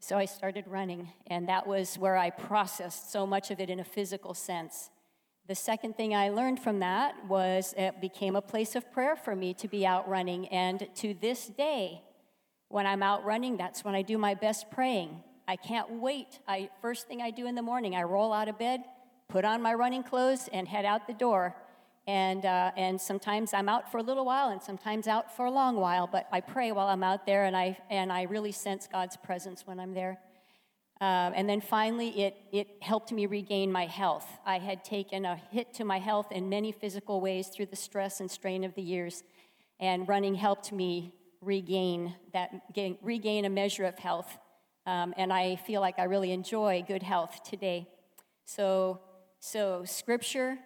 So 0.00 0.16
I 0.16 0.24
started 0.24 0.64
running, 0.66 1.12
and 1.26 1.48
that 1.48 1.66
was 1.66 1.98
where 1.98 2.16
I 2.16 2.30
processed 2.30 3.12
so 3.12 3.26
much 3.26 3.50
of 3.50 3.60
it 3.60 3.68
in 3.68 3.80
a 3.80 3.84
physical 3.84 4.32
sense. 4.32 4.90
The 5.50 5.56
second 5.56 5.96
thing 5.96 6.14
I 6.14 6.28
learned 6.28 6.60
from 6.60 6.78
that 6.78 7.26
was 7.26 7.74
it 7.76 8.00
became 8.00 8.36
a 8.36 8.40
place 8.40 8.76
of 8.76 8.92
prayer 8.92 9.16
for 9.16 9.34
me 9.34 9.52
to 9.54 9.66
be 9.66 9.84
out 9.84 10.08
running. 10.08 10.46
And 10.46 10.86
to 10.98 11.12
this 11.12 11.48
day, 11.48 12.02
when 12.68 12.86
I'm 12.86 13.02
out 13.02 13.24
running, 13.24 13.56
that's 13.56 13.84
when 13.84 13.96
I 13.96 14.02
do 14.02 14.16
my 14.16 14.34
best 14.34 14.70
praying. 14.70 15.24
I 15.48 15.56
can't 15.56 15.90
wait. 15.90 16.38
I, 16.46 16.70
first 16.80 17.08
thing 17.08 17.20
I 17.20 17.32
do 17.32 17.48
in 17.48 17.56
the 17.56 17.62
morning, 17.62 17.96
I 17.96 18.04
roll 18.04 18.32
out 18.32 18.46
of 18.46 18.60
bed, 18.60 18.84
put 19.26 19.44
on 19.44 19.60
my 19.60 19.74
running 19.74 20.04
clothes, 20.04 20.48
and 20.52 20.68
head 20.68 20.84
out 20.84 21.08
the 21.08 21.14
door. 21.14 21.56
And, 22.06 22.46
uh, 22.46 22.70
and 22.76 23.00
sometimes 23.00 23.52
I'm 23.52 23.68
out 23.68 23.90
for 23.90 23.98
a 23.98 24.04
little 24.04 24.24
while 24.24 24.50
and 24.50 24.62
sometimes 24.62 25.08
out 25.08 25.36
for 25.36 25.46
a 25.46 25.50
long 25.50 25.74
while, 25.74 26.06
but 26.06 26.28
I 26.30 26.42
pray 26.42 26.70
while 26.70 26.86
I'm 26.86 27.02
out 27.02 27.26
there 27.26 27.46
and 27.46 27.56
I, 27.56 27.76
and 27.90 28.12
I 28.12 28.22
really 28.22 28.52
sense 28.52 28.86
God's 28.86 29.16
presence 29.16 29.66
when 29.66 29.80
I'm 29.80 29.94
there. 29.94 30.20
Um, 31.00 31.32
and 31.34 31.48
then 31.48 31.62
finally, 31.62 32.08
it, 32.24 32.36
it 32.52 32.68
helped 32.82 33.10
me 33.10 33.24
regain 33.24 33.72
my 33.72 33.86
health. 33.86 34.26
I 34.44 34.58
had 34.58 34.84
taken 34.84 35.24
a 35.24 35.36
hit 35.50 35.72
to 35.74 35.84
my 35.84 35.98
health 35.98 36.30
in 36.30 36.50
many 36.50 36.72
physical 36.72 37.22
ways 37.22 37.48
through 37.48 37.66
the 37.66 37.76
stress 37.76 38.20
and 38.20 38.30
strain 38.30 38.64
of 38.64 38.74
the 38.74 38.82
years, 38.82 39.22
and 39.78 40.06
running 40.06 40.34
helped 40.34 40.72
me 40.72 41.14
regain 41.40 42.14
that 42.34 42.74
gain, 42.74 42.98
regain 43.00 43.46
a 43.46 43.50
measure 43.50 43.86
of 43.86 43.98
health. 43.98 44.38
Um, 44.84 45.14
and 45.16 45.32
I 45.32 45.56
feel 45.56 45.80
like 45.80 45.98
I 45.98 46.04
really 46.04 46.32
enjoy 46.32 46.84
good 46.86 47.02
health 47.02 47.42
today. 47.44 47.88
So, 48.44 49.00
so 49.38 49.84
scripture, 49.86 50.58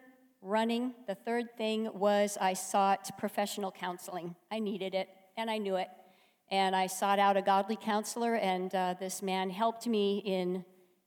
running. 0.43 0.95
The 1.07 1.15
third 1.15 1.57
thing 1.57 1.89
was 1.95 2.37
I 2.41 2.55
sought 2.55 3.17
professional 3.19 3.71
counseling. 3.71 4.35
I 4.51 4.59
needed 4.59 4.95
it, 4.95 5.09
and 5.37 5.49
I 5.49 5.59
knew 5.59 5.77
it. 5.77 5.89
And 6.51 6.77
I 6.77 6.87
sought 6.87 7.19
out 7.19 7.37
a 7.37 7.43
godly 7.43 7.77
counselor, 7.77 8.35
and 8.35 8.75
uh, 8.75 8.95
this 9.01 9.23
man 9.23 9.51
helped 9.51 9.87
me 9.87 10.19
in 10.25 10.65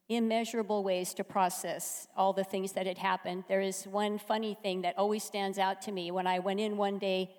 immeasurable 0.09 0.83
ways 0.83 1.13
to 1.15 1.23
process 1.23 2.07
all 2.15 2.33
the 2.33 2.43
things 2.43 2.71
that 2.73 2.88
had 2.88 2.97
happened. 2.97 3.43
There 3.47 3.61
is 3.61 3.83
one 3.83 4.17
funny 4.17 4.57
thing 4.61 4.81
that 4.81 4.97
always 4.97 5.23
stands 5.23 5.57
out 5.57 5.81
to 5.83 5.91
me 5.91 6.11
when 6.11 6.27
I 6.27 6.39
went 6.39 6.59
in 6.59 6.77
one 6.77 6.97
day 6.97 7.31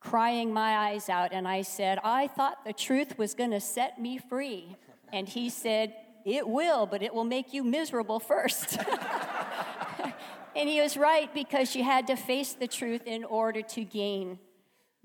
crying 0.00 0.52
my 0.52 0.76
eyes 0.76 1.08
out 1.08 1.32
and 1.32 1.46
I 1.46 1.62
said, 1.62 1.98
I 2.04 2.28
thought 2.28 2.64
the 2.64 2.72
truth 2.72 3.18
was 3.18 3.34
going 3.34 3.50
to 3.50 3.60
set 3.60 4.00
me 4.00 4.18
free. 4.18 4.76
And 5.12 5.28
he 5.28 5.50
said, 5.50 5.94
It 6.24 6.46
will, 6.46 6.86
but 6.86 7.02
it 7.02 7.12
will 7.12 7.24
make 7.24 7.52
you 7.52 7.64
miserable 7.64 8.20
first. 8.20 8.78
and 10.56 10.68
he 10.68 10.80
was 10.80 10.96
right 10.96 11.32
because 11.34 11.74
you 11.74 11.82
had 11.82 12.06
to 12.06 12.16
face 12.16 12.52
the 12.52 12.68
truth 12.68 13.02
in 13.06 13.24
order 13.24 13.62
to 13.62 13.84
gain 13.84 14.38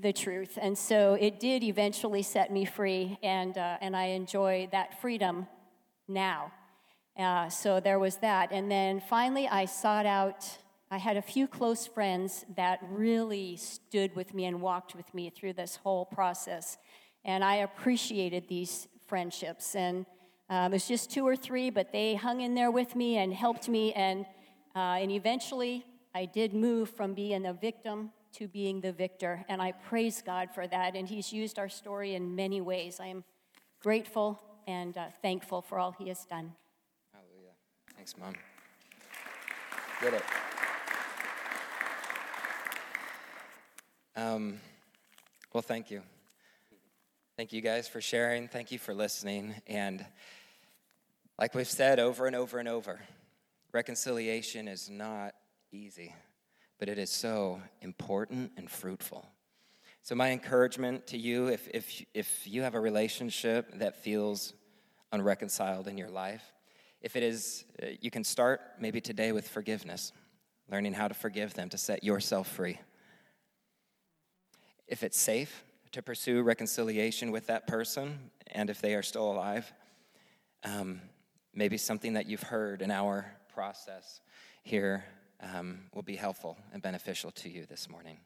the 0.03 0.13
truth. 0.13 0.59
And 0.61 0.77
so 0.77 1.17
it 1.19 1.39
did 1.39 1.63
eventually 1.63 2.21
set 2.21 2.51
me 2.51 2.65
free, 2.65 3.17
and, 3.23 3.57
uh, 3.57 3.77
and 3.81 3.95
I 3.95 4.07
enjoy 4.07 4.67
that 4.71 5.01
freedom 5.01 5.47
now. 6.07 6.51
Uh, 7.17 7.49
so 7.49 7.79
there 7.79 7.99
was 7.99 8.17
that. 8.17 8.51
And 8.51 8.69
then 8.69 8.99
finally, 8.99 9.47
I 9.47 9.65
sought 9.65 10.05
out, 10.05 10.45
I 10.91 10.97
had 10.97 11.17
a 11.17 11.21
few 11.21 11.47
close 11.47 11.87
friends 11.87 12.45
that 12.55 12.79
really 12.89 13.55
stood 13.55 14.15
with 14.15 14.33
me 14.33 14.45
and 14.45 14.61
walked 14.61 14.93
with 14.93 15.11
me 15.13 15.29
through 15.29 15.53
this 15.53 15.77
whole 15.77 16.05
process. 16.05 16.77
And 17.23 17.43
I 17.43 17.55
appreciated 17.57 18.47
these 18.47 18.87
friendships. 19.07 19.75
And 19.75 20.05
um, 20.49 20.71
it 20.71 20.75
was 20.75 20.87
just 20.87 21.09
two 21.11 21.25
or 21.25 21.35
three, 21.35 21.69
but 21.69 21.91
they 21.91 22.15
hung 22.15 22.41
in 22.41 22.55
there 22.55 22.71
with 22.71 22.95
me 22.95 23.17
and 23.17 23.33
helped 23.33 23.69
me. 23.69 23.93
And, 23.93 24.25
uh, 24.75 24.99
and 25.01 25.11
eventually, 25.11 25.85
I 26.13 26.25
did 26.25 26.53
move 26.53 26.89
from 26.89 27.13
being 27.13 27.45
a 27.45 27.53
victim 27.53 28.11
to 28.33 28.47
being 28.47 28.81
the 28.81 28.91
victor. 28.91 29.45
And 29.47 29.61
I 29.61 29.71
praise 29.71 30.21
God 30.21 30.49
for 30.53 30.67
that. 30.67 30.95
And 30.95 31.07
He's 31.07 31.31
used 31.31 31.59
our 31.59 31.69
story 31.69 32.15
in 32.15 32.35
many 32.35 32.61
ways. 32.61 32.99
I 32.99 33.07
am 33.07 33.23
grateful 33.81 34.41
and 34.67 34.97
uh, 34.97 35.05
thankful 35.21 35.61
for 35.61 35.79
all 35.79 35.91
He 35.91 36.07
has 36.09 36.25
done. 36.25 36.53
Hallelujah. 37.13 37.53
Thanks, 37.95 38.15
Mom. 38.17 38.33
Get 40.01 40.13
it. 40.13 40.23
Um, 44.15 44.59
well, 45.53 45.63
thank 45.63 45.89
you. 45.89 46.01
Thank 47.35 47.51
you 47.51 47.61
guys 47.61 47.87
for 47.87 47.99
sharing. 47.99 48.47
Thank 48.47 48.71
you 48.71 48.77
for 48.77 48.93
listening. 48.93 49.55
And 49.65 50.05
like 51.39 51.55
we've 51.55 51.67
said 51.67 51.99
over 51.99 52.27
and 52.27 52.35
over 52.35 52.59
and 52.59 52.67
over, 52.67 52.99
reconciliation 53.71 54.67
is 54.67 54.89
not 54.89 55.33
easy, 55.71 56.13
but 56.83 56.89
it 56.89 56.97
is 56.97 57.09
so 57.09 57.61
important 57.79 58.51
and 58.57 58.69
fruitful. 58.69 59.25
So, 60.01 60.15
my 60.15 60.31
encouragement 60.31 61.07
to 61.07 61.17
you 61.17 61.47
if, 61.47 61.69
if, 61.73 62.03
if 62.13 62.45
you 62.45 62.61
have 62.61 62.75
a 62.75 62.79
relationship 62.81 63.79
that 63.79 64.03
feels 64.03 64.51
unreconciled 65.13 65.87
in 65.87 65.97
your 65.97 66.09
life, 66.09 66.43
if 66.99 67.15
it 67.15 67.23
is, 67.23 67.63
uh, 67.81 67.85
you 68.01 68.11
can 68.11 68.25
start 68.25 68.59
maybe 68.81 68.99
today 68.99 69.31
with 69.31 69.47
forgiveness, 69.47 70.11
learning 70.69 70.91
how 70.91 71.07
to 71.07 71.13
forgive 71.13 71.53
them 71.53 71.69
to 71.69 71.77
set 71.77 72.03
yourself 72.03 72.49
free. 72.49 72.77
If 74.85 75.03
it's 75.03 75.17
safe, 75.17 75.63
to 75.93 76.01
pursue 76.01 76.43
reconciliation 76.43 77.31
with 77.31 77.47
that 77.47 77.65
person, 77.65 78.29
and 78.47 78.69
if 78.69 78.81
they 78.81 78.93
are 78.93 79.03
still 79.03 79.31
alive, 79.31 79.71
um, 80.65 80.99
maybe 81.53 81.77
something 81.77 82.11
that 82.15 82.25
you've 82.25 82.43
heard 82.43 82.81
in 82.81 82.91
our 82.91 83.37
process 83.53 84.19
here 84.63 85.05
um, 85.53 85.79
will 85.93 86.01
be 86.03 86.15
helpful 86.15 86.57
and 86.71 86.81
beneficial 86.81 87.31
to 87.31 87.49
you 87.49 87.65
this 87.65 87.89
morning. 87.89 88.17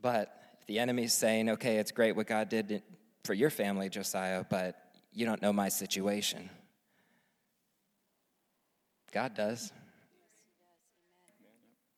But 0.00 0.36
the 0.66 0.78
enemy's 0.78 1.14
saying, 1.14 1.50
okay, 1.50 1.76
it's 1.76 1.92
great 1.92 2.16
what 2.16 2.26
God 2.26 2.48
did 2.48 2.82
for 3.24 3.34
your 3.34 3.50
family, 3.50 3.88
Josiah, 3.88 4.44
but 4.48 4.76
you 5.12 5.24
don't 5.24 5.40
know 5.40 5.52
my 5.52 5.68
situation. 5.68 6.50
God 9.12 9.34
does. 9.34 9.72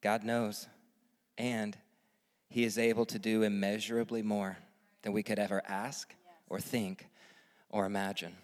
God 0.03 0.23
knows. 0.23 0.69
And 1.39 1.77
he 2.49 2.65
is 2.65 2.79
able 2.79 3.07
to 3.07 3.19
do 3.19 3.43
immeasurably 3.43 4.23
more 4.23 4.57
than 5.03 5.13
we 5.13 5.23
could 5.23 5.39
ever 5.39 5.63
ask 5.67 6.15
or 6.49 6.61
think 6.61 7.09
or 7.71 7.87
imagine. 7.87 8.35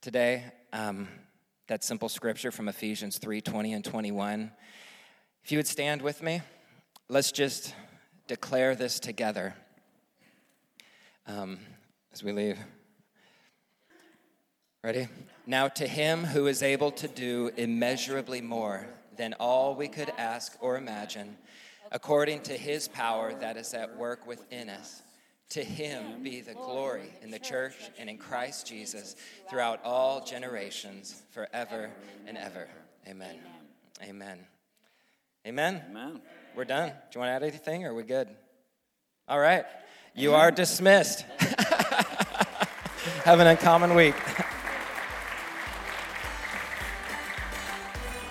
Today, 0.00 0.44
um, 0.72 1.08
that 1.70 1.84
simple 1.84 2.08
scripture 2.08 2.50
from 2.50 2.68
Ephesians 2.68 3.18
3 3.18 3.40
20 3.40 3.74
and 3.74 3.84
21. 3.84 4.50
If 5.44 5.52
you 5.52 5.58
would 5.58 5.68
stand 5.68 6.02
with 6.02 6.20
me, 6.20 6.42
let's 7.08 7.30
just 7.30 7.76
declare 8.26 8.74
this 8.74 8.98
together 8.98 9.54
um, 11.28 11.60
as 12.12 12.24
we 12.24 12.32
leave. 12.32 12.58
Ready? 14.82 15.06
Now, 15.46 15.68
to 15.68 15.86
him 15.86 16.24
who 16.24 16.48
is 16.48 16.64
able 16.64 16.90
to 16.90 17.06
do 17.06 17.52
immeasurably 17.56 18.40
more 18.40 18.88
than 19.16 19.34
all 19.34 19.76
we 19.76 19.86
could 19.86 20.10
ask 20.18 20.56
or 20.60 20.76
imagine 20.76 21.36
according 21.92 22.40
to 22.40 22.54
his 22.54 22.88
power 22.88 23.32
that 23.34 23.56
is 23.56 23.74
at 23.74 23.96
work 23.96 24.26
within 24.26 24.70
us. 24.70 25.02
To 25.50 25.64
him 25.64 26.22
be 26.22 26.40
the 26.40 26.54
glory 26.54 27.12
in 27.22 27.30
the 27.32 27.38
church 27.38 27.74
and 27.98 28.08
in 28.08 28.18
Christ 28.18 28.68
Jesus 28.68 29.16
throughout 29.48 29.80
all 29.84 30.24
generations, 30.24 31.22
forever 31.32 31.90
and 32.28 32.38
ever. 32.38 32.68
Amen. 33.08 33.36
Amen. 34.02 34.38
Amen. 35.46 35.82
Amen. 35.90 36.20
We're 36.54 36.64
done. 36.64 36.90
Do 36.90 36.94
you 37.14 37.20
want 37.20 37.30
to 37.30 37.34
add 37.34 37.42
anything 37.42 37.84
or 37.84 37.90
are 37.90 37.94
we 37.94 38.04
good? 38.04 38.28
All 39.26 39.40
right. 39.40 39.64
You 40.14 40.34
are 40.34 40.52
dismissed. 40.52 41.22
Have 43.24 43.40
an 43.40 43.48
uncommon 43.48 43.94
week. 43.94 44.14